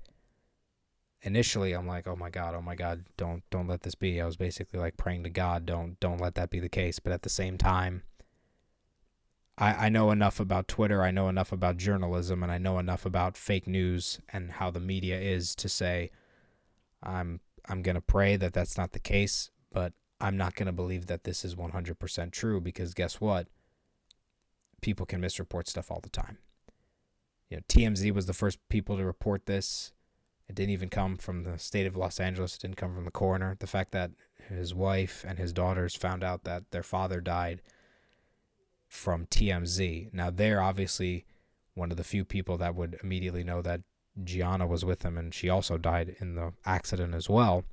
initially, 1.25 1.73
I'm 1.73 1.87
like, 1.87 2.07
"Oh 2.07 2.15
my 2.15 2.31
god, 2.31 2.55
oh 2.55 2.63
my 2.63 2.77
god, 2.77 3.05
don't 3.17 3.43
don't 3.51 3.67
let 3.67 3.83
this 3.83 3.95
be." 3.95 4.21
I 4.21 4.27
was 4.27 4.37
basically 4.37 4.79
like 4.79 4.97
praying 4.97 5.25
to 5.25 5.31
God, 5.31 5.67
"Don't 5.67 5.99
don't 5.99 6.21
let 6.21 6.37
that 6.37 6.51
be 6.51 6.61
the 6.61 6.69
case." 6.69 6.99
But 7.01 7.13
at 7.13 7.23
the 7.23 7.29
same 7.29 7.59
time, 7.59 8.03
I 9.59 9.87
I 9.87 9.89
know 9.89 10.11
enough 10.11 10.39
about 10.39 10.69
Twitter. 10.69 11.03
I 11.03 11.11
know 11.11 11.29
enough 11.29 11.51
about 11.51 11.79
journalism, 11.79 12.43
and 12.43 12.53
I 12.53 12.59
know 12.59 12.79
enough 12.79 13.05
about 13.05 13.37
fake 13.37 13.67
news 13.67 14.21
and 14.33 14.53
how 14.53 14.71
the 14.71 14.81
media 14.81 15.19
is 15.21 15.55
to 15.57 15.69
say, 15.69 16.11
"I'm 17.03 17.41
I'm 17.67 17.83
to 17.97 18.03
pray 18.03 18.37
that 18.37 18.53
that's 18.53 18.77
not 18.77 18.93
the 18.93 19.01
case, 19.01 19.51
but 19.73 19.95
I'm 20.21 20.37
not 20.37 20.55
to 20.67 20.73
believe 20.73 21.07
that 21.07 21.25
this 21.25 21.45
is 21.45 21.57
100% 21.57 22.33
true 22.33 22.61
because 22.61 22.95
guess 22.95 23.21
what? 23.21 23.49
People 24.81 25.07
can 25.07 25.21
misreport 25.21 25.67
stuff 25.67 25.91
all 25.91 26.01
the 26.03 26.11
time. 26.11 26.39
You 27.49 27.57
know, 27.57 27.63
TMZ 27.69 28.13
was 28.13 28.27
the 28.27 28.33
first 28.33 28.59
people 28.69 28.97
to 28.97 29.05
report 29.05 29.47
this. 29.47 29.94
It 30.49 30.55
didn't 30.55 30.73
even 30.73 30.91
come 30.91 31.17
from 31.17 31.45
the 31.45 31.59
state 31.59 31.87
of 31.87 31.97
Los 31.97 32.21
Angeles. 32.21 32.57
It 32.57 32.63
didn't 32.63 32.77
come 32.77 32.95
from 32.95 33.05
the 33.05 33.11
coroner. 33.11 33.57
The 33.59 33.67
fact 33.67 33.93
that 33.93 34.11
his 34.49 34.75
wife 34.75 35.25
and 35.27 35.39
his 35.39 35.53
daughters 35.53 35.95
found 35.95 36.23
out 36.23 36.45
that 36.45 36.71
their 36.71 36.83
father 36.83 37.21
died 37.21 37.63
from 38.87 39.27
TMZ. 39.27 40.13
Now, 40.13 40.31
they're 40.31 40.63
obviously 40.63 41.25
one 41.75 41.91
of 41.91 41.97
the 41.97 42.05
few 42.05 42.25
people 42.25 42.57
that 42.59 42.75
would 42.75 42.99
immediately 43.03 43.43
know 43.43 43.63
that 43.63 43.81
Gianna 44.23 44.67
was 44.67 44.85
with 44.85 45.05
him, 45.05 45.19
and 45.19 45.35
she 45.35 45.49
also 45.49 45.77
died 45.77 46.17
in 46.21 46.35
the 46.35 46.53
accident 46.65 47.15
as 47.15 47.29
well. 47.29 47.65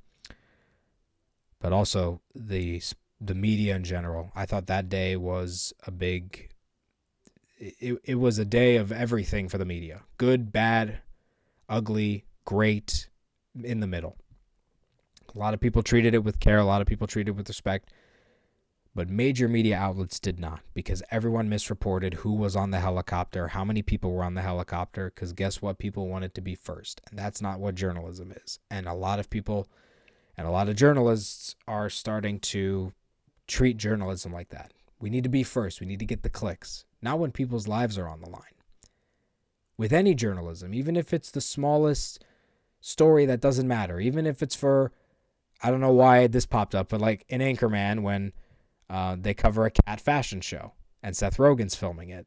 But 1.60 1.72
also 1.72 2.20
the 2.34 2.82
the 3.20 3.34
media 3.34 3.76
in 3.76 3.84
general. 3.84 4.32
I 4.34 4.46
thought 4.46 4.66
that 4.66 4.88
day 4.88 5.16
was 5.16 5.72
a 5.86 5.92
big. 5.92 6.50
It, 7.58 7.98
it 8.02 8.14
was 8.16 8.38
a 8.38 8.44
day 8.44 8.74
of 8.74 8.90
everything 8.90 9.48
for 9.48 9.58
the 9.58 9.64
media 9.64 10.02
good, 10.18 10.50
bad, 10.50 10.98
ugly, 11.68 12.24
great, 12.44 13.08
in 13.62 13.80
the 13.80 13.86
middle. 13.86 14.16
A 15.34 15.38
lot 15.38 15.54
of 15.54 15.60
people 15.60 15.82
treated 15.82 16.14
it 16.14 16.24
with 16.24 16.40
care, 16.40 16.58
a 16.58 16.64
lot 16.64 16.80
of 16.80 16.86
people 16.86 17.06
treated 17.06 17.30
it 17.30 17.36
with 17.36 17.48
respect. 17.48 17.90
But 18.94 19.08
major 19.08 19.48
media 19.48 19.78
outlets 19.78 20.20
did 20.20 20.38
not 20.38 20.60
because 20.74 21.02
everyone 21.10 21.48
misreported 21.48 22.14
who 22.14 22.34
was 22.34 22.54
on 22.54 22.72
the 22.72 22.80
helicopter, 22.80 23.48
how 23.48 23.64
many 23.64 23.80
people 23.80 24.12
were 24.12 24.24
on 24.24 24.34
the 24.34 24.42
helicopter, 24.42 25.10
because 25.14 25.32
guess 25.32 25.62
what? 25.62 25.78
People 25.78 26.08
wanted 26.08 26.34
to 26.34 26.42
be 26.42 26.54
first. 26.54 27.00
And 27.08 27.18
that's 27.18 27.40
not 27.40 27.58
what 27.58 27.74
journalism 27.74 28.34
is. 28.44 28.58
And 28.70 28.86
a 28.86 28.92
lot 28.92 29.18
of 29.18 29.30
people 29.30 29.66
and 30.36 30.46
a 30.46 30.50
lot 30.50 30.68
of 30.68 30.76
journalists 30.76 31.56
are 31.66 31.88
starting 31.88 32.38
to 32.40 32.92
treat 33.46 33.76
journalism 33.76 34.32
like 34.32 34.50
that. 34.50 34.72
We 35.00 35.10
need 35.10 35.24
to 35.24 35.30
be 35.30 35.42
first, 35.42 35.80
we 35.80 35.86
need 35.86 35.98
to 35.98 36.06
get 36.06 36.22
the 36.22 36.30
clicks, 36.30 36.84
not 37.00 37.18
when 37.18 37.32
people's 37.32 37.68
lives 37.68 37.98
are 37.98 38.08
on 38.08 38.20
the 38.20 38.30
line. 38.30 38.42
With 39.76 39.92
any 39.92 40.14
journalism, 40.14 40.74
even 40.74 40.96
if 40.96 41.12
it's 41.12 41.30
the 41.30 41.40
smallest 41.40 42.24
story 42.82 43.24
that 43.24 43.40
doesn't 43.40 43.66
matter, 43.66 43.98
even 43.98 44.26
if 44.26 44.42
it's 44.42 44.54
for, 44.54 44.92
I 45.62 45.70
don't 45.70 45.80
know 45.80 45.92
why 45.92 46.26
this 46.26 46.44
popped 46.44 46.74
up, 46.74 46.90
but 46.90 47.00
like 47.00 47.24
an 47.30 47.40
Anchorman 47.40 48.02
when 48.02 48.32
uh, 48.90 49.16
they 49.18 49.32
cover 49.32 49.64
a 49.64 49.70
cat 49.70 50.00
fashion 50.00 50.42
show, 50.42 50.74
and 51.02 51.16
Seth 51.16 51.38
Rogen's 51.38 51.74
filming 51.74 52.10
it. 52.10 52.26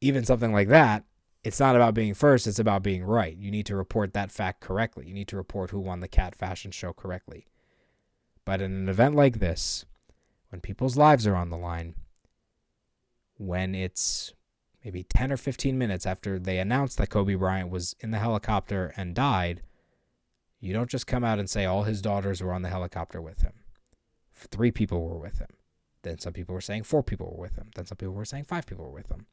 Even 0.00 0.24
something 0.24 0.52
like 0.52 0.68
that, 0.68 1.04
it's 1.42 1.58
not 1.58 1.74
about 1.74 1.94
being 1.94 2.14
first, 2.14 2.46
it's 2.46 2.58
about 2.58 2.82
being 2.82 3.02
right. 3.04 3.36
You 3.36 3.50
need 3.50 3.66
to 3.66 3.76
report 3.76 4.12
that 4.12 4.30
fact 4.30 4.60
correctly. 4.60 5.08
You 5.08 5.14
need 5.14 5.28
to 5.28 5.36
report 5.36 5.70
who 5.70 5.80
won 5.80 6.00
the 6.00 6.08
cat 6.08 6.36
fashion 6.36 6.70
show 6.70 6.92
correctly. 6.92 7.48
But 8.44 8.60
in 8.60 8.72
an 8.72 8.88
event 8.88 9.14
like 9.14 9.40
this, 9.40 9.86
when 10.50 10.60
people's 10.60 10.96
lives 10.96 11.26
are 11.26 11.34
on 11.34 11.50
the 11.50 11.56
line, 11.56 11.94
when 13.36 13.74
it's 13.74 14.34
maybe 14.84 15.02
10 15.02 15.32
or 15.32 15.36
15 15.36 15.76
minutes 15.76 16.06
after 16.06 16.38
they 16.38 16.58
announced 16.58 16.98
that 16.98 17.08
Kobe 17.10 17.34
Bryant 17.34 17.70
was 17.70 17.96
in 18.00 18.10
the 18.10 18.18
helicopter 18.18 18.92
and 18.96 19.14
died, 19.14 19.62
you 20.64 20.72
don't 20.72 20.90
just 20.90 21.06
come 21.06 21.24
out 21.24 21.38
and 21.38 21.48
say 21.48 21.64
all 21.64 21.82
his 21.82 22.00
daughters 22.00 22.42
were 22.42 22.52
on 22.52 22.62
the 22.62 22.70
helicopter 22.70 23.20
with 23.20 23.42
him. 23.42 23.52
Three 24.34 24.70
people 24.70 25.06
were 25.06 25.18
with 25.18 25.38
him. 25.38 25.50
Then 26.02 26.18
some 26.18 26.32
people 26.32 26.54
were 26.54 26.60
saying 26.60 26.84
four 26.84 27.02
people 27.02 27.34
were 27.34 27.42
with 27.42 27.56
him. 27.56 27.70
Then 27.74 27.84
some 27.86 27.96
people 27.96 28.14
were 28.14 28.24
saying 28.24 28.44
five 28.44 28.66
people 28.66 28.84
were 28.84 28.90
with 28.90 29.10
him. 29.10 29.26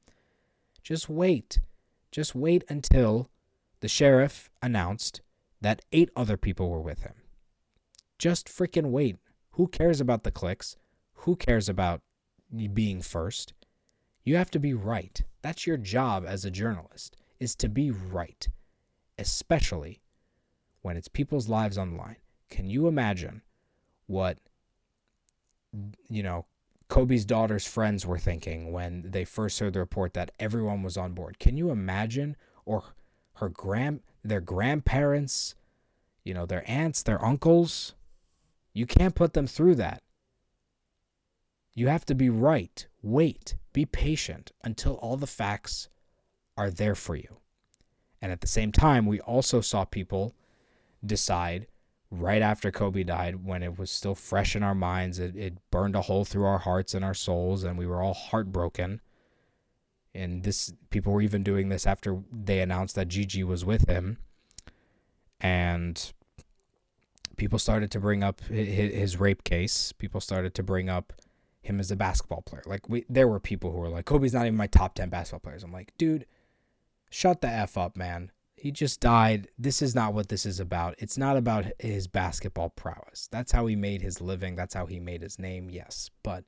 Just 0.83 1.09
wait. 1.09 1.59
Just 2.11 2.35
wait 2.35 2.63
until 2.67 3.29
the 3.79 3.87
sheriff 3.87 4.49
announced 4.61 5.21
that 5.61 5.81
eight 5.91 6.09
other 6.15 6.37
people 6.37 6.69
were 6.69 6.81
with 6.81 7.03
him. 7.03 7.13
Just 8.17 8.47
freaking 8.47 8.91
wait. 8.91 9.17
Who 9.51 9.67
cares 9.67 10.01
about 10.01 10.23
the 10.23 10.31
clicks? 10.31 10.75
Who 11.13 11.35
cares 11.35 11.69
about 11.69 12.01
being 12.73 13.01
first? 13.01 13.53
You 14.23 14.35
have 14.35 14.51
to 14.51 14.59
be 14.59 14.73
right. 14.73 15.23
That's 15.41 15.65
your 15.65 15.77
job 15.77 16.25
as 16.27 16.45
a 16.45 16.51
journalist, 16.51 17.15
is 17.39 17.55
to 17.55 17.69
be 17.69 17.89
right, 17.89 18.47
especially 19.17 20.00
when 20.81 20.97
it's 20.97 21.07
people's 21.07 21.49
lives 21.49 21.77
on 21.77 21.91
the 21.91 21.97
line. 21.97 22.17
Can 22.49 22.69
you 22.69 22.87
imagine 22.87 23.41
what, 24.07 24.37
you 26.09 26.23
know, 26.23 26.45
Kobe's 26.89 27.23
daughter's 27.23 27.65
friends 27.65 28.05
were 28.05 28.19
thinking 28.19 28.73
when 28.73 29.11
they 29.11 29.23
first 29.23 29.59
heard 29.59 29.73
the 29.73 29.79
report 29.79 30.13
that 30.13 30.31
everyone 30.39 30.83
was 30.83 30.97
on 30.97 31.13
board. 31.13 31.39
Can 31.39 31.55
you 31.55 31.69
imagine? 31.69 32.35
Or 32.65 32.83
her 33.35 33.47
grand 33.47 34.01
their 34.23 34.41
grandparents, 34.41 35.55
you 36.23 36.33
know, 36.33 36.45
their 36.45 36.69
aunts, 36.69 37.01
their 37.01 37.23
uncles. 37.23 37.93
You 38.73 38.85
can't 38.85 39.15
put 39.15 39.33
them 39.33 39.47
through 39.47 39.75
that. 39.75 40.03
You 41.73 41.87
have 41.87 42.05
to 42.07 42.15
be 42.15 42.29
right. 42.29 42.85
Wait. 43.01 43.55
Be 43.73 43.85
patient 43.85 44.51
until 44.63 44.95
all 44.95 45.15
the 45.15 45.27
facts 45.27 45.87
are 46.57 46.69
there 46.69 46.95
for 46.95 47.15
you. 47.15 47.37
And 48.21 48.31
at 48.31 48.41
the 48.41 48.47
same 48.47 48.71
time, 48.71 49.05
we 49.05 49.19
also 49.21 49.61
saw 49.61 49.85
people 49.85 50.35
decide 51.05 51.67
right 52.09 52.41
after 52.41 52.71
Kobe 52.71 53.03
died, 53.03 53.45
when 53.45 53.63
it 53.63 53.79
was 53.79 53.89
still 53.89 54.15
fresh 54.15 54.55
in 54.55 54.63
our 54.63 54.75
minds, 54.75 55.17
it, 55.17 55.35
it 55.35 55.57
burned 55.71 55.95
a 55.95 56.01
hole 56.01 56.25
through 56.25 56.45
our 56.45 56.59
hearts 56.59 56.93
and 56.93 57.05
our 57.05 57.13
souls, 57.13 57.63
and 57.63 57.77
we 57.77 57.87
were 57.87 58.01
all 58.01 58.13
heartbroken. 58.13 59.01
And 60.13 60.43
this 60.43 60.73
people 60.89 61.13
were 61.13 61.21
even 61.21 61.41
doing 61.41 61.69
this 61.69 61.87
after 61.87 62.21
they 62.31 62.59
announced 62.59 62.95
that 62.95 63.07
Gigi 63.07 63.45
was 63.45 63.63
with 63.63 63.87
him. 63.87 64.17
And 65.39 66.11
people 67.37 67.57
started 67.57 67.89
to 67.91 67.99
bring 68.01 68.21
up 68.21 68.41
his, 68.41 68.93
his 68.93 69.19
rape 69.19 69.45
case. 69.45 69.93
People 69.93 70.19
started 70.19 70.53
to 70.55 70.63
bring 70.63 70.89
up 70.89 71.13
him 71.61 71.79
as 71.79 71.91
a 71.91 71.95
basketball 71.95 72.41
player. 72.41 72.63
Like 72.65 72.89
we, 72.89 73.05
there 73.07 73.27
were 73.27 73.39
people 73.39 73.71
who 73.71 73.77
were 73.77 73.87
like, 73.87 74.03
Kobe's 74.03 74.33
not 74.33 74.45
even 74.45 74.57
my 74.57 74.67
top 74.67 74.95
ten 74.95 75.07
basketball 75.09 75.39
players. 75.39 75.63
I'm 75.63 75.71
like, 75.71 75.93
dude, 75.97 76.25
shut 77.09 77.39
the 77.39 77.47
f 77.47 77.77
up, 77.77 77.95
man. 77.95 78.31
He 78.61 78.69
just 78.69 78.99
died. 78.99 79.47
This 79.57 79.81
is 79.81 79.95
not 79.95 80.13
what 80.13 80.29
this 80.29 80.45
is 80.45 80.59
about. 80.59 80.93
It's 80.99 81.17
not 81.17 81.35
about 81.35 81.65
his 81.79 82.05
basketball 82.05 82.69
prowess. 82.69 83.27
That's 83.31 83.51
how 83.51 83.65
he 83.65 83.75
made 83.75 84.03
his 84.03 84.21
living. 84.21 84.55
That's 84.55 84.75
how 84.75 84.85
he 84.85 84.99
made 84.99 85.23
his 85.23 85.39
name. 85.39 85.71
Yes, 85.71 86.11
but 86.21 86.43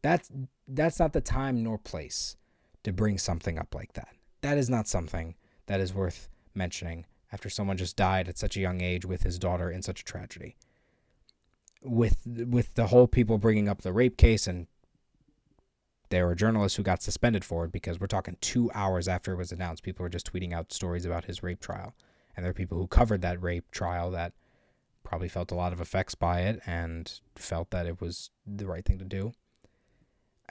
that's 0.00 0.32
that's 0.66 0.98
not 0.98 1.12
the 1.12 1.20
time 1.20 1.62
nor 1.62 1.76
place 1.76 2.38
to 2.82 2.94
bring 2.94 3.18
something 3.18 3.58
up 3.58 3.74
like 3.74 3.92
that. 3.92 4.08
That 4.40 4.56
is 4.56 4.70
not 4.70 4.88
something 4.88 5.34
that 5.66 5.80
is 5.80 5.92
worth 5.92 6.30
mentioning 6.54 7.04
after 7.30 7.50
someone 7.50 7.76
just 7.76 7.96
died 7.98 8.26
at 8.26 8.38
such 8.38 8.56
a 8.56 8.60
young 8.60 8.80
age 8.80 9.04
with 9.04 9.22
his 9.22 9.38
daughter 9.38 9.70
in 9.70 9.82
such 9.82 10.00
a 10.00 10.04
tragedy. 10.04 10.56
With 11.82 12.22
with 12.24 12.72
the 12.72 12.86
whole 12.86 13.06
people 13.06 13.36
bringing 13.36 13.68
up 13.68 13.82
the 13.82 13.92
rape 13.92 14.16
case 14.16 14.46
and 14.46 14.66
there 16.08 16.26
were 16.26 16.34
journalists 16.34 16.76
who 16.76 16.82
got 16.82 17.02
suspended 17.02 17.44
for 17.44 17.64
it 17.64 17.72
because 17.72 17.98
we're 17.98 18.06
talking 18.06 18.36
two 18.40 18.70
hours 18.74 19.08
after 19.08 19.32
it 19.32 19.36
was 19.36 19.52
announced. 19.52 19.82
People 19.82 20.02
were 20.02 20.08
just 20.08 20.30
tweeting 20.30 20.52
out 20.52 20.72
stories 20.72 21.04
about 21.04 21.24
his 21.24 21.42
rape 21.42 21.60
trial. 21.60 21.94
And 22.36 22.44
there 22.44 22.50
are 22.50 22.54
people 22.54 22.78
who 22.78 22.86
covered 22.86 23.22
that 23.22 23.42
rape 23.42 23.70
trial 23.70 24.10
that 24.12 24.32
probably 25.02 25.28
felt 25.28 25.50
a 25.50 25.54
lot 25.54 25.72
of 25.72 25.80
effects 25.80 26.14
by 26.14 26.40
it 26.40 26.60
and 26.66 27.20
felt 27.34 27.70
that 27.70 27.86
it 27.86 28.00
was 28.00 28.30
the 28.46 28.66
right 28.66 28.84
thing 28.84 28.98
to 28.98 29.04
do. 29.04 29.32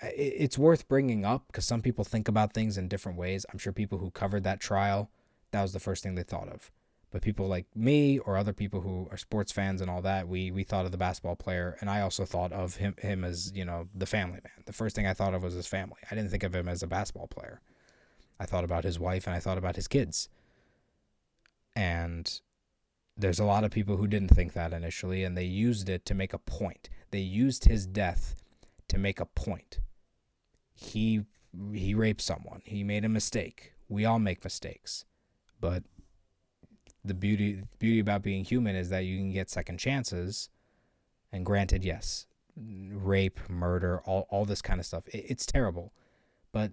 It's 0.02 0.58
worth 0.58 0.88
bringing 0.88 1.24
up 1.24 1.48
because 1.48 1.66
some 1.66 1.82
people 1.82 2.04
think 2.04 2.28
about 2.28 2.54
things 2.54 2.78
in 2.78 2.88
different 2.88 3.18
ways. 3.18 3.46
I'm 3.52 3.60
sure 3.60 3.72
people 3.72 4.00
who 4.00 4.12
covered 4.12 4.44
that 4.44 4.60
trial, 4.60 5.10
that 5.52 5.62
was 5.62 5.74
the 5.74 5.80
first 5.80 6.04
thing 6.04 6.16
they 6.16 6.24
thought 6.24 6.50
of. 6.50 6.72
But 7.16 7.22
people 7.22 7.48
like 7.48 7.66
me 7.74 8.20
or 8.20 8.36
other 8.36 8.52
people 8.52 8.82
who 8.82 9.08
are 9.10 9.16
sports 9.16 9.50
fans 9.50 9.80
and 9.80 9.90
all 9.90 10.02
that, 10.02 10.28
we 10.28 10.52
we 10.52 10.66
thought 10.66 10.84
of 10.84 10.92
the 10.92 10.98
basketball 10.98 11.38
player, 11.38 11.78
and 11.80 11.90
I 11.90 12.02
also 12.02 12.26
thought 12.26 12.52
of 12.52 12.76
him 12.76 12.94
him 13.00 13.24
as 13.24 13.54
you 13.56 13.64
know 13.64 13.88
the 13.96 14.06
family 14.06 14.42
man. 14.44 14.66
The 14.66 14.74
first 14.74 14.98
thing 14.98 15.08
I 15.08 15.14
thought 15.14 15.34
of 15.34 15.42
was 15.42 15.54
his 15.54 15.66
family. 15.66 15.96
I 16.12 16.16
didn't 16.16 16.30
think 16.30 16.44
of 16.44 16.54
him 16.54 16.68
as 16.68 16.84
a 16.84 16.88
basketball 16.88 17.28
player. 17.28 17.62
I 18.38 18.46
thought 18.46 18.66
about 18.66 18.84
his 18.84 19.00
wife 19.00 19.28
and 19.28 19.34
I 19.34 19.40
thought 19.40 19.58
about 19.58 19.78
his 19.78 19.88
kids. 19.88 20.28
And 21.74 22.42
there's 23.16 23.40
a 23.40 23.46
lot 23.46 23.64
of 23.64 23.72
people 23.72 23.96
who 23.96 24.08
didn't 24.08 24.36
think 24.36 24.52
that 24.52 24.74
initially, 24.74 25.24
and 25.24 25.38
they 25.38 25.46
used 25.46 25.88
it 25.88 26.06
to 26.08 26.14
make 26.14 26.34
a 26.34 26.38
point. 26.38 26.90
They 27.12 27.20
used 27.20 27.64
his 27.64 27.88
death 27.88 28.44
to 28.90 28.98
make 28.98 29.22
a 29.22 29.26
point. 29.26 29.80
He 30.74 31.22
he 31.72 31.96
raped 31.96 32.20
someone. 32.20 32.62
He 32.66 32.84
made 32.84 33.06
a 33.06 33.10
mistake. 33.10 33.72
We 33.88 34.04
all 34.04 34.20
make 34.20 34.44
mistakes, 34.44 35.06
but 35.62 35.86
the 37.06 37.14
beauty 37.14 37.64
beauty 37.80 38.00
about 38.00 38.24
being 38.24 38.44
human 38.44 38.76
is 38.76 38.90
that 38.90 39.06
you 39.06 39.18
can 39.18 39.32
get 39.32 39.50
second 39.50 39.78
chances. 39.78 40.50
And 41.32 41.46
granted, 41.46 41.84
yes, 41.84 42.28
rape, 42.56 43.40
murder, 43.50 44.02
all 44.06 44.28
all 44.30 44.46
this 44.46 44.62
kind 44.62 44.80
of 44.80 44.86
stuff, 44.86 45.08
it, 45.08 45.26
it's 45.30 45.46
terrible, 45.46 45.94
but 46.52 46.72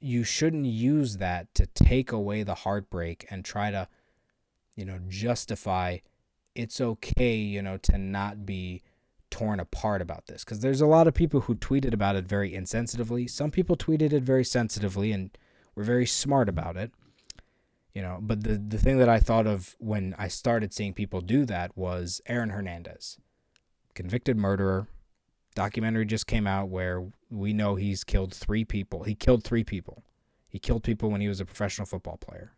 you 0.00 0.24
shouldn't 0.24 0.66
use 0.66 1.18
that 1.18 1.54
to 1.54 1.66
take 1.66 2.10
away 2.10 2.42
the 2.42 2.54
heartbreak 2.54 3.26
and 3.30 3.44
try 3.44 3.70
to, 3.70 3.86
you 4.76 4.84
know, 4.84 4.98
justify 5.08 5.98
it's 6.54 6.80
okay, 6.80 7.36
you 7.36 7.62
know, 7.62 7.76
to 7.76 7.96
not 7.96 8.44
be 8.44 8.82
torn 9.30 9.60
apart 9.60 10.02
about 10.02 10.26
this 10.26 10.44
because 10.44 10.60
there's 10.60 10.80
a 10.80 10.86
lot 10.86 11.06
of 11.06 11.14
people 11.14 11.42
who 11.42 11.54
tweeted 11.54 11.92
about 11.92 12.16
it 12.16 12.24
very 12.24 12.50
insensitively. 12.50 13.30
Some 13.30 13.50
people 13.50 13.76
tweeted 13.76 14.12
it 14.12 14.24
very 14.24 14.44
sensitively 14.44 15.12
and 15.12 15.30
were 15.74 15.84
very 15.84 16.06
smart 16.06 16.48
about 16.48 16.76
it 16.76 16.92
you 17.94 18.02
know 18.02 18.18
but 18.20 18.44
the 18.44 18.56
the 18.56 18.78
thing 18.78 18.98
that 18.98 19.08
i 19.08 19.18
thought 19.18 19.46
of 19.46 19.76
when 19.78 20.14
i 20.18 20.28
started 20.28 20.72
seeing 20.72 20.92
people 20.92 21.20
do 21.20 21.44
that 21.44 21.76
was 21.76 22.20
aaron 22.26 22.50
hernandez 22.50 23.18
convicted 23.94 24.36
murderer. 24.36 24.86
Documentary 25.54 26.06
just 26.06 26.26
came 26.26 26.46
out 26.46 26.68
where 26.68 27.04
we 27.28 27.52
know 27.52 27.74
he's 27.74 28.04
killed 28.04 28.32
three 28.32 28.64
people. 28.64 29.04
He 29.04 29.14
killed 29.14 29.44
three 29.44 29.64
people. 29.64 30.04
He 30.48 30.58
killed 30.58 30.82
people 30.82 31.10
when 31.10 31.20
he 31.20 31.28
was 31.28 31.40
a 31.40 31.44
professional 31.44 31.86
football 31.86 32.16
player. 32.16 32.52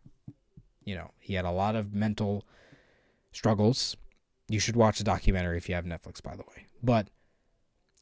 You 0.85 0.95
know 0.95 1.11
he 1.19 1.33
had 1.33 1.45
a 1.45 1.51
lot 1.51 1.75
of 1.75 1.93
mental 1.93 2.45
struggles. 3.31 3.97
You 4.47 4.59
should 4.59 4.75
watch 4.75 4.97
the 4.99 5.03
documentary 5.03 5.57
if 5.57 5.67
you 5.67 5.75
have 5.75 5.85
netflix 5.85 6.21
by 6.21 6.35
the 6.35 6.43
way. 6.43 6.67
But 6.81 7.09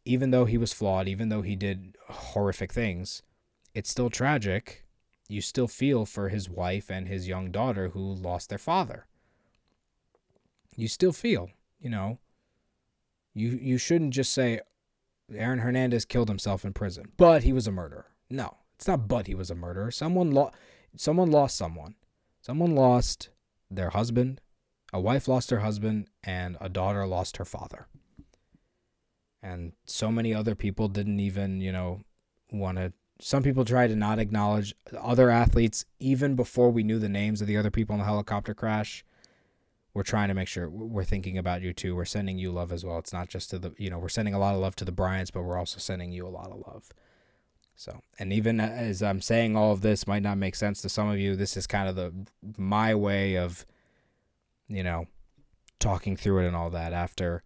even 0.05 0.31
though 0.31 0.45
he 0.45 0.57
was 0.57 0.73
flawed 0.73 1.07
even 1.07 1.29
though 1.29 1.43
he 1.43 1.55
did 1.55 1.95
horrific 2.09 2.73
things 2.73 3.21
it's 3.75 3.87
still 3.87 4.09
tragic 4.09 4.83
you 5.31 5.41
still 5.41 5.67
feel 5.67 6.05
for 6.05 6.29
his 6.29 6.49
wife 6.49 6.91
and 6.91 7.07
his 7.07 7.27
young 7.27 7.51
daughter 7.51 7.89
who 7.89 7.99
lost 7.99 8.49
their 8.49 8.57
father. 8.57 9.05
You 10.75 10.87
still 10.87 11.13
feel, 11.13 11.49
you 11.79 11.89
know, 11.89 12.19
you 13.33 13.57
you 13.61 13.77
shouldn't 13.77 14.13
just 14.13 14.33
say 14.33 14.59
Aaron 15.33 15.59
Hernandez 15.59 16.05
killed 16.05 16.27
himself 16.27 16.65
in 16.65 16.73
prison, 16.73 17.11
but 17.17 17.43
he 17.43 17.53
was 17.53 17.67
a 17.67 17.71
murderer. 17.71 18.07
No, 18.29 18.57
it's 18.75 18.87
not 18.87 19.07
but 19.07 19.27
he 19.27 19.35
was 19.35 19.49
a 19.49 19.55
murderer. 19.55 19.91
Someone 19.91 20.31
lost 20.31 20.53
someone 20.95 21.31
lost 21.31 21.57
someone. 21.57 21.95
Someone 22.41 22.75
lost 22.75 23.29
their 23.69 23.91
husband, 23.91 24.41
a 24.91 24.99
wife 24.99 25.27
lost 25.27 25.51
her 25.51 25.59
husband, 25.59 26.07
and 26.23 26.57
a 26.59 26.67
daughter 26.67 27.05
lost 27.05 27.37
her 27.37 27.45
father. 27.45 27.87
And 29.41 29.73
so 29.85 30.11
many 30.11 30.33
other 30.33 30.55
people 30.55 30.87
didn't 30.87 31.19
even, 31.19 31.61
you 31.61 31.71
know, 31.71 32.01
want 32.51 32.77
to 32.79 32.93
some 33.21 33.43
people 33.43 33.63
try 33.63 33.87
to 33.87 33.95
not 33.95 34.19
acknowledge 34.19 34.73
other 34.99 35.29
athletes 35.29 35.85
even 35.99 36.35
before 36.35 36.71
we 36.71 36.83
knew 36.83 36.99
the 36.99 37.09
names 37.09 37.41
of 37.41 37.47
the 37.47 37.57
other 37.57 37.71
people 37.71 37.93
in 37.93 37.99
the 37.99 38.05
helicopter 38.05 38.53
crash 38.53 39.03
we're 39.93 40.03
trying 40.03 40.29
to 40.29 40.33
make 40.33 40.47
sure 40.47 40.69
we're 40.69 41.03
thinking 41.03 41.37
about 41.37 41.61
you 41.61 41.73
too. 41.73 41.95
We're 41.95 42.05
sending 42.05 42.37
you 42.37 42.51
love 42.51 42.71
as 42.71 42.85
well. 42.85 42.97
It's 42.97 43.11
not 43.11 43.27
just 43.27 43.49
to 43.49 43.59
the 43.59 43.73
you 43.77 43.89
know 43.89 43.99
we're 43.99 44.09
sending 44.09 44.33
a 44.33 44.39
lot 44.39 44.55
of 44.55 44.61
love 44.61 44.75
to 44.77 44.85
the 44.85 44.91
bryants 44.91 45.31
but 45.31 45.43
we're 45.43 45.57
also 45.57 45.79
sending 45.79 46.11
you 46.11 46.25
a 46.25 46.29
lot 46.29 46.51
of 46.51 46.63
love. 46.65 46.89
So 47.75 48.01
and 48.19 48.31
even 48.31 48.59
as 48.59 49.01
i'm 49.01 49.21
saying 49.21 49.55
all 49.55 49.71
of 49.71 49.81
this 49.81 50.05
might 50.05 50.21
not 50.21 50.37
make 50.37 50.55
sense 50.55 50.81
to 50.81 50.89
some 50.89 51.09
of 51.09 51.17
you 51.17 51.35
this 51.35 51.57
is 51.57 51.65
kind 51.65 51.89
of 51.89 51.95
the 51.95 52.13
my 52.57 52.93
way 52.93 53.37
of 53.37 53.65
you 54.67 54.83
know 54.83 55.07
talking 55.79 56.15
through 56.15 56.43
it 56.43 56.47
and 56.47 56.55
all 56.55 56.69
that 56.69 56.93
after 56.93 57.41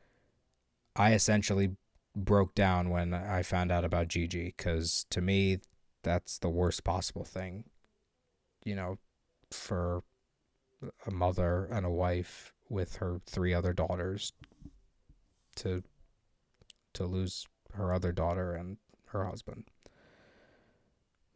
i 0.95 1.13
essentially 1.13 1.69
broke 2.15 2.55
down 2.55 2.89
when 2.89 3.13
I 3.13 3.41
found 3.43 3.71
out 3.71 3.83
about 3.83 4.07
Gigi 4.07 4.53
because 4.57 5.05
to 5.09 5.21
me, 5.21 5.59
that's 6.03 6.37
the 6.37 6.49
worst 6.49 6.83
possible 6.83 7.25
thing, 7.25 7.65
you 8.63 8.75
know, 8.75 8.97
for 9.51 10.03
a 11.05 11.11
mother 11.11 11.65
and 11.71 11.85
a 11.85 11.89
wife 11.89 12.53
with 12.69 12.97
her 12.97 13.21
three 13.25 13.53
other 13.53 13.73
daughters 13.73 14.33
to 15.55 15.83
to 16.93 17.05
lose 17.05 17.45
her 17.73 17.93
other 17.93 18.11
daughter 18.11 18.53
and 18.53 18.77
her 19.07 19.25
husband. 19.25 19.65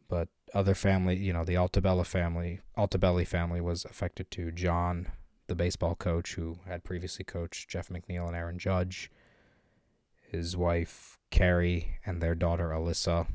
But 0.08 0.28
other 0.54 0.74
family, 0.74 1.16
you 1.16 1.32
know, 1.32 1.44
the 1.44 1.54
Altabella 1.54 2.06
family, 2.06 2.60
Altobelli 2.76 3.26
family 3.26 3.60
was 3.60 3.84
affected 3.84 4.30
too. 4.30 4.50
John, 4.50 5.08
the 5.46 5.54
baseball 5.54 5.94
coach 5.94 6.34
who 6.34 6.58
had 6.66 6.82
previously 6.82 7.24
coached 7.24 7.68
Jeff 7.68 7.88
McNeil 7.88 8.26
and 8.26 8.34
Aaron 8.34 8.58
Judge, 8.58 9.10
his 10.30 10.56
wife 10.56 11.18
Keri 11.30 11.98
and 12.04 12.20
their 12.20 12.34
daughter 12.34 12.68
Alyssa. 12.68 13.26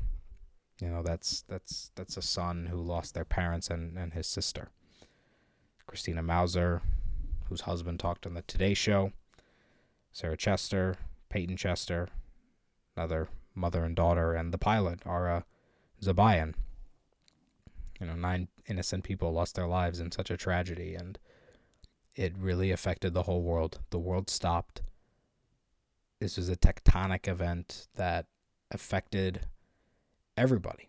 You 0.80 0.88
know, 0.88 1.02
that's 1.02 1.42
that's 1.42 1.90
that's 1.94 2.16
a 2.16 2.22
son 2.22 2.66
who 2.66 2.76
lost 2.76 3.14
their 3.14 3.24
parents 3.24 3.68
and, 3.68 3.96
and 3.96 4.12
his 4.12 4.26
sister. 4.26 4.70
Christina 5.86 6.22
Mauser, 6.22 6.82
whose 7.48 7.62
husband 7.62 8.00
talked 8.00 8.26
on 8.26 8.34
the 8.34 8.42
Today 8.42 8.74
Show. 8.74 9.12
Sarah 10.12 10.36
Chester, 10.36 10.96
Payton 11.28 11.56
Chester, 11.56 12.08
another 12.96 13.28
mother 13.54 13.84
and 13.84 13.94
daughter, 13.94 14.34
and 14.34 14.52
the 14.52 14.58
pilot, 14.58 15.00
Ara 15.04 15.44
Zobayan. 16.02 16.54
You 18.00 18.06
know, 18.06 18.14
nine 18.14 18.48
innocent 18.66 19.04
people 19.04 19.32
lost 19.32 19.54
their 19.54 19.66
lives 19.66 20.00
in 20.00 20.10
such 20.10 20.30
a 20.30 20.36
tragedy, 20.36 20.94
and 20.94 21.18
it 22.14 22.34
really 22.38 22.70
affected 22.70 23.12
the 23.12 23.24
whole 23.24 23.42
world. 23.42 23.80
The 23.90 23.98
world 23.98 24.30
stopped 24.30 24.82
this 26.20 26.36
was 26.36 26.48
a 26.48 26.56
tectonic 26.56 27.28
event 27.28 27.88
that 27.94 28.26
affected 28.70 29.46
everybody. 30.36 30.88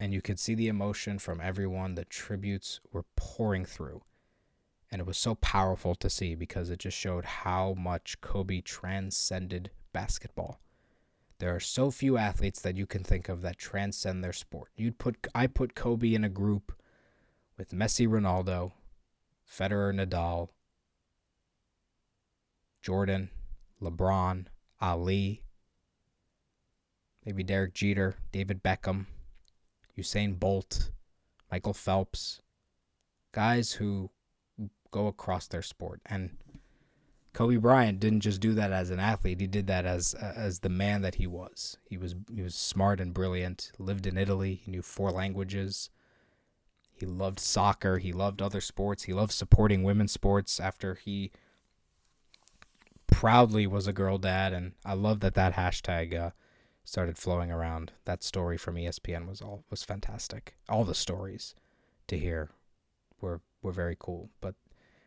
And 0.00 0.12
you 0.12 0.22
could 0.22 0.38
see 0.38 0.54
the 0.54 0.68
emotion 0.68 1.18
from 1.18 1.40
everyone. 1.40 1.94
The 1.94 2.04
tributes 2.04 2.80
were 2.92 3.04
pouring 3.16 3.64
through. 3.64 4.02
And 4.90 5.00
it 5.00 5.06
was 5.06 5.18
so 5.18 5.34
powerful 5.34 5.94
to 5.96 6.08
see 6.08 6.34
because 6.34 6.70
it 6.70 6.78
just 6.78 6.96
showed 6.96 7.24
how 7.24 7.74
much 7.74 8.20
Kobe 8.20 8.60
transcended 8.60 9.70
basketball. 9.92 10.60
There 11.38 11.54
are 11.54 11.60
so 11.60 11.90
few 11.90 12.16
athletes 12.16 12.60
that 12.62 12.76
you 12.76 12.86
can 12.86 13.04
think 13.04 13.28
of 13.28 13.42
that 13.42 13.58
transcend 13.58 14.24
their 14.24 14.32
sport. 14.32 14.70
You'd 14.76 14.98
put 14.98 15.26
I 15.34 15.46
put 15.46 15.74
Kobe 15.74 16.14
in 16.14 16.24
a 16.24 16.28
group 16.28 16.72
with 17.56 17.70
Messi, 17.70 18.08
Ronaldo, 18.08 18.72
Federer, 19.48 19.94
Nadal, 19.94 20.48
Jordan, 22.82 23.30
LeBron, 23.82 24.46
Ali, 24.80 25.42
maybe 27.24 27.42
Derek 27.42 27.74
Jeter, 27.74 28.16
David 28.32 28.62
Beckham, 28.62 29.06
Usain 29.96 30.38
Bolt, 30.38 30.90
Michael 31.50 31.74
Phelps, 31.74 32.40
guys 33.32 33.72
who 33.72 34.10
go 34.90 35.06
across 35.06 35.46
their 35.46 35.62
sport. 35.62 36.00
And 36.06 36.36
Kobe 37.32 37.56
Bryant 37.56 38.00
didn't 38.00 38.20
just 38.20 38.40
do 38.40 38.54
that 38.54 38.72
as 38.72 38.90
an 38.90 38.98
athlete; 38.98 39.40
he 39.40 39.46
did 39.46 39.66
that 39.66 39.86
as 39.86 40.14
uh, 40.14 40.32
as 40.34 40.60
the 40.60 40.68
man 40.68 41.02
that 41.02 41.16
he 41.16 41.26
was. 41.26 41.76
He 41.84 41.96
was 41.96 42.14
he 42.34 42.42
was 42.42 42.54
smart 42.54 43.00
and 43.00 43.14
brilliant. 43.14 43.72
Lived 43.78 44.06
in 44.06 44.16
Italy. 44.16 44.54
He 44.54 44.70
knew 44.70 44.82
four 44.82 45.10
languages. 45.10 45.90
He 46.92 47.06
loved 47.06 47.38
soccer. 47.38 47.98
He 47.98 48.12
loved 48.12 48.42
other 48.42 48.60
sports. 48.60 49.04
He 49.04 49.12
loved 49.12 49.32
supporting 49.32 49.84
women's 49.84 50.12
sports. 50.12 50.58
After 50.58 50.94
he 50.94 51.30
proudly 53.08 53.66
was 53.66 53.86
a 53.86 53.92
girl 53.92 54.18
dad, 54.18 54.52
and 54.52 54.72
I 54.84 54.94
love 54.94 55.20
that 55.20 55.34
that 55.34 55.54
hashtag 55.54 56.16
uh, 56.16 56.30
started 56.84 57.18
flowing 57.18 57.50
around. 57.50 57.92
That 58.04 58.22
story 58.22 58.56
from 58.56 58.76
ESPN 58.76 59.26
was 59.26 59.42
all 59.42 59.64
was 59.70 59.82
fantastic. 59.82 60.56
All 60.68 60.84
the 60.84 60.94
stories 60.94 61.54
to 62.06 62.16
hear 62.16 62.50
were 63.20 63.40
were 63.60 63.72
very 63.72 63.96
cool. 63.98 64.30
But 64.40 64.54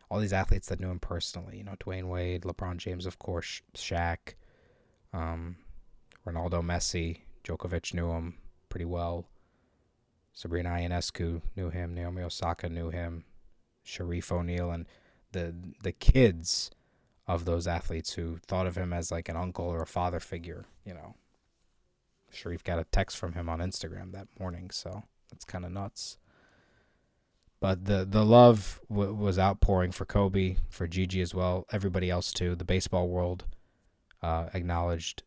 all 0.10 0.20
these 0.20 0.34
athletes 0.34 0.68
that 0.68 0.80
knew 0.80 0.91
him 0.91 0.99
personally, 0.99 1.58
you 1.58 1.64
know, 1.64 1.76
Dwyane 1.80 2.10
Wade, 2.10 2.41
LeBron 2.41 2.78
James, 2.78 3.06
of 3.06 3.18
course, 3.18 3.62
Shaq, 3.74 4.36
um, 5.14 5.56
Ronaldo, 6.28 6.62
Messi, 6.62 7.22
Djokovic 7.43 7.93
knew 7.93 8.12
him 8.12 8.38
pretty 8.68 8.86
well. 8.86 9.28
Sabrina 10.34 10.70
Ionescu 10.70 11.41
knew 11.56 11.70
him. 11.70 11.93
Naomi 11.93 12.24
Osaka 12.24 12.68
knew 12.70 12.89
him. 12.89 13.26
Shareef 13.86 14.32
O'Neal 14.32 14.72
and 14.72 14.86
the 15.32 15.56
the 15.82 15.91
kids 15.91 16.72
of 17.36 17.45
those 17.45 17.67
athletes 17.67 18.13
who 18.13 18.38
thought 18.47 18.67
of 18.67 18.77
him 18.77 18.93
as 18.93 19.11
like 19.11 19.29
an 19.29 19.38
uncle 19.38 19.65
or 19.65 19.82
a 19.82 19.88
father 19.88 20.19
figure. 20.19 20.65
You 20.86 20.93
know, 20.93 21.15
Shareef 22.34 22.63
got 22.63 22.79
a 22.79 22.86
text 22.86 23.17
from 23.17 23.34
him 23.34 23.49
on 23.49 23.59
Instagram 23.59 24.11
that 24.13 24.27
morning, 24.39 24.69
so 24.69 25.03
that's 25.32 25.45
kind 25.45 25.65
of 25.65 25.71
nuts. 25.71 26.17
But 27.59 27.86
the 27.86 28.05
the 28.09 28.25
love 28.25 28.79
w- 28.89 29.13
was 29.13 29.38
outpouring 29.38 29.91
for 29.91 30.05
Kobe, 30.05 30.57
for 30.69 30.88
Gigi 30.88 31.21
as 31.21 31.34
well, 31.34 31.65
everybody 31.71 32.09
else 32.09 32.34
too. 32.34 32.55
The 32.55 32.65
baseball 32.65 33.07
world 33.07 33.45
uh, 34.21 34.49
acknowledged 34.53 35.23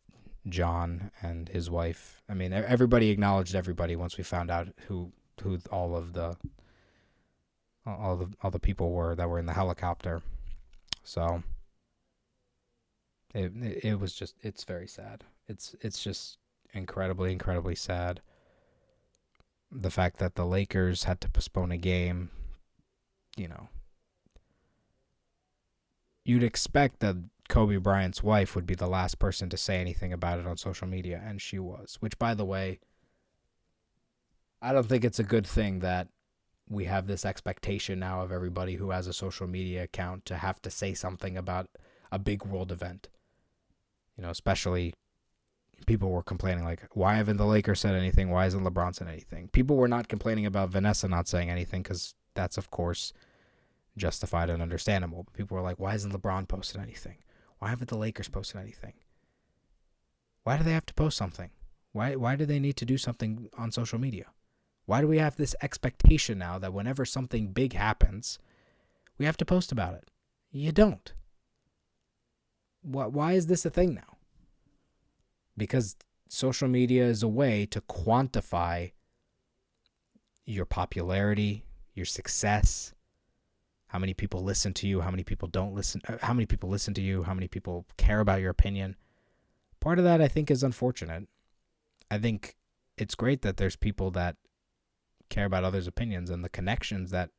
John 0.48 1.11
and 1.22 1.48
his 1.48 1.70
wife. 1.70 2.22
I 2.28 2.34
mean, 2.34 2.52
everybody 2.52 3.11
acknowledged 3.11 3.55
everybody 3.55 3.94
once 3.96 4.18
we 4.18 4.24
found 4.24 4.50
out 4.50 4.68
who 4.88 5.12
who 5.42 5.59
all 5.70 5.96
of 5.96 6.12
the 6.12 6.36
all 7.86 8.16
the 8.16 8.28
all 8.42 8.50
the 8.50 8.59
people 8.59 8.90
were 8.90 9.14
that 9.14 9.28
were 9.28 9.38
in 9.38 9.46
the 9.46 9.52
helicopter. 9.52 10.22
So 11.05 11.42
it 13.35 13.53
it 13.82 14.01
was 14.01 14.14
just 14.14 14.37
it's 14.43 14.64
very 14.64 14.87
sad. 14.87 15.24
It's 15.49 15.74
it's 15.80 16.03
just 16.03 16.39
incredibly 16.72 17.32
incredibly 17.32 17.74
sad 17.74 18.20
the 19.74 19.91
fact 19.91 20.18
that 20.18 20.37
the 20.37 20.47
Lakers 20.47 21.05
had 21.05 21.20
to 21.20 21.28
postpone 21.28 21.72
a 21.72 21.76
game, 21.76 22.30
you 23.37 23.49
know, 23.49 23.68
you'd 26.24 26.45
expect 26.45 27.01
that 27.01 27.16
Kobe 27.49 27.76
Bryant's 27.76 28.22
wife 28.22 28.55
would 28.55 28.66
be 28.66 28.76
the 28.76 28.87
last 28.87 29.18
person 29.18 29.51
to 29.51 29.57
say 29.57 29.80
anything 29.80 30.12
about 30.12 30.39
it 30.39 30.47
on 30.47 30.57
social 30.57 30.87
media, 30.87 31.20
and 31.26 31.43
she 31.43 31.59
was. 31.59 31.97
Which, 32.01 32.18
by 32.18 32.35
the 32.35 32.45
way, 32.45 32.78
I 34.62 34.72
don't 34.72 34.89
think 34.89 35.05
it's 35.05 35.18
a 35.18 35.24
good 35.24 35.47
thing 35.47 35.80
that 35.80 36.09
we 36.68 36.85
have 36.85 37.07
this 37.07 37.26
expectation 37.26 37.99
now 37.99 38.22
of 38.22 38.32
everybody 38.32 38.76
who 38.76 38.91
has 38.91 39.07
a 39.07 39.12
social 39.12 39.47
media 39.47 39.82
account 39.82 40.24
to 40.26 40.37
have 40.37 40.62
to 40.62 40.70
say 40.70 40.95
something 40.95 41.37
about 41.37 41.68
a 42.11 42.18
big 42.18 42.47
world 42.47 42.72
event. 42.72 43.09
You 44.16 44.22
know, 44.22 44.30
especially 44.30 44.94
people 45.86 46.10
were 46.10 46.22
complaining 46.22 46.64
like, 46.64 46.82
why 46.92 47.14
haven't 47.14 47.36
the 47.36 47.46
Lakers 47.46 47.80
said 47.80 47.94
anything? 47.94 48.30
Why 48.30 48.46
isn't 48.46 48.64
LeBron 48.64 48.94
said 48.94 49.08
anything? 49.08 49.48
People 49.48 49.76
were 49.76 49.88
not 49.88 50.08
complaining 50.08 50.46
about 50.46 50.70
Vanessa 50.70 51.08
not 51.08 51.28
saying 51.28 51.50
anything 51.50 51.82
because 51.82 52.14
that's 52.34 52.56
of 52.56 52.70
course 52.70 53.12
justified 53.96 54.50
and 54.50 54.62
understandable. 54.62 55.24
But 55.24 55.34
people 55.34 55.56
were 55.56 55.62
like, 55.62 55.78
why 55.78 55.94
isn't 55.94 56.12
LeBron 56.12 56.48
posted 56.48 56.80
anything? 56.80 57.16
Why 57.58 57.68
haven't 57.68 57.88
the 57.88 57.98
Lakers 57.98 58.28
posted 58.28 58.60
anything? 58.60 58.94
Why 60.44 60.58
do 60.58 60.64
they 60.64 60.72
have 60.72 60.86
to 60.86 60.94
post 60.94 61.16
something? 61.16 61.50
Why 61.92 62.16
why 62.16 62.36
do 62.36 62.44
they 62.44 62.58
need 62.58 62.76
to 62.76 62.84
do 62.84 62.98
something 62.98 63.48
on 63.56 63.70
social 63.70 63.98
media? 63.98 64.26
Why 64.86 65.00
do 65.00 65.08
we 65.08 65.18
have 65.18 65.36
this 65.36 65.56
expectation 65.62 66.38
now 66.38 66.58
that 66.58 66.74
whenever 66.74 67.04
something 67.04 67.52
big 67.52 67.72
happens, 67.72 68.38
we 69.16 69.24
have 69.24 69.38
to 69.38 69.44
post 69.44 69.72
about 69.72 69.94
it? 69.94 70.10
You 70.50 70.72
don't. 70.72 71.12
Why, 72.85 73.07
why 73.07 73.32
is 73.32 73.49
this 73.49 73.64
a 73.64 73.70
thing 73.70 73.95
now? 73.95 74.14
because 75.57 75.97
social 76.28 76.68
media 76.68 77.05
is 77.05 77.22
a 77.22 77.28
way 77.28 77.66
to 77.66 77.80
quantify 77.82 78.93
your 80.45 80.64
popularity, 80.64 81.64
your 81.95 82.07
success, 82.07 82.93
how 83.89 83.99
many 83.99 84.14
people 84.14 84.43
listen 84.43 84.74
to 84.74 84.89
you, 84.89 85.01
how 85.01 85.11
many 85.11 85.22
people 85.22 85.49
don't 85.49 85.74
listen, 85.74 86.01
uh, 86.09 86.16
how 86.20 86.35
many 86.35 86.47
people 86.47 86.68
listen 86.68 86.95
to 86.95 87.01
you, 87.01 87.22
how 87.22 87.35
many 87.35 87.49
people 87.49 87.87
care 87.97 88.20
about 88.20 88.41
your 88.41 88.51
opinion. 88.51 88.97
Part 89.80 89.99
of 89.99 90.05
that 90.05 90.20
I 90.20 90.28
think 90.28 90.51
is 90.51 90.62
unfortunate. 90.62 91.28
I 92.11 92.18
think 92.18 92.57
it's 92.99 93.14
great 93.14 93.43
that 93.43 93.57
there's 93.57 93.76
people 93.76 94.11
that 94.12 94.37
care 95.30 95.47
about 95.47 95.64
others' 95.64 95.87
opinions 95.87 96.30
and 96.30 96.45
the 96.45 96.49
connections 96.49 97.11
that 97.11 97.30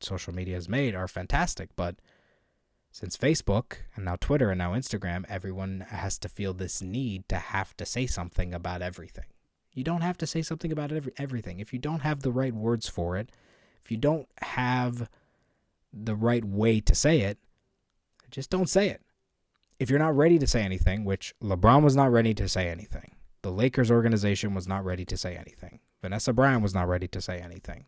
social 0.00 0.34
media 0.34 0.54
has 0.54 0.68
made 0.68 0.94
are 0.94 1.08
fantastic, 1.08 1.70
but 1.74 1.96
since 2.96 3.14
Facebook 3.14 3.74
and 3.94 4.06
now 4.06 4.16
Twitter 4.18 4.48
and 4.48 4.56
now 4.56 4.72
Instagram, 4.72 5.26
everyone 5.28 5.84
has 5.90 6.16
to 6.18 6.30
feel 6.30 6.54
this 6.54 6.80
need 6.80 7.28
to 7.28 7.36
have 7.36 7.76
to 7.76 7.84
say 7.84 8.06
something 8.06 8.54
about 8.54 8.80
everything. 8.80 9.26
You 9.74 9.84
don't 9.84 10.00
have 10.00 10.16
to 10.16 10.26
say 10.26 10.40
something 10.40 10.72
about 10.72 10.90
every, 10.90 11.12
everything. 11.18 11.60
If 11.60 11.74
you 11.74 11.78
don't 11.78 12.00
have 12.00 12.22
the 12.22 12.32
right 12.32 12.54
words 12.54 12.88
for 12.88 13.18
it, 13.18 13.30
if 13.84 13.90
you 13.90 13.98
don't 13.98 14.26
have 14.40 15.10
the 15.92 16.14
right 16.14 16.42
way 16.42 16.80
to 16.80 16.94
say 16.94 17.20
it, 17.20 17.36
just 18.30 18.48
don't 18.48 18.70
say 18.70 18.88
it. 18.88 19.02
If 19.78 19.90
you're 19.90 19.98
not 19.98 20.16
ready 20.16 20.38
to 20.38 20.46
say 20.46 20.62
anything, 20.62 21.04
which 21.04 21.34
LeBron 21.42 21.82
was 21.82 21.96
not 21.96 22.10
ready 22.10 22.32
to 22.32 22.48
say 22.48 22.66
anything, 22.66 23.14
the 23.42 23.52
Lakers 23.52 23.90
organization 23.90 24.54
was 24.54 24.66
not 24.66 24.86
ready 24.86 25.04
to 25.04 25.18
say 25.18 25.36
anything, 25.36 25.80
Vanessa 26.00 26.32
Bryant 26.32 26.62
was 26.62 26.72
not 26.72 26.88
ready 26.88 27.08
to 27.08 27.20
say 27.20 27.40
anything. 27.40 27.84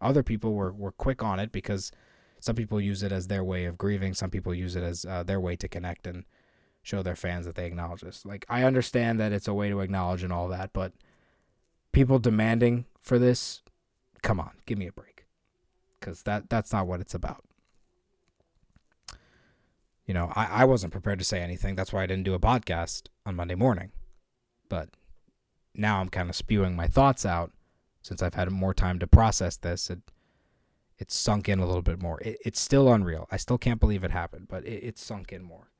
Other 0.00 0.22
people 0.22 0.54
were, 0.54 0.72
were 0.72 0.92
quick 0.92 1.22
on 1.22 1.38
it 1.38 1.52
because 1.52 1.92
some 2.40 2.56
people 2.56 2.80
use 2.80 3.02
it 3.02 3.12
as 3.12 3.26
their 3.26 3.44
way 3.44 3.64
of 3.64 3.78
grieving. 3.78 4.14
Some 4.14 4.30
people 4.30 4.54
use 4.54 4.76
it 4.76 4.82
as 4.82 5.04
uh, 5.04 5.22
their 5.22 5.40
way 5.40 5.56
to 5.56 5.68
connect 5.68 6.06
and 6.06 6.24
show 6.82 7.02
their 7.02 7.16
fans 7.16 7.46
that 7.46 7.54
they 7.54 7.66
acknowledge 7.66 8.02
this. 8.02 8.24
Like 8.24 8.46
I 8.48 8.62
understand 8.62 9.18
that 9.20 9.32
it's 9.32 9.48
a 9.48 9.54
way 9.54 9.68
to 9.68 9.80
acknowledge 9.80 10.22
and 10.22 10.32
all 10.32 10.48
that, 10.48 10.72
but 10.72 10.92
people 11.92 12.18
demanding 12.18 12.86
for 13.00 13.18
this, 13.18 13.62
come 14.22 14.38
on, 14.40 14.52
give 14.66 14.78
me 14.78 14.86
a 14.86 14.92
break, 14.92 15.26
because 15.98 16.22
that 16.22 16.48
that's 16.48 16.72
not 16.72 16.86
what 16.86 17.00
it's 17.00 17.14
about. 17.14 17.44
You 20.06 20.14
know, 20.14 20.32
I, 20.34 20.62
I 20.62 20.64
wasn't 20.64 20.92
prepared 20.92 21.18
to 21.18 21.24
say 21.24 21.42
anything. 21.42 21.74
That's 21.74 21.92
why 21.92 22.02
I 22.02 22.06
didn't 22.06 22.24
do 22.24 22.34
a 22.34 22.40
podcast 22.40 23.08
on 23.26 23.36
Monday 23.36 23.54
morning. 23.54 23.92
But 24.70 24.88
now 25.74 26.00
I'm 26.00 26.08
kind 26.08 26.30
of 26.30 26.36
spewing 26.36 26.74
my 26.74 26.86
thoughts 26.86 27.26
out 27.26 27.52
since 28.00 28.22
I've 28.22 28.34
had 28.34 28.50
more 28.50 28.72
time 28.72 28.98
to 29.00 29.06
process 29.06 29.58
this. 29.58 29.90
It, 29.90 30.00
it's 30.98 31.14
sunk 31.14 31.48
in 31.48 31.60
a 31.60 31.66
little 31.66 31.82
bit 31.82 32.02
more. 32.02 32.20
It, 32.20 32.38
it's 32.44 32.60
still 32.60 32.92
unreal. 32.92 33.28
I 33.30 33.36
still 33.36 33.58
can't 33.58 33.80
believe 33.80 34.04
it 34.04 34.10
happened, 34.10 34.48
but 34.48 34.64
it, 34.66 34.82
it's 34.84 35.04
sunk 35.04 35.32
in 35.32 35.42
more. 35.42 35.70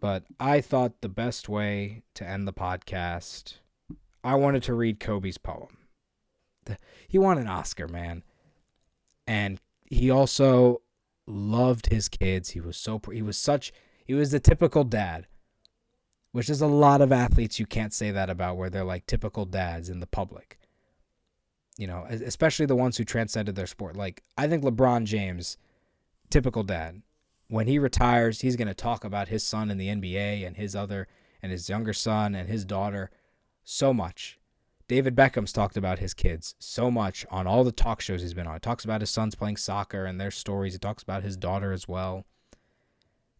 But 0.00 0.24
I 0.38 0.60
thought 0.60 1.00
the 1.00 1.08
best 1.08 1.48
way 1.48 2.02
to 2.14 2.28
end 2.28 2.46
the 2.46 2.52
podcast, 2.52 3.54
I 4.22 4.34
wanted 4.34 4.62
to 4.64 4.74
read 4.74 5.00
Kobe's 5.00 5.38
poem. 5.38 5.78
The, 6.64 6.76
he 7.08 7.18
won 7.18 7.38
an 7.38 7.46
Oscar, 7.46 7.88
man. 7.88 8.22
And 9.26 9.60
he 9.86 10.10
also 10.10 10.82
loved 11.26 11.86
his 11.86 12.08
kids. 12.08 12.50
He 12.50 12.60
was 12.60 12.76
so 12.76 13.00
he 13.10 13.22
was 13.22 13.38
such 13.38 13.72
he 14.04 14.12
was 14.12 14.32
the 14.32 14.40
typical 14.40 14.84
dad. 14.84 15.26
Which 16.32 16.50
is 16.50 16.60
a 16.60 16.66
lot 16.66 17.00
of 17.00 17.12
athletes 17.12 17.60
you 17.60 17.64
can't 17.64 17.94
say 17.94 18.10
that 18.10 18.28
about 18.28 18.56
where 18.56 18.68
they're 18.68 18.82
like 18.82 19.06
typical 19.06 19.44
dads 19.44 19.88
in 19.88 20.00
the 20.00 20.06
public 20.06 20.58
you 21.76 21.86
know, 21.86 22.06
especially 22.08 22.66
the 22.66 22.76
ones 22.76 22.96
who 22.96 23.04
transcended 23.04 23.56
their 23.56 23.66
sport. 23.66 23.96
Like 23.96 24.22
I 24.36 24.46
think 24.46 24.64
LeBron 24.64 25.04
James, 25.04 25.56
typical 26.30 26.62
dad, 26.62 27.02
when 27.48 27.66
he 27.66 27.78
retires, 27.78 28.40
he's 28.40 28.56
going 28.56 28.68
to 28.68 28.74
talk 28.74 29.04
about 29.04 29.28
his 29.28 29.42
son 29.42 29.70
in 29.70 29.78
the 29.78 29.88
NBA 29.88 30.46
and 30.46 30.56
his 30.56 30.74
other 30.74 31.08
and 31.42 31.52
his 31.52 31.68
younger 31.68 31.92
son 31.92 32.34
and 32.34 32.48
his 32.48 32.64
daughter 32.64 33.10
so 33.64 33.92
much. 33.92 34.38
David 34.86 35.14
Beckham's 35.14 35.52
talked 35.52 35.76
about 35.76 35.98
his 35.98 36.12
kids 36.12 36.54
so 36.58 36.90
much 36.90 37.24
on 37.30 37.46
all 37.46 37.64
the 37.64 37.72
talk 37.72 38.00
shows 38.00 38.20
he's 38.20 38.34
been 38.34 38.46
on. 38.46 38.54
He 38.54 38.60
talks 38.60 38.84
about 38.84 39.00
his 39.00 39.10
sons 39.10 39.34
playing 39.34 39.56
soccer 39.56 40.04
and 40.04 40.20
their 40.20 40.30
stories. 40.30 40.74
He 40.74 40.78
talks 40.78 41.02
about 41.02 41.22
his 41.22 41.36
daughter 41.36 41.72
as 41.72 41.88
well. 41.88 42.26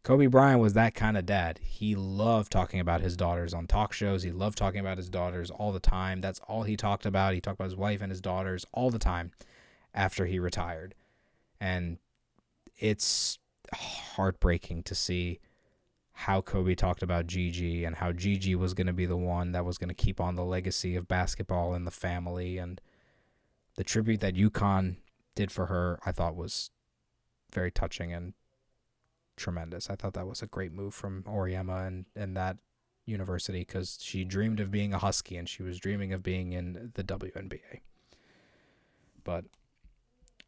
Kobe 0.04 0.26
Bryant 0.26 0.60
was 0.60 0.74
that 0.74 0.94
kind 0.94 1.16
of 1.16 1.24
dad. 1.24 1.58
He 1.62 1.94
loved 1.94 2.52
talking 2.52 2.78
about 2.78 3.00
his 3.00 3.16
daughters 3.16 3.54
on 3.54 3.66
talk 3.66 3.94
shows. 3.94 4.22
He 4.22 4.30
loved 4.30 4.58
talking 4.58 4.80
about 4.80 4.98
his 4.98 5.08
daughters 5.08 5.50
all 5.50 5.72
the 5.72 5.80
time. 5.80 6.20
That's 6.20 6.40
all 6.40 6.64
he 6.64 6.76
talked 6.76 7.06
about. 7.06 7.32
He 7.32 7.40
talked 7.40 7.56
about 7.58 7.70
his 7.70 7.76
wife 7.76 8.02
and 8.02 8.12
his 8.12 8.20
daughters 8.20 8.66
all 8.70 8.90
the 8.90 8.98
time 8.98 9.32
after 9.94 10.26
he 10.26 10.38
retired. 10.38 10.94
And 11.58 11.96
it's 12.76 13.38
heartbreaking 13.72 14.82
to 14.82 14.94
see 14.94 15.40
how 16.12 16.42
Kobe 16.42 16.74
talked 16.74 17.02
about 17.02 17.26
Gigi 17.26 17.86
and 17.86 17.96
how 17.96 18.12
Gigi 18.12 18.54
was 18.54 18.74
going 18.74 18.86
to 18.86 18.92
be 18.92 19.06
the 19.06 19.16
one 19.16 19.52
that 19.52 19.64
was 19.64 19.78
going 19.78 19.88
to 19.88 19.94
keep 19.94 20.20
on 20.20 20.36
the 20.36 20.44
legacy 20.44 20.96
of 20.96 21.08
basketball 21.08 21.74
in 21.74 21.86
the 21.86 21.90
family. 21.90 22.58
And 22.58 22.78
the 23.76 23.84
tribute 23.84 24.20
that 24.20 24.34
UConn 24.34 24.96
did 25.34 25.50
for 25.50 25.66
her, 25.66 25.98
I 26.04 26.12
thought 26.12 26.36
was 26.36 26.70
very 27.50 27.70
touching 27.70 28.12
and 28.12 28.34
tremendous. 29.36 29.90
I 29.90 29.96
thought 29.96 30.14
that 30.14 30.26
was 30.26 30.42
a 30.42 30.46
great 30.46 30.72
move 30.72 30.94
from 30.94 31.22
Auriemma 31.24 31.86
and, 31.86 32.06
and 32.14 32.36
that 32.36 32.58
university 33.06 33.60
because 33.60 33.98
she 34.00 34.24
dreamed 34.24 34.60
of 34.60 34.70
being 34.70 34.94
a 34.94 34.98
Husky 34.98 35.36
and 35.36 35.48
she 35.48 35.62
was 35.62 35.78
dreaming 35.78 36.12
of 36.12 36.22
being 36.22 36.52
in 36.52 36.92
the 36.94 37.04
WNBA. 37.04 37.80
But 39.22 39.44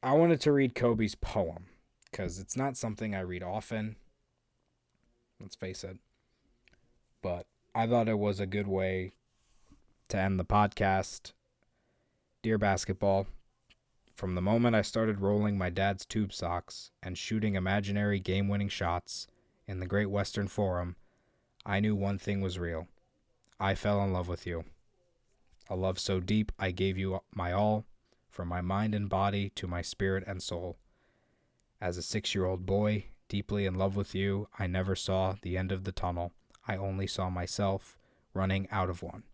I 0.02 0.12
wanted 0.12 0.40
to 0.42 0.52
read 0.52 0.74
Kobe's 0.74 1.14
poem 1.14 1.66
because 2.10 2.38
it's 2.38 2.56
not 2.56 2.76
something 2.76 3.14
I 3.14 3.20
read 3.20 3.42
often. 3.42 3.96
Let's 5.40 5.56
face 5.56 5.84
it. 5.84 5.98
But 7.22 7.46
I 7.74 7.86
thought 7.86 8.08
it 8.08 8.18
was 8.18 8.40
a 8.40 8.46
good 8.46 8.68
way 8.68 9.12
to 10.08 10.18
end 10.18 10.38
the 10.38 10.44
podcast. 10.44 11.32
Dear 12.42 12.58
basketball, 12.58 13.26
from 14.16 14.34
the 14.34 14.40
moment 14.40 14.74
I 14.74 14.80
started 14.80 15.20
rolling 15.20 15.58
my 15.58 15.68
dad's 15.68 16.06
tube 16.06 16.32
socks 16.32 16.90
and 17.02 17.18
shooting 17.18 17.54
imaginary 17.54 18.18
game 18.18 18.48
winning 18.48 18.70
shots 18.70 19.26
in 19.68 19.78
the 19.78 19.86
Great 19.86 20.10
Western 20.10 20.48
Forum, 20.48 20.96
I 21.66 21.80
knew 21.80 21.94
one 21.94 22.16
thing 22.16 22.40
was 22.40 22.58
real. 22.58 22.88
I 23.60 23.74
fell 23.74 24.02
in 24.02 24.14
love 24.14 24.26
with 24.26 24.46
you. 24.46 24.64
A 25.68 25.76
love 25.76 25.98
so 25.98 26.18
deep 26.18 26.50
I 26.58 26.70
gave 26.70 26.96
you 26.96 27.20
my 27.34 27.52
all, 27.52 27.84
from 28.30 28.48
my 28.48 28.62
mind 28.62 28.94
and 28.94 29.10
body 29.10 29.50
to 29.50 29.66
my 29.66 29.82
spirit 29.82 30.24
and 30.26 30.42
soul. 30.42 30.78
As 31.78 31.98
a 31.98 32.02
six 32.02 32.34
year 32.34 32.46
old 32.46 32.64
boy, 32.64 33.06
deeply 33.28 33.66
in 33.66 33.74
love 33.74 33.96
with 33.96 34.14
you, 34.14 34.48
I 34.58 34.66
never 34.66 34.96
saw 34.96 35.34
the 35.42 35.58
end 35.58 35.72
of 35.72 35.84
the 35.84 35.92
tunnel. 35.92 36.32
I 36.66 36.76
only 36.78 37.06
saw 37.06 37.28
myself 37.28 37.98
running 38.32 38.66
out 38.70 38.88
of 38.88 39.02
one. 39.02 39.24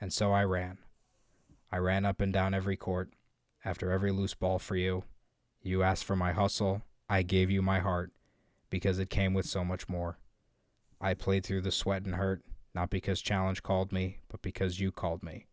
And 0.00 0.10
so 0.10 0.32
I 0.32 0.44
ran. 0.44 0.78
I 1.70 1.76
ran 1.76 2.06
up 2.06 2.22
and 2.22 2.32
down 2.32 2.54
every 2.54 2.76
court, 2.76 3.10
after 3.66 3.90
every 3.90 4.12
loose 4.12 4.34
ball 4.34 4.60
for 4.60 4.76
you. 4.76 5.02
You 5.60 5.82
asked 5.82 6.04
for 6.04 6.14
my 6.14 6.32
hustle. 6.32 6.82
I 7.08 7.22
gave 7.22 7.50
you 7.50 7.60
my 7.60 7.80
heart 7.80 8.12
because 8.70 9.00
it 9.00 9.10
came 9.10 9.34
with 9.34 9.44
so 9.44 9.64
much 9.64 9.88
more. 9.88 10.18
I 11.00 11.14
played 11.14 11.44
through 11.44 11.62
the 11.62 11.72
sweat 11.72 12.04
and 12.04 12.14
hurt, 12.14 12.42
not 12.74 12.90
because 12.90 13.20
challenge 13.20 13.64
called 13.64 13.92
me, 13.92 14.20
but 14.28 14.40
because 14.40 14.78
you 14.78 14.92
called 14.92 15.24
me. 15.24 15.46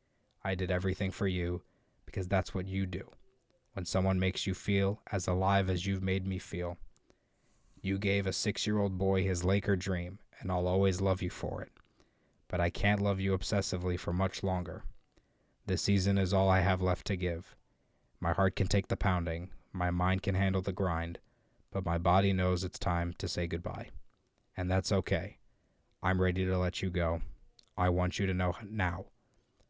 I 0.43 0.53
did 0.53 0.69
everything 0.69 1.09
for 1.09 1.27
you 1.27 1.63
because 2.05 2.27
that's 2.27 2.53
what 2.53 2.67
you 2.67 2.85
do. 2.85 3.09
When 3.73 3.85
someone 3.85 4.19
makes 4.19 4.45
you 4.45 4.53
feel 4.53 5.01
as 5.11 5.27
alive 5.27 5.67
as 5.67 5.87
you've 5.87 6.03
made 6.03 6.27
me 6.27 6.37
feel. 6.37 6.77
You 7.81 7.97
gave 7.97 8.27
a 8.27 8.33
six 8.33 8.67
year 8.67 8.77
old 8.77 8.99
boy 8.99 9.23
his 9.23 9.43
Laker 9.43 9.75
dream, 9.75 10.19
and 10.39 10.51
I'll 10.51 10.67
always 10.67 11.01
love 11.01 11.23
you 11.23 11.31
for 11.31 11.63
it. 11.63 11.71
But 12.47 12.61
I 12.61 12.69
can't 12.69 13.01
love 13.01 13.19
you 13.19 13.35
obsessively 13.35 13.99
for 13.99 14.13
much 14.13 14.43
longer. 14.43 14.83
This 15.65 15.81
season 15.81 16.19
is 16.19 16.31
all 16.33 16.49
I 16.49 16.59
have 16.59 16.81
left 16.81 17.07
to 17.07 17.15
give. 17.15 17.55
My 18.23 18.31
heart 18.31 18.55
can 18.55 18.67
take 18.67 18.87
the 18.87 18.95
pounding, 18.95 19.49
my 19.73 19.91
mind 19.91 20.23
can 20.23 20.33
handle 20.33 20.61
the 20.61 20.71
grind, 20.71 21.19
but 21.71 21.83
my 21.83 21.97
body 21.97 22.31
knows 22.31 22.63
it's 22.63 22.79
time 22.79 23.13
to 23.17 23.27
say 23.27 23.47
goodbye. 23.47 23.89
And 24.55 24.71
that's 24.71 24.93
okay. 24.93 25.39
I'm 26.01 26.21
ready 26.21 26.45
to 26.45 26.57
let 26.57 26.81
you 26.81 26.89
go. 26.89 27.19
I 27.77 27.89
want 27.89 28.19
you 28.19 28.25
to 28.25 28.33
know 28.33 28.55
now. 28.65 29.07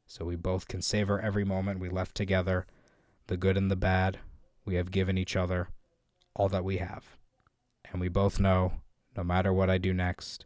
So 0.05 0.23
we 0.25 0.35
both 0.35 0.67
can 0.67 0.83
savor 0.83 1.19
every 1.19 1.43
moment 1.43 1.79
we 1.79 1.89
left 1.89 2.13
together, 2.13 2.67
the 3.25 3.37
good 3.37 3.57
and 3.57 3.71
the 3.71 3.75
bad 3.75 4.19
we 4.65 4.75
have 4.75 4.91
given 4.91 5.17
each 5.17 5.35
other, 5.35 5.69
all 6.35 6.49
that 6.49 6.63
we 6.63 6.77
have. 6.77 7.17
And 7.91 7.99
we 7.99 8.07
both 8.07 8.39
know, 8.39 8.73
no 9.17 9.23
matter 9.23 9.51
what 9.51 9.71
I 9.71 9.79
do 9.79 9.95
next, 9.95 10.45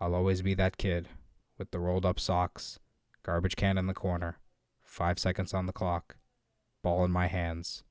I'll 0.00 0.16
always 0.16 0.42
be 0.42 0.54
that 0.54 0.78
kid 0.78 1.06
with 1.58 1.70
the 1.70 1.78
rolled 1.78 2.04
up 2.04 2.18
socks, 2.18 2.80
garbage 3.22 3.54
can 3.54 3.78
in 3.78 3.86
the 3.86 3.94
corner, 3.94 4.40
five 4.82 5.20
seconds 5.20 5.54
on 5.54 5.66
the 5.66 5.72
clock, 5.72 6.16
ball 6.82 7.04
in 7.04 7.10
my 7.10 7.26
hands. 7.26 7.84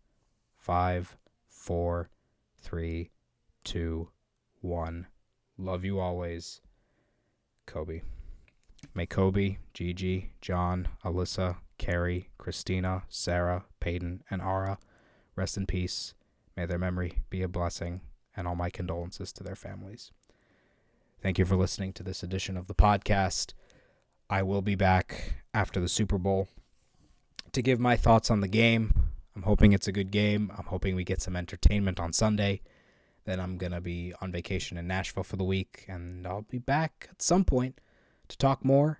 Five, 0.57 1.17
four, 1.47 2.09
three, 2.59 3.11
two, 3.63 4.09
one. 4.61 5.07
Love 5.57 5.85
you 5.85 5.99
always. 5.99 6.61
Kobe. 7.65 8.01
May 8.93 9.05
Kobe, 9.05 9.57
Gigi, 9.73 10.31
John, 10.41 10.87
Alyssa, 11.03 11.57
Keri, 11.77 12.29
Christina, 12.37 13.03
Sarah, 13.09 13.65
Payton, 13.79 14.23
and 14.29 14.41
Ara 14.41 14.77
rest 15.35 15.57
in 15.57 15.65
peace. 15.65 16.13
May 16.55 16.65
their 16.65 16.77
memory 16.77 17.19
be 17.29 17.41
a 17.41 17.47
blessing, 17.47 18.01
and 18.35 18.47
all 18.47 18.55
my 18.55 18.69
condolences 18.69 19.33
to 19.33 19.43
their 19.43 19.55
families. 19.55 20.11
Thank 21.21 21.39
you 21.39 21.45
for 21.45 21.55
listening 21.55 21.93
to 21.93 22.03
this 22.03 22.23
edition 22.23 22.55
of 22.57 22.67
the 22.67 22.75
podcast. 22.75 23.53
I 24.29 24.43
will 24.43 24.61
be 24.61 24.75
back 24.75 25.43
after 25.53 25.79
the 25.79 25.89
Super 25.89 26.17
Bowl 26.17 26.47
to 27.55 27.61
give 27.61 27.79
my 27.79 27.95
thoughts 27.95 28.29
on 28.29 28.41
the 28.41 28.49
game. 28.49 28.93
I'm 29.33 29.43
hoping 29.43 29.71
it's 29.71 29.87
a 29.87 29.93
good 29.93 30.11
game. 30.11 30.51
I'm 30.57 30.65
hoping 30.65 30.93
we 30.93 31.05
get 31.05 31.21
some 31.21 31.37
entertainment 31.37 32.01
on 32.01 32.11
Sunday. 32.11 32.61
Then 33.23 33.39
I'm 33.39 33.57
going 33.57 33.71
to 33.71 33.79
be 33.79 34.13
on 34.21 34.31
vacation 34.31 34.77
in 34.77 34.87
Nashville 34.87 35.23
for 35.23 35.37
the 35.37 35.43
week, 35.45 35.85
and 35.87 36.27
I'll 36.27 36.43
be 36.43 36.59
back 36.59 37.07
at 37.09 37.21
some 37.21 37.45
point 37.45 37.79
to 38.27 38.37
talk 38.37 38.63
more. 38.65 38.99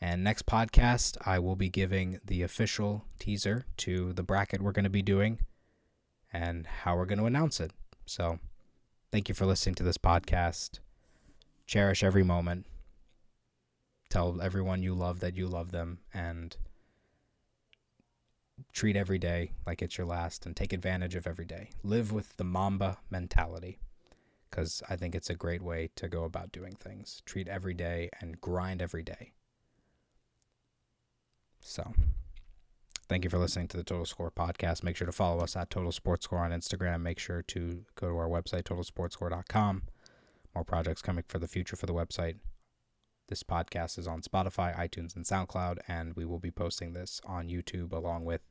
And 0.00 0.24
next 0.24 0.44
podcast, 0.44 1.16
I 1.24 1.38
will 1.38 1.54
be 1.54 1.68
giving 1.68 2.18
the 2.24 2.42
official 2.42 3.04
teaser 3.20 3.64
to 3.78 4.12
the 4.12 4.24
bracket 4.24 4.60
we're 4.60 4.72
going 4.72 4.84
to 4.84 4.90
be 4.90 5.00
doing 5.00 5.38
and 6.32 6.66
how 6.66 6.96
we're 6.96 7.06
going 7.06 7.20
to 7.20 7.26
announce 7.26 7.60
it. 7.60 7.70
So, 8.06 8.40
thank 9.12 9.28
you 9.28 9.36
for 9.36 9.46
listening 9.46 9.76
to 9.76 9.84
this 9.84 9.98
podcast. 9.98 10.80
Cherish 11.66 12.02
every 12.02 12.24
moment. 12.24 12.66
Tell 14.10 14.42
everyone 14.42 14.82
you 14.82 14.94
love 14.94 15.20
that 15.20 15.36
you 15.36 15.46
love 15.46 15.70
them. 15.70 16.00
And 16.12 16.56
treat 18.72 18.96
every 18.96 19.18
day 19.18 19.52
like 19.66 19.82
it's 19.82 19.98
your 19.98 20.06
last 20.06 20.46
and 20.46 20.56
take 20.56 20.72
advantage 20.72 21.14
of 21.14 21.26
every 21.26 21.44
day. 21.44 21.70
Live 21.82 22.12
with 22.12 22.36
the 22.36 22.44
Mamba 22.44 22.98
mentality 23.10 23.78
because 24.50 24.82
I 24.88 24.96
think 24.96 25.14
it's 25.14 25.30
a 25.30 25.34
great 25.34 25.62
way 25.62 25.90
to 25.96 26.08
go 26.08 26.24
about 26.24 26.52
doing 26.52 26.74
things. 26.74 27.22
Treat 27.26 27.48
every 27.48 27.74
day 27.74 28.10
and 28.20 28.40
grind 28.40 28.80
every 28.80 29.02
day. 29.02 29.32
So, 31.60 31.92
thank 33.08 33.24
you 33.24 33.30
for 33.30 33.38
listening 33.38 33.68
to 33.68 33.76
the 33.76 33.82
Total 33.82 34.04
Score 34.04 34.30
podcast. 34.30 34.84
Make 34.84 34.96
sure 34.96 35.06
to 35.06 35.12
follow 35.12 35.42
us 35.42 35.56
at 35.56 35.70
Total 35.70 35.90
Sports 35.90 36.24
Score 36.24 36.40
on 36.40 36.52
Instagram. 36.52 37.00
Make 37.00 37.18
sure 37.18 37.42
to 37.42 37.84
go 37.96 38.08
to 38.08 38.16
our 38.16 38.28
website, 38.28 38.64
totalsportscore.com. 38.64 39.82
More 40.54 40.64
projects 40.64 41.02
coming 41.02 41.24
for 41.26 41.38
the 41.38 41.48
future 41.48 41.74
for 41.74 41.86
the 41.86 41.94
website. 41.94 42.36
This 43.28 43.42
podcast 43.42 43.98
is 43.98 44.06
on 44.06 44.20
Spotify, 44.20 44.76
iTunes, 44.78 45.16
and 45.16 45.24
SoundCloud, 45.24 45.78
and 45.88 46.14
we 46.14 46.26
will 46.26 46.38
be 46.38 46.50
posting 46.50 46.92
this 46.92 47.22
on 47.24 47.48
YouTube 47.48 47.92
along 47.92 48.26
with 48.26 48.42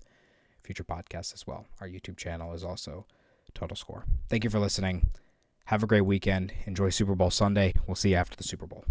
future 0.63 0.83
podcasts 0.83 1.31
as 1.31 1.45
well. 1.45 1.67
Our 1.79 1.87
YouTube 1.87 2.17
channel 2.17 2.53
is 2.53 2.63
also 2.63 3.05
Total 3.53 3.77
Score. 3.77 4.05
Thank 4.29 4.43
you 4.43 4.49
for 4.49 4.57
listening. 4.57 5.11
Have 5.65 5.83
a 5.83 5.87
great 5.87 6.01
weekend. 6.01 6.53
Enjoy 6.65 6.89
Super 6.89 7.13
Bowl 7.13 7.29
Sunday. 7.29 7.75
We'll 7.85 7.93
see 7.93 8.09
you 8.09 8.15
after 8.15 8.35
the 8.35 8.43
Super 8.43 8.65
Bowl. 8.65 8.83